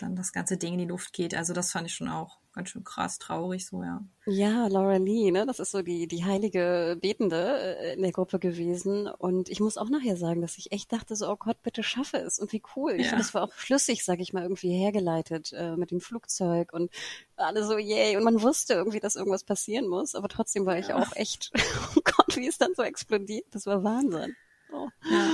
dann 0.05 0.17
das 0.17 0.33
ganze 0.33 0.57
Ding 0.57 0.75
in 0.75 0.81
die 0.81 0.87
Luft 0.87 1.13
geht. 1.13 1.35
Also 1.35 1.53
das 1.53 1.73
fand 1.73 1.87
ich 1.87 1.95
schon 1.95 2.09
auch 2.09 2.39
ganz 2.55 2.69
schön 2.69 2.85
krass 2.85 3.19
traurig 3.19 3.67
so, 3.67 3.83
ja. 3.83 4.01
Ja, 4.27 4.69
Laura 4.69 4.97
Lee, 4.97 5.31
ne, 5.33 5.45
das 5.45 5.59
ist 5.59 5.73
so 5.73 5.83
die, 5.83 6.07
die 6.07 6.25
heilige 6.25 6.97
Betende 7.01 7.59
äh, 7.81 7.95
in 7.95 8.03
der 8.03 8.13
Gruppe 8.13 8.39
gewesen. 8.39 9.09
Und 9.09 9.49
ich 9.49 9.61
muss 9.61 9.77
auch 9.77 9.91
nachher 9.91 10.17
sagen, 10.17 10.41
dass 10.41 10.57
ich 10.57 10.73
echt 10.73 10.93
dachte 10.93 11.17
so, 11.17 11.29
oh 11.29 11.37
Gott, 11.37 11.61
bitte 11.63 11.83
schaffe 11.83 12.19
es. 12.19 12.39
Und 12.39 12.53
wie 12.53 12.63
cool. 12.77 12.93
Ich 12.93 13.03
ja. 13.03 13.09
finde, 13.09 13.25
das 13.25 13.35
war 13.35 13.43
auch 13.43 13.53
schlüssig, 13.55 14.05
sag 14.05 14.21
ich 14.21 14.33
mal, 14.33 14.45
irgendwie 14.45 14.71
hergeleitet 14.71 15.53
äh, 15.53 15.77
mit 15.77 15.91
dem 15.91 16.01
Flugzeug 16.01 16.73
und 16.73 16.91
alle 17.37 17.65
so, 17.65 17.77
yay. 17.77 18.17
Und 18.17 18.25
man 18.25 18.41
wusste 18.41 18.75
irgendwie, 18.75 19.01
dass 19.01 19.17
irgendwas 19.17 19.45
passieren 19.45 19.89
muss. 19.89 20.15
Aber 20.15 20.29
trotzdem 20.29 20.65
war 20.65 20.79
ich 20.79 20.89
ja. 20.89 20.97
auch 20.97 21.15
echt, 21.17 21.51
oh 21.97 22.01
Gott, 22.05 22.37
wie 22.37 22.47
es 22.47 22.57
dann 22.57 22.75
so 22.75 22.83
explodiert. 22.83 23.47
Das 23.51 23.67
war 23.67 23.83
Wahnsinn. 23.83 24.37
Oh. 24.75 24.89
Ja. 25.09 25.31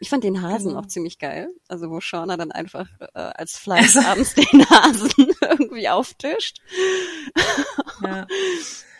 Ich 0.00 0.08
fand 0.08 0.24
den 0.24 0.40
Hasen 0.40 0.68
genau. 0.68 0.80
auch 0.80 0.86
ziemlich 0.86 1.18
geil. 1.18 1.50
Also 1.68 1.90
wo 1.90 2.00
Shauna 2.00 2.36
dann 2.36 2.52
einfach 2.52 2.88
äh, 3.00 3.18
als 3.18 3.58
Fleisch 3.58 3.96
also. 3.96 4.08
abends 4.08 4.34
den 4.34 4.68
Hasen 4.70 5.10
irgendwie 5.42 5.88
auftischt. 5.88 6.60
Ja. 8.02 8.26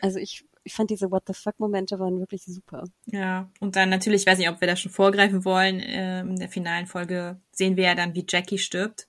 Also 0.03 0.19
ich, 0.19 0.45
ich 0.65 0.75
fand 0.75 0.91
diese 0.91 1.11
What 1.11 1.25
the 1.27 1.35
fuck 1.35 1.59
Momente 1.59 1.99
waren 1.99 2.19
wirklich 2.19 2.45
super. 2.45 2.85
Ja, 3.07 3.49
und 3.61 3.77
dann 3.77 3.89
natürlich, 3.89 4.23
ich 4.23 4.27
weiß 4.27 4.39
nicht, 4.39 4.51
ob 4.51 4.61
wir 4.61 4.69
da 4.69 4.77
schon 4.77 4.93
vorgreifen 4.93 5.45
wollen, 5.45 5.81
äh, 5.81 6.21
in 6.21 6.37
der 6.37 6.49
finalen 6.49 6.87
Folge 6.87 7.41
sehen 7.53 7.77
wir 7.77 7.85
ja 7.85 7.95
dann, 7.95 8.15
wie 8.15 8.27
Jackie 8.29 8.59
stirbt. 8.59 9.09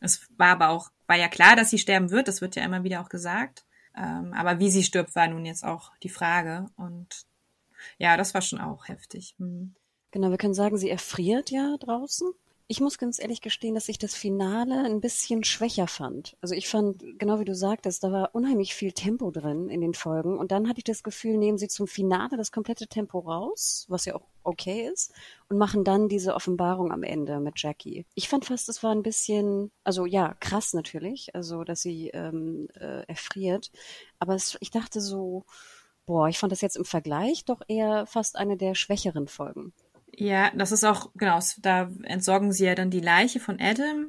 Es 0.00 0.28
war 0.36 0.48
aber 0.48 0.68
auch, 0.68 0.90
war 1.06 1.16
ja 1.16 1.28
klar, 1.28 1.56
dass 1.56 1.70
sie 1.70 1.78
sterben 1.78 2.10
wird, 2.10 2.28
das 2.28 2.40
wird 2.40 2.56
ja 2.56 2.64
immer 2.64 2.84
wieder 2.84 3.00
auch 3.00 3.08
gesagt. 3.08 3.64
Ähm, 3.96 4.32
aber 4.32 4.58
wie 4.58 4.70
sie 4.70 4.84
stirbt, 4.84 5.14
war 5.14 5.28
nun 5.28 5.44
jetzt 5.44 5.64
auch 5.64 5.92
die 6.02 6.08
Frage. 6.08 6.66
Und 6.76 7.26
ja, 7.98 8.16
das 8.16 8.34
war 8.34 8.42
schon 8.42 8.60
auch 8.60 8.88
heftig. 8.88 9.34
Hm. 9.38 9.74
Genau, 10.12 10.30
wir 10.30 10.36
können 10.36 10.54
sagen, 10.54 10.76
sie 10.76 10.90
erfriert 10.90 11.50
ja 11.50 11.76
draußen. 11.78 12.28
Ich 12.68 12.80
muss 12.80 12.96
ganz 12.98 13.18
ehrlich 13.18 13.40
gestehen, 13.40 13.74
dass 13.74 13.88
ich 13.88 13.98
das 13.98 14.14
Finale 14.14 14.84
ein 14.84 15.00
bisschen 15.00 15.42
schwächer 15.42 15.86
fand. 15.86 16.36
Also 16.40 16.54
ich 16.54 16.68
fand, 16.68 17.02
genau 17.18 17.40
wie 17.40 17.44
du 17.44 17.54
sagtest, 17.54 18.04
da 18.04 18.12
war 18.12 18.34
unheimlich 18.34 18.74
viel 18.74 18.92
Tempo 18.92 19.30
drin 19.30 19.68
in 19.68 19.80
den 19.80 19.94
Folgen. 19.94 20.38
Und 20.38 20.52
dann 20.52 20.68
hatte 20.68 20.78
ich 20.78 20.84
das 20.84 21.02
Gefühl, 21.02 21.38
nehmen 21.38 21.58
sie 21.58 21.68
zum 21.68 21.86
Finale 21.86 22.36
das 22.36 22.52
komplette 22.52 22.86
Tempo 22.88 23.20
raus, 23.20 23.86
was 23.88 24.04
ja 24.04 24.14
auch 24.14 24.26
okay 24.42 24.88
ist, 24.90 25.12
und 25.48 25.58
machen 25.58 25.82
dann 25.82 26.08
diese 26.08 26.34
Offenbarung 26.34 26.92
am 26.92 27.02
Ende 27.02 27.40
mit 27.40 27.54
Jackie. 27.56 28.06
Ich 28.14 28.28
fand 28.28 28.44
fast, 28.44 28.68
es 28.68 28.82
war 28.82 28.94
ein 28.94 29.02
bisschen, 29.02 29.70
also 29.82 30.06
ja, 30.06 30.34
krass 30.40 30.72
natürlich, 30.74 31.34
also 31.34 31.64
dass 31.64 31.80
sie 31.80 32.08
ähm, 32.08 32.68
äh, 32.74 33.02
erfriert. 33.06 33.70
Aber 34.18 34.34
es, 34.34 34.56
ich 34.60 34.70
dachte 34.70 35.00
so, 35.00 35.44
boah, 36.06 36.28
ich 36.28 36.38
fand 36.38 36.52
das 36.52 36.60
jetzt 36.60 36.76
im 36.76 36.84
Vergleich 36.84 37.44
doch 37.44 37.62
eher 37.66 38.06
fast 38.06 38.36
eine 38.36 38.56
der 38.56 38.74
schwächeren 38.74 39.28
Folgen. 39.28 39.72
Ja, 40.14 40.50
das 40.54 40.72
ist 40.72 40.84
auch, 40.84 41.10
genau, 41.14 41.40
da 41.60 41.90
entsorgen 42.02 42.52
sie 42.52 42.66
ja 42.66 42.74
dann 42.74 42.90
die 42.90 43.00
Leiche 43.00 43.40
von 43.40 43.60
Adam 43.60 44.08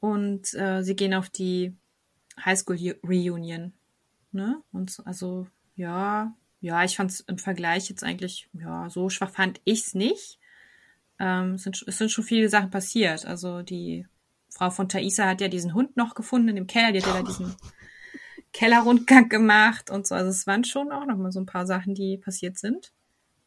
und 0.00 0.54
äh, 0.54 0.82
sie 0.82 0.96
gehen 0.96 1.14
auf 1.14 1.28
die 1.28 1.76
Highschool-Reunion. 2.42 3.72
Ne? 4.32 4.62
Und 4.72 5.02
also, 5.04 5.46
ja, 5.74 6.34
ja, 6.60 6.84
ich 6.84 6.96
fand 6.96 7.10
es 7.10 7.20
im 7.20 7.38
Vergleich 7.38 7.88
jetzt 7.88 8.02
eigentlich, 8.02 8.48
ja, 8.54 8.88
so 8.88 9.08
schwach 9.10 9.30
fand 9.30 9.60
ich 9.64 9.86
es 9.86 9.94
nicht. 9.94 10.38
Ähm, 11.18 11.54
es, 11.54 11.62
sind, 11.62 11.84
es 11.86 11.98
sind 11.98 12.10
schon 12.10 12.24
viele 12.24 12.48
Sachen 12.48 12.70
passiert. 12.70 13.26
Also 13.26 13.62
die 13.62 14.06
Frau 14.50 14.70
von 14.70 14.88
Thaisa 14.88 15.26
hat 15.26 15.40
ja 15.40 15.48
diesen 15.48 15.74
Hund 15.74 15.96
noch 15.96 16.14
gefunden 16.14 16.48
in 16.48 16.56
dem 16.56 16.66
Keller, 16.66 16.92
die 16.92 17.00
hat 17.02 17.08
ja 17.08 17.20
da 17.20 17.22
diesen 17.22 17.54
Kellerrundgang 18.52 19.28
gemacht 19.28 19.90
und 19.90 20.06
so. 20.06 20.14
Also 20.14 20.30
es 20.30 20.46
waren 20.46 20.64
schon 20.64 20.92
auch 20.92 21.06
noch 21.06 21.16
mal 21.16 21.32
so 21.32 21.40
ein 21.40 21.46
paar 21.46 21.66
Sachen, 21.66 21.94
die 21.94 22.16
passiert 22.16 22.58
sind. 22.58 22.92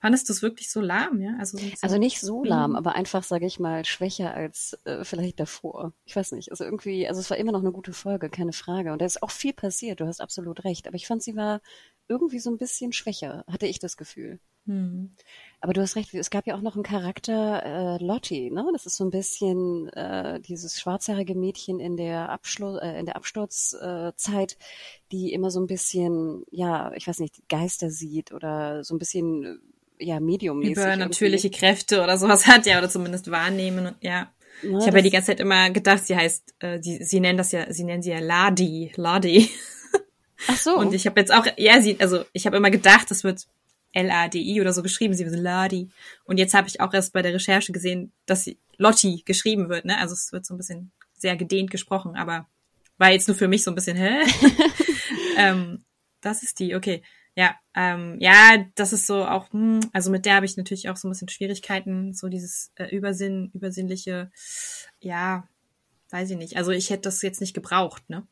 Fandest 0.01 0.29
du 0.29 0.33
es 0.33 0.41
wirklich 0.41 0.71
so 0.71 0.79
lahm, 0.79 1.19
ja? 1.19 1.35
Also, 1.39 1.57
so 1.57 1.65
also 1.81 1.97
nicht 1.97 2.21
so 2.21 2.43
lahm, 2.43 2.77
aber 2.77 2.95
einfach, 2.95 3.21
sage 3.23 3.45
ich 3.45 3.59
mal, 3.59 3.83
schwächer 3.83 4.33
als 4.33 4.77
äh, 4.85 5.03
vielleicht 5.03 5.41
davor. 5.41 5.91
Ich 6.05 6.15
weiß 6.15 6.31
nicht. 6.31 6.51
Also 6.51 6.63
irgendwie, 6.63 7.05
also 7.07 7.19
es 7.19 7.29
war 7.29 7.37
immer 7.37 7.51
noch 7.51 7.59
eine 7.59 7.73
gute 7.73 7.91
Folge, 7.91 8.29
keine 8.29 8.53
Frage. 8.53 8.93
Und 8.93 9.01
da 9.01 9.05
ist 9.05 9.21
auch 9.21 9.31
viel 9.31 9.51
passiert, 9.51 9.99
du 9.99 10.07
hast 10.07 10.21
absolut 10.21 10.63
recht. 10.63 10.87
Aber 10.87 10.95
ich 10.95 11.05
fand, 11.05 11.21
sie 11.21 11.35
war 11.35 11.59
irgendwie 12.07 12.39
so 12.39 12.49
ein 12.49 12.57
bisschen 12.57 12.93
schwächer, 12.93 13.43
hatte 13.47 13.67
ich 13.67 13.79
das 13.79 13.97
Gefühl. 13.97 14.39
Hm. 14.65 15.15
Aber 15.59 15.73
du 15.73 15.81
hast 15.81 15.97
recht, 15.97 16.13
es 16.13 16.29
gab 16.29 16.47
ja 16.47 16.55
auch 16.55 16.61
noch 16.61 16.75
einen 16.75 16.83
Charakter, 16.83 17.63
äh, 17.65 18.03
Lottie, 18.03 18.51
ne? 18.51 18.69
Das 18.71 18.85
ist 18.85 18.95
so 18.95 19.03
ein 19.03 19.09
bisschen 19.09 19.89
äh, 19.89 20.39
dieses 20.39 20.79
schwarzhaarige 20.79 21.35
Mädchen 21.35 21.81
in 21.81 21.97
der 21.97 22.29
Abschluss, 22.29 22.79
äh, 22.81 22.99
in 22.99 23.05
der 23.05 23.17
Absturzzeit, 23.17 24.53
äh, 24.53 24.55
die 25.11 25.33
immer 25.33 25.51
so 25.51 25.59
ein 25.59 25.67
bisschen, 25.67 26.43
ja, 26.51 26.93
ich 26.93 27.07
weiß 27.07 27.19
nicht, 27.19 27.49
Geister 27.49 27.89
sieht 27.89 28.31
oder 28.31 28.83
so 28.83 28.95
ein 28.95 28.99
bisschen 28.99 29.59
ja, 29.99 30.19
mediummäßig. 30.19 30.77
Übernatürliche 30.77 31.47
irgendwie. 31.47 31.59
Kräfte 31.59 32.01
oder 32.01 32.17
sowas 32.17 32.47
hat, 32.47 32.65
ja, 32.65 32.77
oder 32.77 32.89
zumindest 32.89 33.29
wahrnehmen 33.29 33.87
und 33.87 33.95
ja. 34.01 34.31
Na, 34.63 34.79
ich 34.79 34.87
habe 34.87 34.97
ja 34.97 35.03
die 35.03 35.09
ganze 35.09 35.27
Zeit 35.27 35.39
immer 35.39 35.69
gedacht, 35.69 36.05
sie 36.05 36.15
heißt, 36.15 36.55
äh, 36.59 36.79
die, 36.79 37.03
sie 37.03 37.19
nennen 37.19 37.37
das 37.37 37.51
ja, 37.51 37.71
sie 37.71 37.83
nennen 37.83 38.01
sie 38.01 38.11
ja 38.11 38.19
Ladi, 38.19 38.91
Ladi. 38.95 39.49
Ach 40.47 40.57
so. 40.57 40.77
Und 40.77 40.93
ich 40.93 41.05
habe 41.05 41.19
jetzt 41.19 41.33
auch, 41.33 41.45
ja, 41.57 41.81
sie, 41.81 41.97
also 41.99 42.25
ich 42.33 42.45
habe 42.45 42.57
immer 42.57 42.71
gedacht, 42.71 43.09
das 43.11 43.23
wird 43.23 43.47
L-A-D-I 43.93 44.61
oder 44.61 44.73
so 44.73 44.83
geschrieben, 44.83 45.13
sie 45.13 45.25
wird 45.25 45.35
Ladi. 45.35 45.89
Und 46.25 46.37
jetzt 46.37 46.53
habe 46.53 46.67
ich 46.67 46.81
auch 46.81 46.93
erst 46.93 47.13
bei 47.13 47.21
der 47.21 47.33
Recherche 47.33 47.71
gesehen, 47.71 48.11
dass 48.25 48.43
sie 48.43 48.57
Lotti 48.77 49.23
geschrieben 49.25 49.69
wird, 49.69 49.85
ne? 49.85 49.97
Also 49.97 50.13
es 50.13 50.31
wird 50.31 50.45
so 50.45 50.53
ein 50.53 50.57
bisschen 50.57 50.91
sehr 51.17 51.35
gedehnt 51.35 51.71
gesprochen, 51.71 52.15
aber 52.15 52.47
war 52.97 53.11
jetzt 53.11 53.27
nur 53.27 53.35
für 53.35 53.47
mich 53.47 53.63
so 53.63 53.71
ein 53.71 53.75
bisschen, 53.75 53.97
hä? 53.97 54.21
ähm, 55.37 55.83
das 56.21 56.43
ist 56.43 56.59
die, 56.59 56.75
okay. 56.75 57.01
Ja, 57.39 57.55
ähm, 57.73 58.17
ja, 58.19 58.65
das 58.75 58.91
ist 58.91 59.07
so 59.07 59.23
auch, 59.23 59.49
hm, 59.53 59.79
also 59.93 60.11
mit 60.11 60.25
der 60.25 60.35
habe 60.35 60.45
ich 60.45 60.57
natürlich 60.57 60.89
auch 60.89 60.97
so 60.97 61.07
ein 61.07 61.11
bisschen 61.11 61.29
Schwierigkeiten, 61.29 62.13
so 62.13 62.27
dieses 62.27 62.73
äh, 62.75 62.93
Übersinn, 62.93 63.49
übersinnliche, 63.53 64.29
ja, 64.99 65.47
weiß 66.09 66.31
ich 66.31 66.35
nicht. 66.35 66.57
Also 66.57 66.71
ich 66.71 66.89
hätte 66.89 67.03
das 67.03 67.21
jetzt 67.21 67.39
nicht 67.39 67.53
gebraucht, 67.53 68.09
ne? 68.09 68.27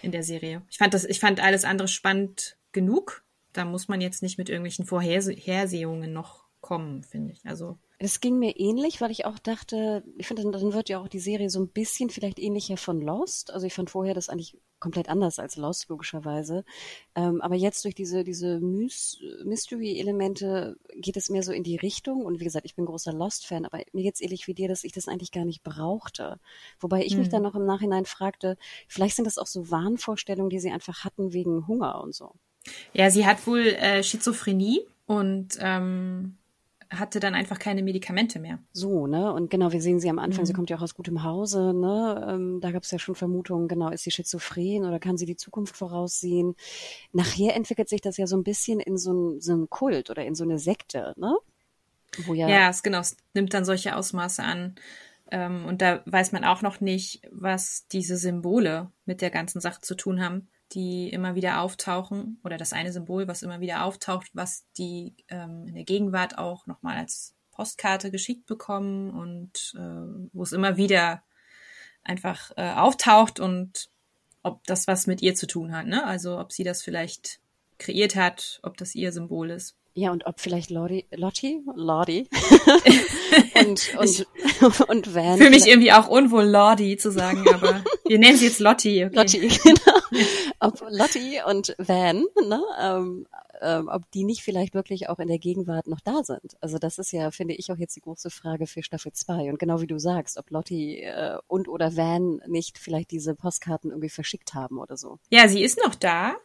In 0.00 0.12
der 0.12 0.22
Serie. 0.22 0.62
Ich 0.70 0.78
fand 0.78 0.94
das, 0.94 1.04
ich 1.04 1.20
fand 1.20 1.40
alles 1.40 1.66
andere 1.66 1.88
spannend 1.88 2.56
genug. 2.72 3.22
Da 3.52 3.66
muss 3.66 3.88
man 3.88 4.00
jetzt 4.00 4.22
nicht 4.22 4.38
mit 4.38 4.48
irgendwelchen 4.48 4.86
Vorhersehungen 4.86 6.14
noch 6.14 6.44
kommen, 6.70 7.02
finde 7.02 7.32
ich. 7.32 7.44
Also 7.44 7.76
es 7.98 8.20
ging 8.20 8.38
mir 8.38 8.56
ähnlich, 8.56 9.00
weil 9.00 9.10
ich 9.10 9.24
auch 9.24 9.40
dachte, 9.40 10.04
ich 10.16 10.28
finde, 10.28 10.48
dann 10.48 10.72
wird 10.72 10.88
ja 10.88 11.00
auch 11.00 11.08
die 11.08 11.18
Serie 11.18 11.50
so 11.50 11.58
ein 11.58 11.66
bisschen 11.66 12.10
vielleicht 12.10 12.38
ähnlicher 12.38 12.76
von 12.76 13.00
Lost. 13.00 13.52
Also 13.52 13.66
ich 13.66 13.74
fand 13.74 13.90
vorher 13.90 14.14
das 14.14 14.28
eigentlich 14.28 14.56
komplett 14.78 15.08
anders 15.08 15.40
als 15.40 15.56
Lost, 15.56 15.88
logischerweise. 15.88 16.64
Ähm, 17.16 17.40
aber 17.40 17.56
jetzt 17.56 17.84
durch 17.84 17.96
diese, 17.96 18.22
diese 18.22 18.60
Mystery-Elemente 18.60 20.76
geht 20.94 21.16
es 21.16 21.28
mehr 21.28 21.42
so 21.42 21.50
in 21.50 21.64
die 21.64 21.74
Richtung. 21.74 22.24
Und 22.24 22.38
wie 22.38 22.44
gesagt, 22.44 22.66
ich 22.66 22.76
bin 22.76 22.86
großer 22.86 23.12
Lost-Fan, 23.12 23.64
aber 23.64 23.80
mir 23.92 24.04
geht's 24.04 24.20
ähnlich 24.20 24.46
wie 24.46 24.54
dir, 24.54 24.68
dass 24.68 24.84
ich 24.84 24.92
das 24.92 25.08
eigentlich 25.08 25.32
gar 25.32 25.44
nicht 25.44 25.64
brauchte. 25.64 26.38
Wobei 26.78 27.04
ich 27.04 27.14
hm. 27.14 27.18
mich 27.18 27.30
dann 27.30 27.42
noch 27.42 27.56
im 27.56 27.66
Nachhinein 27.66 28.04
fragte, 28.04 28.56
vielleicht 28.86 29.16
sind 29.16 29.24
das 29.24 29.38
auch 29.38 29.48
so 29.48 29.72
Wahnvorstellungen, 29.72 30.50
die 30.50 30.60
sie 30.60 30.70
einfach 30.70 31.02
hatten 31.02 31.32
wegen 31.32 31.66
Hunger 31.66 32.00
und 32.00 32.14
so. 32.14 32.30
Ja, 32.92 33.10
sie 33.10 33.26
hat 33.26 33.44
wohl 33.48 33.66
äh, 33.66 34.04
Schizophrenie 34.04 34.86
und 35.06 35.58
ähm, 35.58 36.36
hatte 36.90 37.20
dann 37.20 37.34
einfach 37.34 37.58
keine 37.58 37.82
Medikamente 37.82 38.40
mehr. 38.40 38.58
So, 38.72 39.06
ne? 39.06 39.32
Und 39.32 39.48
genau, 39.48 39.70
wir 39.72 39.80
sehen 39.80 40.00
sie 40.00 40.10
am 40.10 40.18
Anfang, 40.18 40.42
mhm. 40.42 40.46
sie 40.46 40.52
kommt 40.52 40.70
ja 40.70 40.76
auch 40.76 40.82
aus 40.82 40.94
gutem 40.94 41.22
Hause, 41.22 41.72
ne? 41.72 42.26
Ähm, 42.28 42.60
da 42.60 42.72
gab 42.72 42.82
es 42.82 42.90
ja 42.90 42.98
schon 42.98 43.14
Vermutungen, 43.14 43.68
genau, 43.68 43.90
ist 43.90 44.02
sie 44.02 44.10
schizophren 44.10 44.84
oder 44.84 44.98
kann 44.98 45.16
sie 45.16 45.26
die 45.26 45.36
Zukunft 45.36 45.76
voraussehen? 45.76 46.56
Nachher 47.12 47.54
entwickelt 47.54 47.88
sich 47.88 48.00
das 48.00 48.16
ja 48.16 48.26
so 48.26 48.36
ein 48.36 48.42
bisschen 48.42 48.80
in 48.80 48.96
so, 48.96 49.12
ein, 49.12 49.40
so 49.40 49.52
einen 49.52 49.70
Kult 49.70 50.10
oder 50.10 50.24
in 50.24 50.34
so 50.34 50.42
eine 50.42 50.58
Sekte, 50.58 51.14
ne? 51.16 51.36
Wo 52.24 52.34
ja, 52.34 52.48
ja, 52.48 52.68
es, 52.70 52.82
genau, 52.82 52.98
es 52.98 53.16
nimmt 53.34 53.54
dann 53.54 53.64
solche 53.64 53.94
Ausmaße 53.94 54.42
an. 54.42 54.74
Ähm, 55.30 55.64
und 55.66 55.80
da 55.80 56.02
weiß 56.06 56.32
man 56.32 56.44
auch 56.44 56.60
noch 56.60 56.80
nicht, 56.80 57.22
was 57.30 57.86
diese 57.86 58.16
Symbole 58.16 58.90
mit 59.04 59.20
der 59.20 59.30
ganzen 59.30 59.60
Sache 59.60 59.80
zu 59.80 59.94
tun 59.94 60.20
haben 60.20 60.48
die 60.72 61.08
immer 61.08 61.34
wieder 61.34 61.60
auftauchen 61.60 62.40
oder 62.44 62.56
das 62.56 62.72
eine 62.72 62.92
Symbol, 62.92 63.28
was 63.28 63.42
immer 63.42 63.60
wieder 63.60 63.84
auftaucht, 63.84 64.30
was 64.32 64.66
die 64.78 65.14
ähm, 65.28 65.66
in 65.68 65.74
der 65.74 65.84
Gegenwart 65.84 66.38
auch 66.38 66.66
nochmal 66.66 66.96
als 66.96 67.34
Postkarte 67.50 68.10
geschickt 68.10 68.46
bekommen 68.46 69.10
und 69.10 69.74
äh, 69.76 70.28
wo 70.32 70.42
es 70.42 70.52
immer 70.52 70.76
wieder 70.76 71.22
einfach 72.02 72.52
äh, 72.56 72.72
auftaucht 72.72 73.40
und 73.40 73.90
ob 74.42 74.64
das 74.66 74.86
was 74.86 75.06
mit 75.06 75.20
ihr 75.22 75.34
zu 75.34 75.46
tun 75.46 75.74
hat, 75.74 75.86
ne? 75.86 76.06
Also 76.06 76.38
ob 76.38 76.52
sie 76.52 76.64
das 76.64 76.82
vielleicht 76.82 77.40
kreiert 77.78 78.16
hat, 78.16 78.60
ob 78.62 78.76
das 78.76 78.94
ihr 78.94 79.12
Symbol 79.12 79.50
ist. 79.50 79.76
Ja, 79.92 80.12
und 80.12 80.24
ob 80.26 80.40
vielleicht 80.40 80.70
Lottie, 80.70 81.06
Lottie, 81.10 81.62
Lottie 81.74 82.28
und, 83.54 83.94
und, 83.98 84.80
und 84.88 85.14
Van. 85.14 85.38
Für 85.38 85.50
mich 85.50 85.66
irgendwie 85.66 85.92
auch 85.92 86.06
unwohl 86.06 86.44
Lottie 86.44 86.96
zu 86.96 87.10
sagen, 87.10 87.44
aber 87.52 87.82
wir 88.06 88.18
nennen 88.18 88.36
sie 88.36 88.46
jetzt 88.46 88.60
Lottie. 88.60 89.04
Okay. 89.04 89.16
Lottie, 89.16 89.48
genau. 89.64 90.00
Ob 90.60 90.80
Lottie 90.90 91.40
und 91.46 91.74
Van, 91.78 92.24
ne, 92.46 92.62
ähm, 92.80 93.26
ähm, 93.62 93.88
ob 93.88 94.10
die 94.12 94.24
nicht 94.24 94.42
vielleicht 94.42 94.74
wirklich 94.74 95.08
auch 95.08 95.18
in 95.18 95.28
der 95.28 95.38
Gegenwart 95.38 95.86
noch 95.86 96.00
da 96.00 96.22
sind. 96.22 96.56
Also 96.60 96.78
das 96.78 96.98
ist 96.98 97.12
ja, 97.12 97.30
finde 97.30 97.54
ich, 97.54 97.72
auch 97.72 97.76
jetzt 97.76 97.96
die 97.96 98.00
große 98.00 98.30
Frage 98.30 98.66
für 98.66 98.82
Staffel 98.82 99.12
2. 99.12 99.50
Und 99.50 99.58
genau 99.58 99.80
wie 99.80 99.86
du 99.86 99.98
sagst, 99.98 100.36
ob 100.38 100.50
Lottie 100.50 101.00
äh, 101.00 101.38
und 101.46 101.68
oder 101.68 101.96
Van 101.96 102.40
nicht 102.46 102.78
vielleicht 102.78 103.10
diese 103.10 103.34
Postkarten 103.34 103.90
irgendwie 103.90 104.10
verschickt 104.10 104.54
haben 104.54 104.78
oder 104.78 104.96
so. 104.96 105.18
Ja, 105.30 105.48
sie 105.48 105.62
ist 105.62 105.78
noch 105.84 105.94
da. 105.94 106.36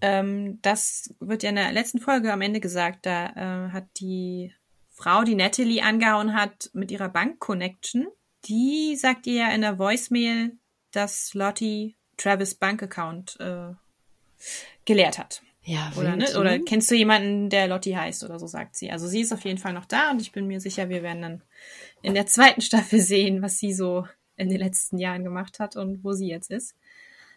Ähm, 0.00 0.58
das 0.62 1.14
wird 1.20 1.42
ja 1.42 1.50
in 1.50 1.56
der 1.56 1.72
letzten 1.72 1.98
Folge 1.98 2.32
am 2.32 2.40
Ende 2.40 2.60
gesagt. 2.60 3.06
Da 3.06 3.26
äh, 3.66 3.72
hat 3.72 3.86
die 3.98 4.54
Frau, 4.90 5.24
die 5.24 5.34
Natalie 5.34 5.82
angehauen 5.82 6.34
hat 6.34 6.70
mit 6.72 6.90
ihrer 6.90 7.08
Bank-Connection, 7.08 8.08
die 8.46 8.96
sagt 8.96 9.26
ihr 9.26 9.34
ja 9.34 9.48
in 9.50 9.60
der 9.60 9.78
Voicemail, 9.78 10.58
dass 10.90 11.34
Lottie 11.34 11.97
Travis 12.18 12.54
Bank-Account 12.54 13.38
äh, 13.40 13.72
geleert 14.84 15.18
hat. 15.18 15.42
Ja, 15.68 15.92
oder, 15.96 16.16
ne? 16.16 16.26
oder 16.38 16.58
kennst 16.60 16.90
du 16.90 16.94
jemanden, 16.94 17.50
der 17.50 17.68
Lottie 17.68 17.96
heißt 17.96 18.24
oder 18.24 18.38
so, 18.38 18.46
sagt 18.46 18.74
sie. 18.74 18.90
Also 18.90 19.06
sie 19.06 19.20
ist 19.20 19.32
auf 19.32 19.44
jeden 19.44 19.58
Fall 19.58 19.74
noch 19.74 19.84
da 19.84 20.10
und 20.10 20.22
ich 20.22 20.32
bin 20.32 20.46
mir 20.46 20.60
sicher, 20.60 20.88
wir 20.88 21.02
werden 21.02 21.20
dann 21.20 21.42
in 22.00 22.14
der 22.14 22.26
zweiten 22.26 22.62
Staffel 22.62 23.00
sehen, 23.00 23.42
was 23.42 23.58
sie 23.58 23.74
so 23.74 24.06
in 24.36 24.48
den 24.48 24.58
letzten 24.58 24.98
Jahren 24.98 25.24
gemacht 25.24 25.60
hat 25.60 25.76
und 25.76 26.02
wo 26.04 26.12
sie 26.12 26.28
jetzt 26.28 26.50
ist. 26.50 26.74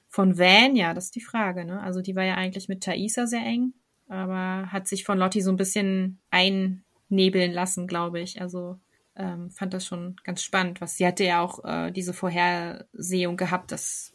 Von 0.08 0.38
Van, 0.38 0.76
ja, 0.76 0.94
das 0.94 1.06
ist 1.06 1.16
die 1.16 1.22
Frage, 1.22 1.66
ne? 1.66 1.82
Also 1.82 2.02
die 2.02 2.16
war 2.16 2.24
ja 2.24 2.36
eigentlich 2.36 2.70
mit 2.70 2.84
Thaisa 2.84 3.28
sehr 3.28 3.46
eng, 3.46 3.74
aber 4.08 4.72
hat 4.72 4.88
sich 4.88 5.04
von 5.04 5.18
Lottie 5.18 5.42
so 5.42 5.52
ein 5.52 5.58
bisschen 5.58 6.20
einnebeln 6.30 7.52
lassen, 7.52 7.88
glaube 7.88 8.22
ich. 8.22 8.40
Also 8.40 8.78
ähm, 9.18 9.52
fand 9.52 9.74
das 9.74 9.86
schon 9.86 10.16
ganz 10.24 10.42
spannend, 10.42 10.80
was 10.80 10.96
sie 10.96 11.06
hatte 11.06 11.26
ja 11.26 11.42
auch 11.42 11.66
äh, 11.66 11.92
diese 11.92 12.14
Vorhersehung 12.14 13.36
gehabt, 13.36 13.72
dass 13.72 14.14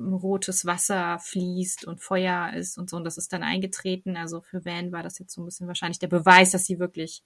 rotes 0.00 0.64
Wasser 0.66 1.18
fließt 1.18 1.84
und 1.84 2.00
Feuer 2.00 2.52
ist 2.54 2.78
und 2.78 2.90
so 2.90 2.96
und 2.96 3.04
das 3.04 3.18
ist 3.18 3.32
dann 3.32 3.42
eingetreten. 3.42 4.16
Also 4.16 4.40
für 4.40 4.64
Van 4.64 4.92
war 4.92 5.02
das 5.02 5.18
jetzt 5.18 5.34
so 5.34 5.42
ein 5.42 5.44
bisschen 5.44 5.66
wahrscheinlich 5.66 5.98
der 5.98 6.08
Beweis, 6.08 6.50
dass 6.50 6.64
sie 6.64 6.78
wirklich 6.78 7.22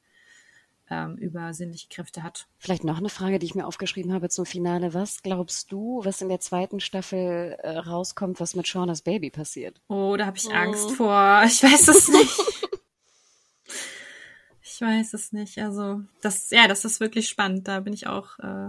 ähm, 0.90 1.16
übersinnliche 1.16 1.88
Kräfte 1.88 2.22
hat. 2.22 2.46
Vielleicht 2.58 2.84
noch 2.84 2.98
eine 2.98 3.08
Frage, 3.08 3.38
die 3.38 3.46
ich 3.46 3.54
mir 3.54 3.66
aufgeschrieben 3.66 4.12
habe 4.12 4.28
zum 4.28 4.44
Finale. 4.44 4.92
Was 4.94 5.22
glaubst 5.22 5.72
du, 5.72 6.00
was 6.04 6.20
in 6.20 6.28
der 6.28 6.40
zweiten 6.40 6.80
Staffel 6.80 7.56
äh, 7.62 7.78
rauskommt, 7.78 8.40
was 8.40 8.54
mit 8.54 8.68
Shaunas 8.68 9.02
Baby 9.02 9.30
passiert? 9.30 9.80
Oh, 9.88 10.16
da 10.16 10.26
habe 10.26 10.36
ich 10.36 10.46
oh. 10.46 10.52
Angst 10.52 10.90
vor. 10.92 11.42
Ich 11.46 11.62
weiß 11.62 11.88
es 11.88 12.08
nicht. 12.08 12.40
ich 14.62 14.80
weiß 14.80 15.14
es 15.14 15.32
nicht. 15.32 15.58
Also 15.58 16.02
das, 16.20 16.50
ja, 16.50 16.68
das 16.68 16.84
ist 16.84 17.00
wirklich 17.00 17.28
spannend. 17.28 17.66
Da 17.66 17.80
bin 17.80 17.92
ich 17.92 18.06
auch 18.06 18.38
äh, 18.40 18.68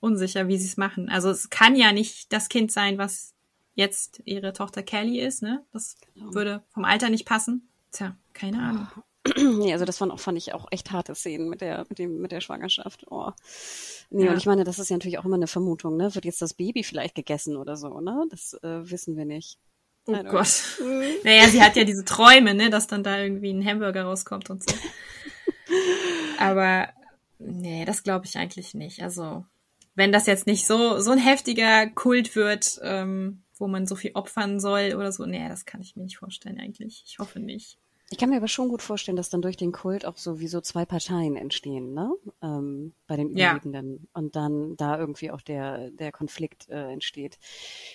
unsicher, 0.00 0.48
wie 0.48 0.56
sie 0.56 0.66
es 0.66 0.76
machen. 0.76 1.08
Also 1.10 1.30
es 1.30 1.50
kann 1.50 1.76
ja 1.76 1.92
nicht 1.92 2.32
das 2.32 2.48
Kind 2.48 2.72
sein, 2.72 2.96
was 2.96 3.34
jetzt 3.80 4.22
ihre 4.24 4.52
Tochter 4.52 4.82
Kelly 4.82 5.20
ist, 5.20 5.42
ne? 5.42 5.64
Das 5.72 5.96
genau. 6.14 6.34
würde 6.34 6.62
vom 6.72 6.84
Alter 6.84 7.08
nicht 7.08 7.26
passen. 7.26 7.68
Tja, 7.90 8.16
keine 8.32 8.62
Ahnung. 8.62 8.86
nee, 9.36 9.72
also 9.72 9.84
das 9.84 10.00
waren 10.00 10.10
auch, 10.10 10.20
fand 10.20 10.38
ich 10.38 10.54
auch 10.54 10.68
echt 10.70 10.92
harte 10.92 11.14
Szenen 11.14 11.48
mit 11.48 11.60
der, 11.60 11.84
mit 11.88 11.98
dem, 11.98 12.20
mit 12.20 12.32
der 12.32 12.40
Schwangerschaft. 12.40 13.06
Oh. 13.10 13.32
Nee, 14.10 14.26
ja. 14.26 14.30
und 14.30 14.38
ich 14.38 14.46
meine, 14.46 14.64
das 14.64 14.78
ist 14.78 14.90
ja 14.90 14.96
natürlich 14.96 15.18
auch 15.18 15.24
immer 15.24 15.36
eine 15.36 15.46
Vermutung, 15.46 15.96
ne? 15.96 16.14
Wird 16.14 16.24
jetzt 16.24 16.42
das 16.42 16.54
Baby 16.54 16.84
vielleicht 16.84 17.14
gegessen 17.14 17.56
oder 17.56 17.76
so, 17.76 18.00
ne? 18.00 18.26
Das 18.30 18.54
äh, 18.62 18.90
wissen 18.90 19.16
wir 19.16 19.24
nicht. 19.24 19.58
Oh 20.06 20.22
Gott. 20.24 20.78
naja, 21.24 21.48
sie 21.48 21.62
hat 21.62 21.76
ja 21.76 21.84
diese 21.84 22.04
Träume, 22.04 22.54
ne, 22.54 22.70
dass 22.70 22.86
dann 22.86 23.02
da 23.02 23.18
irgendwie 23.18 23.52
ein 23.52 23.64
Hamburger 23.64 24.04
rauskommt 24.04 24.50
und 24.50 24.68
so. 24.68 24.74
Aber 26.38 26.88
nee, 27.38 27.84
das 27.84 28.02
glaube 28.02 28.26
ich 28.26 28.36
eigentlich 28.36 28.74
nicht. 28.74 29.02
Also, 29.02 29.44
wenn 29.94 30.12
das 30.12 30.26
jetzt 30.26 30.46
nicht 30.46 30.66
so, 30.66 30.98
so 31.00 31.10
ein 31.10 31.18
heftiger 31.18 31.86
Kult 31.88 32.34
wird, 32.34 32.80
ähm, 32.82 33.42
wo 33.60 33.68
man 33.68 33.86
so 33.86 33.94
viel 33.94 34.12
opfern 34.14 34.58
soll 34.58 34.94
oder 34.96 35.12
so, 35.12 35.26
nee, 35.26 35.48
das 35.48 35.66
kann 35.66 35.80
ich 35.80 35.94
mir 35.94 36.02
nicht 36.04 36.18
vorstellen 36.18 36.58
eigentlich. 36.58 37.04
Ich 37.06 37.18
hoffe 37.18 37.38
nicht. 37.38 37.78
Ich 38.12 38.18
kann 38.18 38.28
mir 38.28 38.38
aber 38.38 38.48
schon 38.48 38.68
gut 38.68 38.82
vorstellen, 38.82 39.16
dass 39.16 39.30
dann 39.30 39.40
durch 39.40 39.56
den 39.56 39.70
Kult 39.70 40.04
auch 40.04 40.16
sowieso 40.16 40.60
zwei 40.60 40.84
Parteien 40.84 41.36
entstehen, 41.36 41.94
ne? 41.94 42.12
Ähm, 42.42 42.92
bei 43.06 43.14
den 43.14 43.30
Überlebenden. 43.30 43.92
Ja. 43.92 44.08
Und 44.14 44.34
dann 44.34 44.76
da 44.76 44.98
irgendwie 44.98 45.30
auch 45.30 45.40
der, 45.40 45.92
der 45.92 46.10
Konflikt 46.10 46.68
äh, 46.68 46.90
entsteht. 46.90 47.38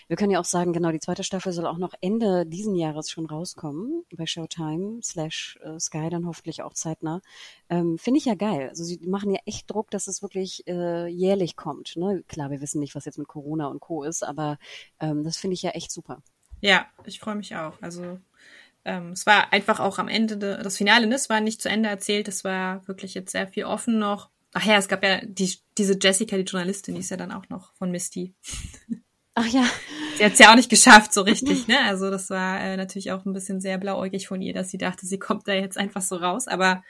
Wir 0.07 0.15
können 0.15 0.31
ja 0.31 0.39
auch 0.39 0.45
sagen, 0.45 0.71
genau, 0.71 0.91
die 0.91 1.01
zweite 1.01 1.25
Staffel 1.25 1.51
soll 1.51 1.65
auch 1.65 1.77
noch 1.77 1.93
Ende 1.99 2.45
diesen 2.45 2.75
Jahres 2.75 3.09
schon 3.11 3.25
rauskommen, 3.25 4.05
bei 4.15 4.25
Showtime, 4.25 5.01
slash 5.03 5.59
äh, 5.61 5.77
Sky 5.81 6.09
dann 6.09 6.25
hoffentlich 6.25 6.63
auch 6.63 6.73
zeitnah. 6.73 7.21
Ähm, 7.69 7.97
Finde 7.97 8.19
ich 8.19 8.25
ja 8.25 8.35
geil. 8.35 8.69
Also 8.69 8.85
sie 8.85 9.01
machen 9.05 9.31
ja 9.31 9.39
echt 9.45 9.69
Druck, 9.69 9.91
dass 9.91 10.07
es 10.07 10.21
wirklich 10.21 10.65
äh, 10.65 11.07
jährlich 11.07 11.57
kommt. 11.57 11.97
Ne? 11.97 12.23
Klar, 12.29 12.51
wir 12.51 12.61
wissen 12.61 12.79
nicht, 12.79 12.95
was 12.95 13.03
jetzt 13.03 13.17
mit 13.17 13.27
Corona 13.27 13.67
und 13.67 13.81
Co. 13.81 14.03
ist, 14.03 14.23
aber 14.23 14.59
ähm, 15.01 15.25
das 15.25 15.35
finde 15.35 15.55
ich 15.55 15.61
ja 15.61 15.71
echt 15.71 15.91
super. 15.91 16.21
Ja, 16.61 16.85
ich 17.03 17.19
freue 17.19 17.35
mich 17.35 17.53
auch. 17.57 17.81
Also 17.81 18.17
ähm, 18.85 19.11
es 19.11 19.25
war 19.25 19.51
einfach 19.51 19.79
auch 19.79 19.99
am 19.99 20.07
Ende, 20.07 20.37
de, 20.37 20.63
das 20.63 20.77
Finale, 20.77 21.07
ne, 21.07 21.15
es 21.15 21.29
war 21.29 21.41
nicht 21.41 21.61
zu 21.61 21.69
Ende 21.69 21.89
erzählt, 21.89 22.27
es 22.27 22.43
war 22.43 22.87
wirklich 22.87 23.13
jetzt 23.13 23.31
sehr 23.31 23.47
viel 23.47 23.65
offen 23.65 23.99
noch. 23.99 24.29
Ach 24.53 24.63
ja, 24.63 24.77
es 24.77 24.87
gab 24.87 25.03
ja 25.03 25.19
die, 25.25 25.53
diese 25.77 25.97
Jessica, 26.01 26.37
die 26.37 26.43
Journalistin, 26.43 26.95
die 26.95 27.01
ist 27.01 27.09
ja 27.09 27.17
dann 27.17 27.31
auch 27.31 27.49
noch 27.49 27.73
von 27.73 27.91
Misty. 27.91 28.33
Ach 29.37 29.47
ja. 29.47 29.69
Sie 30.17 30.23
hat 30.23 30.31
es 30.31 30.39
ja 30.39 30.49
auch 30.51 30.55
nicht 30.55 30.69
geschafft, 30.69 31.13
so 31.13 31.21
richtig, 31.21 31.67
ne? 31.67 31.77
Also 31.81 32.09
das 32.09 32.29
war 32.29 32.61
äh, 32.61 32.77
natürlich 32.77 33.11
auch 33.11 33.25
ein 33.25 33.33
bisschen 33.33 33.59
sehr 33.59 33.77
blauäugig 33.77 34.29
von 34.29 34.41
ihr, 34.41 34.53
dass 34.53 34.69
sie 34.69 34.77
dachte, 34.77 35.05
sie 35.05 35.19
kommt 35.19 35.47
da 35.47 35.53
jetzt 35.53 35.77
einfach 35.77 36.01
so 36.01 36.15
raus. 36.15 36.47
Aber 36.47 36.83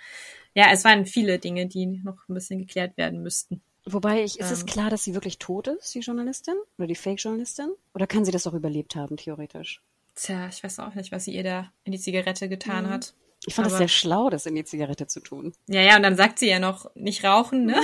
ja, 0.53 0.67
es 0.71 0.84
waren 0.84 1.08
viele 1.08 1.39
Dinge, 1.39 1.65
die 1.65 1.88
noch 1.88 2.29
ein 2.29 2.36
bisschen 2.36 2.60
geklärt 2.60 2.97
werden 2.97 3.23
müssten. 3.23 3.63
Wobei, 3.86 4.23
ich, 4.23 4.39
ist 4.39 4.47
ähm, 4.47 4.53
es 4.53 4.65
klar, 4.65 4.91
dass 4.91 5.03
sie 5.03 5.15
wirklich 5.15 5.39
tot 5.39 5.67
ist, 5.67 5.93
die 5.95 5.99
Journalistin? 5.99 6.55
Oder 6.77 6.88
die 6.88 6.95
Fake-Journalistin? 6.95 7.71
Oder 7.93 8.05
kann 8.05 8.25
sie 8.25 8.31
das 8.31 8.45
auch 8.45 8.53
überlebt 8.53 8.95
haben, 8.95 9.17
theoretisch? 9.17 9.81
Tja, 10.15 10.47
ich 10.47 10.63
weiß 10.63 10.80
auch 10.80 10.95
nicht, 10.95 11.12
was 11.12 11.25
sie 11.25 11.36
ihr 11.36 11.43
da 11.43 11.71
in 11.84 11.91
die 11.91 11.99
Zigarette 11.99 12.49
getan 12.49 12.86
mhm. 12.86 12.89
hat. 12.89 13.13
Ich 13.45 13.54
fand 13.54 13.67
es 13.67 13.78
sehr 13.78 13.88
schlau, 13.88 14.30
das 14.30 14.45
in 14.45 14.56
die 14.56 14.63
Zigarette 14.63 15.08
zu 15.08 15.19
tun. 15.19 15.54
Ja, 15.67 15.82
ja, 15.82 15.97
und 15.97 16.04
dann 16.04 16.15
sagt 16.15 16.39
sie 16.39 16.49
ja 16.49 16.60
noch, 16.60 16.89
nicht 16.95 17.23
rauchen, 17.23 17.65
ne? 17.65 17.80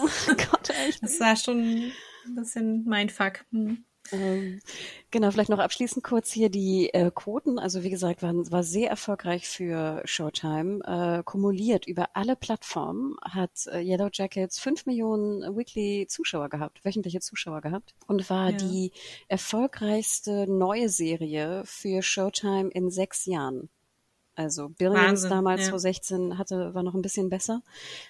Oh 0.00 0.34
Gott, 0.34 0.70
echt. 0.86 1.02
Das 1.02 1.18
war 1.18 1.34
schon 1.34 1.90
ein 2.26 2.34
bisschen 2.36 2.84
mein 2.86 3.08
Fuck. 3.08 3.44
Hm. 3.50 3.84
Ähm, 4.12 4.60
genau, 5.10 5.30
vielleicht 5.30 5.50
noch 5.50 5.58
abschließend 5.58 6.04
kurz 6.04 6.30
hier 6.30 6.48
die 6.48 6.92
äh, 6.92 7.10
Quoten. 7.14 7.58
Also 7.58 7.82
wie 7.82 7.90
gesagt, 7.90 8.22
waren, 8.22 8.50
war 8.50 8.62
sehr 8.62 8.90
erfolgreich 8.90 9.48
für 9.48 10.02
Showtime. 10.04 10.80
Äh, 10.84 11.22
kumuliert 11.24 11.86
über 11.86 12.10
alle 12.14 12.36
Plattformen 12.36 13.16
hat 13.22 13.66
äh, 13.66 13.80
Yellow 13.80 14.08
Jackets 14.12 14.58
fünf 14.58 14.86
Millionen 14.86 15.56
Weekly 15.56 16.06
Zuschauer 16.08 16.48
gehabt, 16.48 16.84
wöchentliche 16.84 17.20
Zuschauer 17.20 17.60
gehabt 17.60 17.94
und 18.06 18.28
war 18.30 18.50
ja. 18.50 18.56
die 18.56 18.92
erfolgreichste 19.28 20.46
neue 20.50 20.88
Serie 20.88 21.62
für 21.64 22.02
Showtime 22.02 22.70
in 22.70 22.90
sechs 22.90 23.26
Jahren. 23.26 23.68
Also 24.38 24.70
Wahnsinn, 24.78 25.30
damals, 25.30 25.62
ja. 25.62 25.70
2016, 25.70 26.38
hatte, 26.38 26.72
war 26.72 26.84
noch 26.84 26.94
ein 26.94 27.02
bisschen 27.02 27.28
besser. 27.28 27.60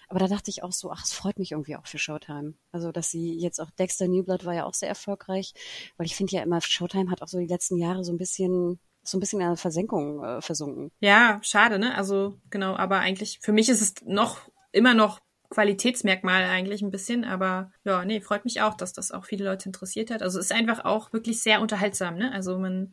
Aber 0.09 0.19
da 0.19 0.29
dachte 0.29 0.51
ich 0.51 0.63
auch 0.63 0.73
so, 0.73 0.91
ach, 0.91 1.03
es 1.03 1.15
freut 1.15 1.39
mich 1.39 1.53
irgendwie 1.53 1.75
auch 1.75 1.87
für 1.87 1.97
Showtime. 1.97 2.53
Also, 2.71 2.93
dass 2.93 3.11
sie 3.11 3.33
jetzt 3.39 3.63
auch, 3.63 3.71
Dexter 3.71 4.09
Newblood 4.09 4.45
war 4.45 4.53
ja 4.53 4.65
auch 4.65 4.75
sehr 4.75 4.91
erfolgreich, 4.91 5.55
weil 5.97 6.05
ich 6.05 6.15
finde 6.15 6.37
ja 6.37 6.43
immer, 6.43 6.61
Showtime 6.61 7.11
hat 7.11 7.23
auch 7.23 7.29
so 7.29 7.39
die 7.39 7.47
letzten 7.47 7.79
Jahre 7.79 8.05
so 8.05 8.13
ein 8.13 8.19
bisschen 8.19 8.79
so 9.03 9.17
ein 9.17 9.21
bisschen 9.21 9.41
in 9.41 9.47
der 9.47 9.57
Versenkung 9.57 10.23
äh, 10.23 10.43
versunken. 10.43 10.91
Ja, 11.01 11.41
schade, 11.43 11.79
ne? 11.79 11.97
Also 11.97 12.35
genau, 12.51 12.77
aber 12.77 12.99
eigentlich 12.99 13.39
für 13.41 13.53
mich 13.53 13.71
ist 13.71 13.81
es 13.81 13.95
noch 14.05 14.51
immer 14.71 14.93
noch 14.93 15.21
Qualitätsmerkmal 15.49 16.45
eigentlich 16.45 16.83
ein 16.83 16.91
bisschen, 16.91 17.25
aber 17.25 17.73
ja, 17.85 18.05
nee, 18.05 18.21
freut 18.21 18.45
mich 18.45 18.61
auch, 18.61 18.75
dass 18.75 18.93
das 18.93 19.13
auch 19.13 19.25
viele 19.25 19.47
Leute 19.47 19.71
interessiert 19.71 20.11
hat. 20.11 20.21
Also 20.21 20.39
es 20.39 20.47
ist 20.47 20.53
einfach 20.53 20.85
auch 20.85 21.15
wirklich 21.15 21.41
sehr 21.43 21.63
unterhaltsam, 21.63 22.17
ne? 22.17 22.31
Also 22.33 22.59
man 22.59 22.93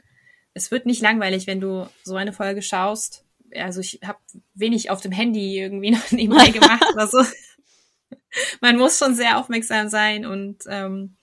es 0.55 0.71
wird 0.71 0.85
nicht 0.87 1.01
langweilig, 1.01 1.45
wenn 1.47 1.59
du 1.59 1.87
so 2.03 2.15
eine 2.15 2.33
Folge 2.33 2.61
schaust. 2.61 3.24
Also 3.53 3.79
ich 3.81 3.99
habe 4.03 4.19
wenig 4.53 4.89
auf 4.89 5.01
dem 5.01 5.11
Handy 5.11 5.57
irgendwie 5.59 5.91
noch 5.91 6.11
nebenbei 6.11 6.49
gemacht 6.49 6.85
oder 6.93 7.07
so. 7.07 7.23
Man 8.61 8.77
muss 8.77 8.99
schon 8.99 9.15
sehr 9.15 9.39
aufmerksam 9.39 9.89
sein 9.89 10.25
und 10.25 10.63
ähm, 10.67 11.15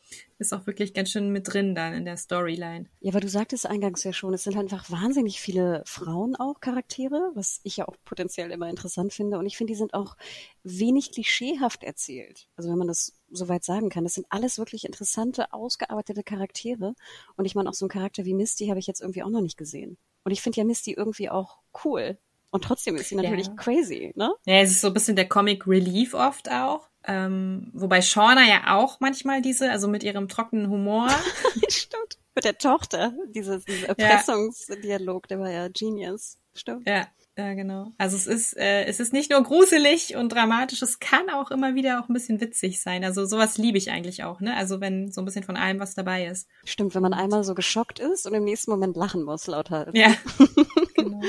ist 0.43 0.53
auch 0.53 0.67
wirklich 0.67 0.93
ganz 0.93 1.11
schön 1.11 1.31
mit 1.31 1.53
drin 1.53 1.75
dann 1.75 1.95
in 1.95 2.05
der 2.05 2.17
Storyline. 2.17 2.87
Ja, 3.01 3.13
aber 3.13 3.21
du 3.21 3.29
sagtest 3.29 3.67
eingangs 3.67 4.05
ja 4.05 4.13
schon, 4.13 4.35
es 4.35 4.45
sind 4.45 4.57
einfach 4.57 4.91
wahnsinnig 4.91 5.41
viele 5.41 5.83
Frauen 5.87 6.37
auch 6.37 6.61
Charaktere, 6.61 7.31
was 7.35 7.61
ich 7.63 7.79
ja 7.79 7.89
auch 7.89 7.97
potenziell 8.05 8.51
immer 8.51 8.69
interessant 8.69 9.13
finde. 9.13 9.39
Und 9.39 9.47
ich 9.47 9.57
finde, 9.57 9.73
die 9.73 9.79
sind 9.79 9.95
auch 9.95 10.17
wenig 10.65 11.13
klischeehaft 11.13 11.85
erzählt. 11.85 12.49
Also 12.57 12.71
wenn 12.71 12.79
man 12.79 12.89
das 12.89 13.15
soweit 13.31 13.65
sagen 13.65 13.89
kann. 13.89 14.05
Das 14.05 14.15
sind 14.15 14.27
alles 14.29 14.59
wirklich 14.59 14.85
interessante, 14.85 15.53
ausgearbeitete 15.53 16.23
Charaktere. 16.23 16.95
Und 17.37 17.45
ich 17.47 17.55
meine, 17.55 17.71
auch 17.71 17.75
so 17.75 17.87
einen 17.87 17.91
Charakter 17.91 18.25
wie 18.25 18.35
Misty 18.35 18.67
habe 18.67 18.79
ich 18.79 18.87
jetzt 18.87 19.01
irgendwie 19.01 19.23
auch 19.23 19.31
noch 19.31 19.41
nicht 19.41 19.57
gesehen. 19.57 19.97
Und 20.25 20.33
ich 20.33 20.43
finde 20.43 20.59
ja 20.59 20.65
Misty 20.65 20.93
irgendwie 20.93 21.31
auch 21.31 21.62
cool. 21.85 22.19
Und 22.51 22.65
trotzdem 22.65 22.97
ist 22.97 23.09
sie 23.09 23.17
natürlich 23.17 23.47
ja. 23.47 23.55
crazy, 23.55 24.13
ne? 24.15 24.35
Ja, 24.45 24.57
es 24.57 24.73
ist 24.73 24.83
so 24.83 24.89
ein 24.89 24.93
bisschen 24.93 25.17
der 25.17 25.29
Comic 25.29 25.67
Relief 25.67 26.13
oft 26.13 26.51
auch. 26.51 26.89
Ähm, 27.05 27.71
wobei 27.73 28.03
Shauna 28.03 28.47
ja 28.47 28.77
auch 28.77 29.01
manchmal 29.01 29.43
diese, 29.43 29.71
also 29.71 29.89
mit 29.89 30.05
ihrem 30.05 30.29
trockenen 30.29 30.69
Humor. 30.69 31.09
Stimmt. 31.69 32.19
Mit 32.35 32.45
der 32.45 32.59
Tochter, 32.59 33.13
dieses, 33.35 33.65
dieser 33.65 33.89
Erpressungsdialog, 33.89 35.29
der 35.29 35.41
war 35.41 35.51
ja 35.51 35.69
genius. 35.69 36.39
Stimmt. 36.55 36.87
Ja, 36.87 37.07
ja, 37.37 37.55
genau. 37.55 37.93
Also 37.97 38.17
es 38.17 38.27
ist, 38.27 38.57
äh, 38.59 38.85
es 38.85 39.01
ist 39.01 39.15
nicht 39.15 39.31
nur 39.31 39.43
gruselig 39.43 40.17
und 40.17 40.31
dramatisch, 40.31 40.83
es 40.83 40.99
kann 40.99 41.31
auch 41.31 41.51
immer 41.51 41.75
wieder 41.75 42.01
auch 42.01 42.09
ein 42.09 42.13
bisschen 42.13 42.41
witzig 42.41 42.83
sein. 42.83 43.05
Also 43.05 43.25
sowas 43.25 43.57
liebe 43.57 43.79
ich 43.79 43.91
eigentlich 43.91 44.25
auch, 44.25 44.41
ne? 44.41 44.55
Also 44.55 44.81
wenn 44.81 45.11
so 45.11 45.23
ein 45.23 45.25
bisschen 45.25 45.43
von 45.43 45.57
allem 45.57 45.81
was 45.81 45.95
dabei 45.95 46.27
ist. 46.27 46.49
Stimmt, 46.65 46.95
wenn 46.95 47.03
man 47.03 47.15
einmal 47.15 47.45
so 47.45 47.55
geschockt 47.55 47.99
ist 47.99 48.27
und 48.27 48.35
im 48.35 48.45
nächsten 48.45 48.71
Moment 48.71 48.97
lachen 48.97 49.23
muss, 49.23 49.47
lauter. 49.47 49.91
Ja. 49.95 50.15
genau. 51.21 51.27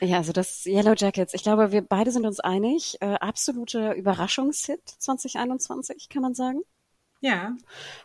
Ja, 0.00 0.18
also 0.18 0.32
das 0.32 0.64
Yellow 0.66 0.94
Jackets. 0.96 1.34
Ich 1.34 1.42
glaube, 1.42 1.72
wir 1.72 1.82
beide 1.82 2.10
sind 2.12 2.26
uns 2.26 2.40
einig. 2.40 2.98
Äh, 3.00 3.14
absolute 3.14 3.92
Überraschungshit 3.92 4.80
2021, 4.98 6.08
kann 6.08 6.22
man 6.22 6.34
sagen. 6.34 6.62
Ja. 7.20 7.56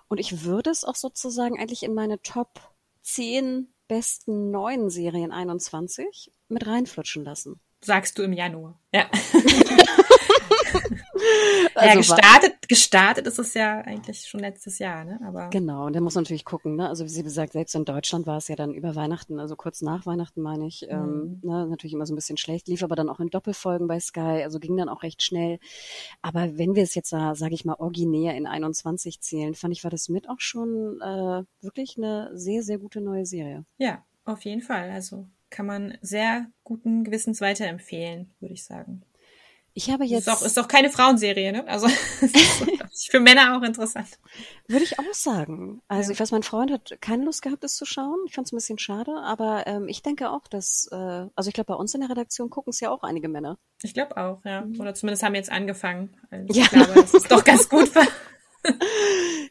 Und 0.07 0.19
ich 0.19 0.43
würde 0.43 0.71
es 0.71 0.83
auch 0.83 0.95
sozusagen 0.95 1.59
eigentlich 1.59 1.83
in 1.83 1.93
meine 1.93 2.21
Top 2.21 2.59
10 3.03 3.67
besten 3.87 4.49
neuen 4.51 4.89
Serien 4.89 5.31
21 5.31 6.31
mit 6.47 6.65
reinflutschen 6.65 7.23
lassen. 7.23 7.59
Sagst 7.81 8.17
du 8.17 8.23
im 8.23 8.33
Januar. 8.33 8.79
Ja. 8.93 9.09
also 11.75 11.89
ja, 11.89 11.95
gestartet, 11.95 12.67
gestartet 12.67 13.27
ist 13.27 13.39
es 13.39 13.53
ja 13.53 13.79
eigentlich 13.81 14.27
schon 14.27 14.39
letztes 14.39 14.79
Jahr, 14.79 15.03
ne? 15.05 15.19
Aber 15.25 15.49
genau, 15.49 15.85
und 15.85 15.93
da 15.95 16.01
muss 16.01 16.15
man 16.15 16.23
natürlich 16.23 16.45
gucken, 16.45 16.75
ne? 16.75 16.89
Also 16.89 17.05
wie 17.05 17.09
sie 17.09 17.23
gesagt, 17.23 17.53
selbst 17.53 17.75
in 17.75 17.85
Deutschland 17.85 18.27
war 18.27 18.37
es 18.37 18.47
ja 18.47 18.55
dann 18.55 18.73
über 18.73 18.95
Weihnachten, 18.95 19.39
also 19.39 19.55
kurz 19.55 19.81
nach 19.81 20.05
Weihnachten 20.05 20.41
meine 20.41 20.67
ich, 20.67 20.87
ähm, 20.89 20.99
mhm. 20.99 21.41
ähm, 21.43 21.49
ne? 21.49 21.67
natürlich 21.67 21.93
immer 21.93 22.05
so 22.05 22.13
ein 22.13 22.15
bisschen 22.15 22.37
schlecht, 22.37 22.67
lief 22.67 22.83
aber 22.83 22.95
dann 22.95 23.09
auch 23.09 23.19
in 23.19 23.29
Doppelfolgen 23.29 23.87
bei 23.87 23.99
Sky, 23.99 24.43
also 24.43 24.59
ging 24.59 24.77
dann 24.77 24.89
auch 24.89 25.03
recht 25.03 25.21
schnell. 25.21 25.59
Aber 26.21 26.57
wenn 26.57 26.75
wir 26.75 26.83
es 26.83 26.95
jetzt, 26.95 27.09
sage 27.09 27.53
ich 27.53 27.65
mal, 27.65 27.75
originär 27.75 28.35
in 28.35 28.47
21 28.47 29.21
zählen, 29.21 29.53
fand 29.53 29.73
ich, 29.73 29.83
war 29.83 29.91
das 29.91 30.09
mit 30.09 30.29
auch 30.29 30.39
schon 30.39 30.99
äh, 31.01 31.43
wirklich 31.61 31.97
eine 31.97 32.31
sehr, 32.33 32.63
sehr 32.63 32.77
gute 32.77 33.01
neue 33.01 33.25
Serie. 33.25 33.65
Ja, 33.77 34.03
auf 34.25 34.43
jeden 34.45 34.61
Fall. 34.61 34.89
Also 34.91 35.27
kann 35.49 35.65
man 35.65 35.97
sehr 36.01 36.47
guten 36.63 37.03
Gewissens 37.03 37.39
weiterempfehlen, 37.41 38.31
würde 38.39 38.53
ich 38.53 38.63
sagen. 38.63 39.03
Ich 39.75 39.89
habe 39.89 40.05
jetzt. 40.05 40.27
Ist 40.27 40.27
doch, 40.27 40.45
ist 40.45 40.57
doch 40.57 40.67
keine 40.67 40.89
Frauenserie, 40.91 41.51
ne? 41.51 41.67
Also 41.67 41.87
ist 42.21 43.09
für 43.11 43.19
Männer 43.19 43.57
auch 43.57 43.63
interessant. 43.63 44.07
Würde 44.67 44.83
ich 44.83 44.99
auch 44.99 45.13
sagen. 45.13 45.81
Also 45.87 46.11
ich 46.11 46.19
weiß, 46.19 46.31
mein 46.31 46.43
Freund 46.43 46.71
hat 46.71 46.95
keine 47.01 47.25
Lust 47.25 47.41
gehabt, 47.41 47.63
das 47.63 47.75
zu 47.75 47.85
schauen. 47.85 48.19
Ich 48.27 48.35
fand 48.35 48.47
es 48.47 48.53
ein 48.53 48.57
bisschen 48.57 48.77
schade, 48.77 49.11
aber 49.23 49.65
ähm, 49.65 49.87
ich 49.87 50.03
denke 50.03 50.29
auch, 50.29 50.47
dass, 50.47 50.87
äh, 50.91 50.95
also 50.95 51.47
ich 51.47 51.53
glaube, 51.53 51.73
bei 51.73 51.75
uns 51.75 51.95
in 51.95 52.01
der 52.01 52.09
Redaktion 52.11 52.51
gucken 52.51 52.69
es 52.69 52.79
ja 52.79 52.91
auch 52.91 53.01
einige 53.01 53.29
Männer. 53.29 53.57
Ich 53.81 53.95
glaube 53.95 54.15
auch, 54.17 54.45
ja. 54.45 54.61
Mhm. 54.61 54.79
Oder 54.79 54.93
zumindest 54.93 55.23
haben 55.23 55.35
jetzt 55.35 55.51
angefangen. 55.51 56.15
Ich 56.47 56.55
ja. 56.55 56.67
glaube, 56.67 56.93
dass 56.93 57.13
es 57.13 57.23
doch 57.23 57.43
ganz 57.43 57.67
gut 57.67 57.93
war. 57.95 58.07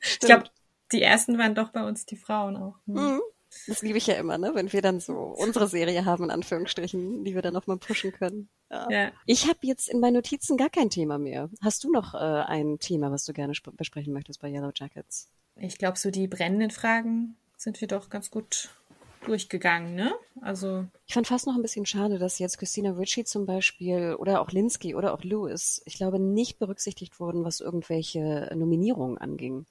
ich 0.02 0.20
glaube, 0.20 0.44
die 0.92 1.02
ersten 1.02 1.36
waren 1.36 1.54
doch 1.54 1.70
bei 1.70 1.82
uns 1.82 2.06
die 2.06 2.16
Frauen 2.16 2.56
auch. 2.56 2.76
Mhm. 2.86 3.00
Mhm. 3.00 3.20
Das 3.66 3.82
liebe 3.82 3.98
ich 3.98 4.06
ja 4.06 4.14
immer, 4.14 4.38
ne? 4.38 4.52
wenn 4.54 4.72
wir 4.72 4.82
dann 4.82 5.00
so 5.00 5.14
unsere 5.14 5.68
Serie 5.68 6.04
haben, 6.04 6.24
in 6.24 6.30
Anführungsstrichen, 6.30 7.24
die 7.24 7.34
wir 7.34 7.42
dann 7.42 7.54
nochmal 7.54 7.78
pushen 7.78 8.12
können. 8.12 8.48
Ja. 8.70 8.90
ja. 8.90 9.12
Ich 9.26 9.48
habe 9.48 9.58
jetzt 9.62 9.88
in 9.88 10.00
meinen 10.00 10.14
Notizen 10.14 10.56
gar 10.56 10.70
kein 10.70 10.90
Thema 10.90 11.18
mehr. 11.18 11.50
Hast 11.60 11.84
du 11.84 11.90
noch 11.90 12.14
äh, 12.14 12.18
ein 12.18 12.78
Thema, 12.78 13.10
was 13.10 13.24
du 13.24 13.32
gerne 13.32 13.52
besprechen 13.76 14.12
möchtest 14.12 14.40
bei 14.40 14.48
Yellow 14.48 14.72
Jackets? 14.74 15.28
Ich 15.56 15.78
glaube, 15.78 15.98
so 15.98 16.10
die 16.10 16.26
brennenden 16.26 16.70
Fragen 16.70 17.36
sind 17.56 17.80
wir 17.80 17.88
doch 17.88 18.08
ganz 18.08 18.30
gut 18.30 18.70
durchgegangen, 19.24 19.94
ne? 19.94 20.12
Also. 20.40 20.86
Ich 21.06 21.14
fand 21.14 21.26
fast 21.26 21.46
noch 21.46 21.54
ein 21.54 21.62
bisschen 21.62 21.86
schade, 21.86 22.18
dass 22.18 22.38
jetzt 22.38 22.58
Christina 22.58 22.92
Ritchie 22.92 23.24
zum 23.24 23.46
Beispiel 23.46 24.14
oder 24.14 24.40
auch 24.40 24.50
Linsky 24.50 24.94
oder 24.94 25.14
auch 25.14 25.22
Lewis, 25.22 25.82
ich 25.84 25.94
glaube, 25.94 26.18
nicht 26.18 26.58
berücksichtigt 26.58 27.20
wurden, 27.20 27.44
was 27.44 27.60
irgendwelche 27.60 28.50
Nominierungen 28.54 29.18
anging 29.18 29.66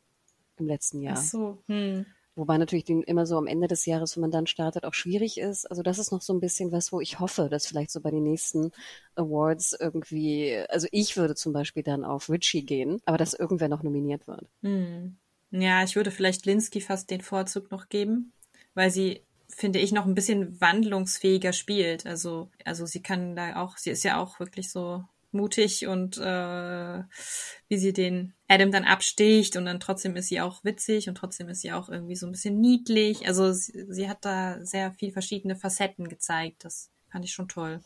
im 0.58 0.68
letzten 0.68 1.02
Jahr. 1.02 1.16
Ach 1.18 1.22
so, 1.22 1.58
hm. 1.68 2.06
Wobei 2.36 2.58
natürlich 2.58 2.86
den 2.86 3.04
immer 3.04 3.26
so 3.26 3.38
am 3.38 3.48
Ende 3.48 3.68
des 3.68 3.86
Jahres, 3.86 4.16
wenn 4.16 4.22
man 4.22 4.32
dann 4.32 4.48
startet, 4.48 4.86
auch 4.86 4.94
schwierig 4.94 5.38
ist. 5.38 5.66
Also 5.66 5.84
das 5.84 6.00
ist 6.00 6.12
noch 6.12 6.22
so 6.22 6.34
ein 6.34 6.40
bisschen 6.40 6.72
was, 6.72 6.94
wo 6.94 7.02
ich 7.02 7.20
hoffe, 7.20 7.50
dass 7.50 7.68
vielleicht 7.68 7.92
so 7.92 8.00
bei 8.00 8.12
den 8.12 8.24
nächsten 8.24 8.72
Awards 9.16 9.76
irgendwie, 9.78 10.58
also 10.70 10.88
ich 10.92 11.18
würde 11.18 11.36
zum 11.36 11.52
Beispiel 11.52 11.84
dann 11.84 12.06
auf 12.06 12.30
Richie 12.30 12.66
gehen, 12.66 13.02
aber 13.06 13.18
dass 13.18 13.34
irgendwer 13.34 13.68
noch 13.68 13.84
nominiert 13.84 14.28
wird. 14.28 14.48
Hm. 14.62 15.18
Ja, 15.52 15.84
ich 15.84 15.98
würde 15.98 16.12
vielleicht 16.12 16.46
Linsky 16.46 16.80
fast 16.80 17.10
den 17.12 17.20
Vorzug 17.20 17.72
noch 17.72 17.90
geben, 17.90 18.32
weil 18.74 18.90
sie 18.90 19.22
finde 19.50 19.80
ich 19.80 19.92
noch 19.92 20.06
ein 20.06 20.16
bisschen 20.16 20.62
wandlungsfähiger 20.62 21.52
spielt. 21.52 22.06
Also 22.06 22.50
also 22.64 22.86
sie 22.86 23.02
kann 23.02 23.36
da 23.36 23.62
auch, 23.62 23.78
sie 23.78 23.90
ist 23.90 24.04
ja 24.04 24.18
auch 24.22 24.40
wirklich 24.40 24.72
so 24.72 25.04
mutig 25.34 25.88
und 25.88 26.18
äh, 26.18 27.04
wie 27.68 27.78
sie 27.78 27.94
den 27.94 28.34
Adam 28.48 28.72
dann 28.72 28.84
absticht 28.84 29.56
und 29.56 29.66
dann 29.66 29.80
trotzdem 29.80 30.16
ist 30.16 30.28
sie 30.28 30.42
auch 30.42 30.64
witzig 30.64 31.08
und 31.10 31.16
trotzdem 31.16 31.50
ist 31.50 31.62
sie 31.62 31.72
auch 31.72 31.90
irgendwie 31.90 32.16
so 32.16 32.26
ein 32.26 32.32
bisschen 32.32 32.60
niedlich. 32.60 33.28
Also 33.28 33.52
sie, 33.54 33.86
sie 33.90 34.10
hat 34.10 34.26
da 34.26 34.64
sehr 34.66 34.92
viel 34.94 35.12
verschiedene 35.12 35.56
Facetten 35.56 36.10
gezeigt. 36.10 36.66
Das 36.66 36.92
fand 37.12 37.26
ich 37.26 37.34
schon 37.34 37.48
toll. 37.48 37.82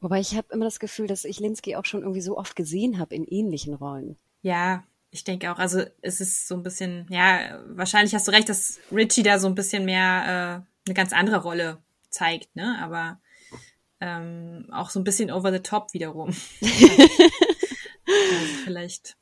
Wobei 0.00 0.20
ich 0.20 0.36
habe 0.36 0.48
immer 0.52 0.64
das 0.64 0.80
Gefühl, 0.80 1.06
dass 1.06 1.24
ich 1.24 1.40
Linsky 1.40 1.76
auch 1.76 1.84
schon 1.84 2.02
irgendwie 2.02 2.20
so 2.20 2.36
oft 2.36 2.56
gesehen 2.56 2.98
habe 2.98 3.14
in 3.14 3.24
ähnlichen 3.24 3.74
Rollen. 3.74 4.16
Ja, 4.42 4.84
ich 5.10 5.24
denke 5.24 5.52
auch. 5.52 5.58
Also 5.58 5.82
es 6.02 6.20
ist 6.20 6.46
so 6.46 6.54
ein 6.54 6.62
bisschen, 6.62 7.06
ja, 7.10 7.62
wahrscheinlich 7.68 8.14
hast 8.14 8.28
du 8.28 8.32
recht, 8.32 8.48
dass 8.48 8.78
Richie 8.92 9.22
da 9.22 9.38
so 9.38 9.48
ein 9.48 9.54
bisschen 9.54 9.84
mehr 9.84 10.64
äh, 10.66 10.88
eine 10.88 10.94
ganz 10.94 11.12
andere 11.12 11.42
Rolle 11.42 11.78
zeigt, 12.10 12.54
ne? 12.54 12.78
Aber 12.80 13.20
ähm, 14.00 14.66
auch 14.72 14.90
so 14.90 15.00
ein 15.00 15.04
bisschen 15.04 15.30
over 15.30 15.52
the 15.52 15.60
top 15.60 15.92
wiederum. 15.94 16.28
also 16.60 18.54
vielleicht, 18.64 19.16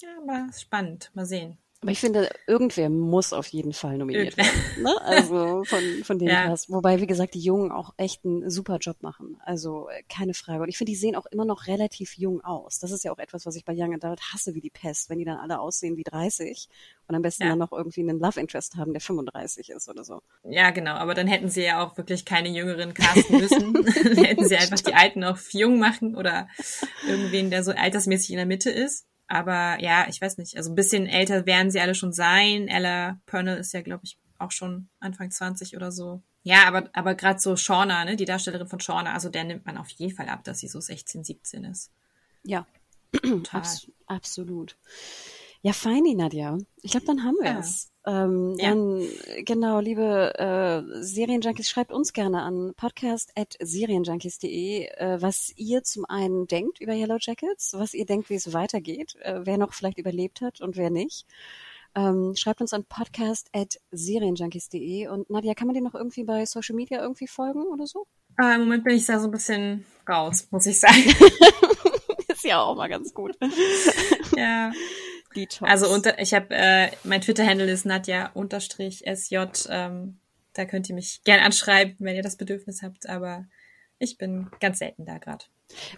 ja, 0.00 0.08
aber 0.22 0.48
spannend. 0.52 1.10
Mal 1.14 1.26
sehen. 1.26 1.58
Aber 1.80 1.92
ich 1.92 2.00
finde, 2.00 2.28
irgendwer 2.48 2.90
muss 2.90 3.32
auf 3.32 3.46
jeden 3.48 3.72
Fall 3.72 3.98
nominiert 3.98 4.36
werden. 4.36 4.82
Ne? 4.82 5.00
Also 5.02 5.62
von, 5.64 5.82
von 6.02 6.18
dem 6.18 6.28
ja. 6.28 6.52
Wobei, 6.66 7.00
wie 7.00 7.06
gesagt, 7.06 7.34
die 7.34 7.40
Jungen 7.40 7.70
auch 7.70 7.94
echt 7.96 8.24
einen 8.24 8.50
super 8.50 8.78
Job 8.78 8.96
machen. 9.00 9.40
Also 9.44 9.88
äh, 9.88 10.02
keine 10.08 10.34
Frage. 10.34 10.64
Und 10.64 10.68
ich 10.68 10.76
finde, 10.76 10.90
die 10.90 10.96
sehen 10.96 11.14
auch 11.14 11.26
immer 11.26 11.44
noch 11.44 11.68
relativ 11.68 12.18
jung 12.18 12.40
aus. 12.40 12.80
Das 12.80 12.90
ist 12.90 13.04
ja 13.04 13.12
auch 13.12 13.18
etwas, 13.18 13.46
was 13.46 13.54
ich 13.54 13.64
bei 13.64 13.74
Young 13.76 13.94
Adult 13.94 14.20
hasse 14.32 14.56
wie 14.56 14.60
die 14.60 14.70
Pest, 14.70 15.08
wenn 15.08 15.18
die 15.18 15.24
dann 15.24 15.38
alle 15.38 15.60
aussehen 15.60 15.96
wie 15.96 16.02
30 16.02 16.68
und 17.06 17.14
am 17.14 17.22
besten 17.22 17.44
ja. 17.44 17.50
dann 17.50 17.60
noch 17.60 17.70
irgendwie 17.70 18.00
einen 18.00 18.18
Love 18.18 18.40
Interest 18.40 18.74
haben, 18.76 18.92
der 18.92 19.00
35 19.00 19.70
ist 19.70 19.88
oder 19.88 20.02
so. 20.02 20.20
Ja, 20.42 20.70
genau. 20.70 20.94
Aber 20.94 21.14
dann 21.14 21.28
hätten 21.28 21.48
sie 21.48 21.62
ja 21.62 21.84
auch 21.84 21.96
wirklich 21.96 22.24
keine 22.24 22.48
jüngeren 22.48 22.92
casten 22.92 23.38
müssen. 23.38 23.72
dann 24.04 24.24
hätten 24.24 24.48
sie 24.48 24.56
einfach 24.56 24.80
die 24.80 24.94
Alten 24.94 25.22
auf 25.22 25.52
jung 25.52 25.78
machen 25.78 26.16
oder 26.16 26.48
irgendwen, 27.06 27.50
der 27.50 27.62
so 27.62 27.70
altersmäßig 27.70 28.30
in 28.30 28.36
der 28.36 28.46
Mitte 28.46 28.70
ist. 28.70 29.07
Aber 29.28 29.80
ja, 29.80 30.06
ich 30.08 30.20
weiß 30.20 30.38
nicht. 30.38 30.56
Also 30.56 30.72
ein 30.72 30.74
bisschen 30.74 31.06
älter 31.06 31.46
werden 31.46 31.70
sie 31.70 31.80
alle 31.80 31.94
schon 31.94 32.12
sein. 32.12 32.66
Ella 32.66 33.20
Purnell 33.26 33.58
ist 33.58 33.72
ja, 33.72 33.82
glaube 33.82 34.04
ich, 34.04 34.18
auch 34.38 34.50
schon 34.50 34.88
Anfang 35.00 35.30
20 35.30 35.76
oder 35.76 35.92
so. 35.92 36.22
Ja, 36.42 36.66
aber, 36.66 36.88
aber 36.94 37.14
gerade 37.14 37.38
so 37.38 37.56
Shauna, 37.56 38.04
ne, 38.04 38.16
die 38.16 38.24
Darstellerin 38.24 38.68
von 38.68 38.80
Shauna, 38.80 39.12
also 39.12 39.28
der 39.28 39.44
nimmt 39.44 39.66
man 39.66 39.76
auf 39.76 39.90
jeden 39.90 40.14
Fall 40.14 40.28
ab, 40.28 40.44
dass 40.44 40.60
sie 40.60 40.68
so 40.68 40.80
16, 40.80 41.24
17 41.24 41.64
ist. 41.64 41.90
Ja, 42.42 42.66
Abs 43.52 43.90
absolut. 44.06 44.76
Ja, 45.62 45.72
feini, 45.72 46.14
Nadja. 46.14 46.56
Ich 46.82 46.92
glaube, 46.92 47.06
dann 47.06 47.24
haben 47.24 47.36
wir 47.42 47.58
es. 47.58 47.90
Ähm, 48.08 48.56
ja. 48.58 48.70
Dann, 48.70 49.06
genau, 49.44 49.78
liebe 49.80 50.32
äh, 50.38 50.80
Serienjunkies, 51.02 51.68
schreibt 51.68 51.92
uns 51.92 52.14
gerne 52.14 52.40
an 52.40 52.72
podcast.serienjunkies.de, 52.74 54.86
äh, 54.86 55.20
was 55.20 55.52
ihr 55.56 55.84
zum 55.84 56.06
einen 56.06 56.46
denkt 56.46 56.80
über 56.80 56.94
Yellow 56.94 57.18
Jackets, 57.20 57.74
was 57.74 57.92
ihr 57.92 58.06
denkt, 58.06 58.30
wie 58.30 58.36
es 58.36 58.54
weitergeht, 58.54 59.16
äh, 59.20 59.40
wer 59.44 59.58
noch 59.58 59.74
vielleicht 59.74 59.98
überlebt 59.98 60.40
hat 60.40 60.62
und 60.62 60.78
wer 60.78 60.88
nicht. 60.88 61.26
Ähm, 61.94 62.34
schreibt 62.34 62.62
uns 62.62 62.72
an 62.72 62.84
podcast.serienjunkies.de 62.84 65.08
und 65.08 65.28
Nadja, 65.28 65.52
kann 65.52 65.66
man 65.66 65.74
dir 65.74 65.82
noch 65.82 65.94
irgendwie 65.94 66.24
bei 66.24 66.46
Social 66.46 66.76
Media 66.76 67.02
irgendwie 67.02 67.26
folgen 67.26 67.64
oder 67.64 67.86
so? 67.86 68.06
Äh, 68.40 68.54
Im 68.54 68.60
Moment 68.60 68.84
bin 68.84 68.96
ich 68.96 69.04
da 69.04 69.20
so 69.20 69.26
ein 69.26 69.32
bisschen 69.32 69.84
raus, 70.08 70.48
muss 70.50 70.64
ich 70.64 70.80
sagen. 70.80 70.96
Ist 72.28 72.44
ja 72.44 72.62
auch 72.62 72.74
mal 72.74 72.88
ganz 72.88 73.12
gut. 73.12 73.36
ja. 74.36 74.72
Detox. 75.46 75.70
Also 75.70 75.88
unter, 75.92 76.18
ich 76.18 76.34
habe 76.34 76.54
äh, 76.54 76.90
mein 77.04 77.20
Twitter-Handle 77.20 77.70
ist 77.70 77.86
Nadja 77.86 78.30
unterstrich 78.34 79.04
SJ. 79.06 79.36
Ähm, 79.68 80.18
Da 80.54 80.64
könnt 80.64 80.88
ihr 80.88 80.94
mich 80.94 81.22
gern 81.24 81.40
anschreiben, 81.40 81.94
wenn 82.00 82.16
ihr 82.16 82.22
das 82.22 82.36
Bedürfnis 82.36 82.82
habt, 82.82 83.08
aber 83.08 83.46
ich 84.00 84.18
bin 84.18 84.50
ganz 84.60 84.78
selten 84.78 85.04
da 85.04 85.18
gerade. 85.18 85.44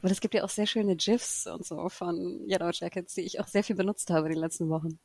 Aber 0.03 0.11
es 0.11 0.21
gibt 0.21 0.35
ja 0.35 0.45
auch 0.45 0.51
sehr 0.51 0.67
schöne 0.67 0.97
GIFs 0.97 1.47
und 1.47 1.65
so 1.65 1.89
von 1.89 2.45
Yellow 2.47 2.71
Jackets, 2.73 3.15
die 3.15 3.23
ich 3.23 3.41
auch 3.41 3.47
sehr 3.47 3.63
viel 3.65 3.77
benutzt 3.77 4.11
habe 4.11 4.27
in 4.27 4.33
den 4.33 4.41
letzten 4.41 4.69
Wochen. 4.69 4.99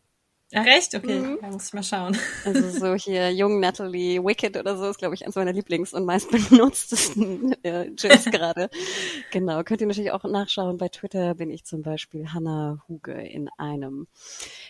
Ach 0.57 0.65
recht? 0.65 0.95
Okay, 0.95 1.19
mhm. 1.19 1.37
da 1.41 1.47
muss 1.49 1.67
ich 1.67 1.73
mal 1.73 1.83
schauen. 1.83 2.17
Also 2.45 2.69
so 2.69 2.93
hier 2.93 3.29
Jung 3.33 3.59
Natalie 3.59 4.23
Wicked 4.23 4.55
oder 4.55 4.77
so 4.77 4.85
ist, 4.85 4.99
glaube 4.99 5.13
ich, 5.13 5.25
eins 5.25 5.35
meiner 5.35 5.51
Lieblings- 5.51 5.93
und 5.93 6.05
meist 6.05 6.31
benutztesten 6.31 7.53
äh, 7.63 7.89
gerade. 8.31 8.69
Genau, 9.31 9.63
könnt 9.63 9.81
ihr 9.81 9.87
natürlich 9.87 10.11
auch 10.11 10.23
nachschauen. 10.23 10.77
Bei 10.77 10.87
Twitter 10.87 11.35
bin 11.35 11.49
ich 11.49 11.65
zum 11.65 11.81
Beispiel 11.81 12.31
Hannah 12.31 12.81
Huge 12.87 13.11
in 13.11 13.49
einem. 13.57 14.07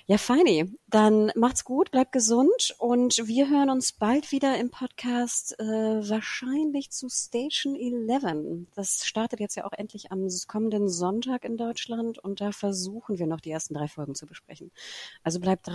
Ja, 0.08 0.18
feini. 0.18 0.74
Dann 0.88 1.32
macht's 1.36 1.64
gut, 1.64 1.92
bleibt 1.92 2.12
gesund 2.12 2.76
und 2.80 3.22
wir 3.28 3.48
hören 3.50 3.70
uns 3.70 3.92
bald 3.92 4.32
wieder 4.32 4.58
im 4.58 4.72
Podcast, 4.72 5.60
äh, 5.60 5.64
wahrscheinlich 5.64 6.90
zu 6.90 7.10
Station 7.10 7.76
11. 7.76 8.68
Das 8.76 9.06
startet 9.06 9.40
jetzt 9.40 9.56
ja 9.56 9.66
auch 9.66 9.74
endlich 9.74 10.12
am 10.12 10.28
kommenden 10.48 10.90
Sonntag 10.90 11.46
in 11.46 11.58
Deutschland 11.58 12.18
und 12.18 12.42
da 12.42 12.52
versuchen 12.52 13.20
wir 13.20 13.28
noch 13.28 13.42
die 13.42 13.52
ersten 13.52 13.76
drei 13.76 13.88
Folgen 13.88 14.16
zu 14.16 14.26
besprechen. 14.26 14.72
Also 15.24 15.40
bleibt 15.40 15.68
dran 15.68 15.75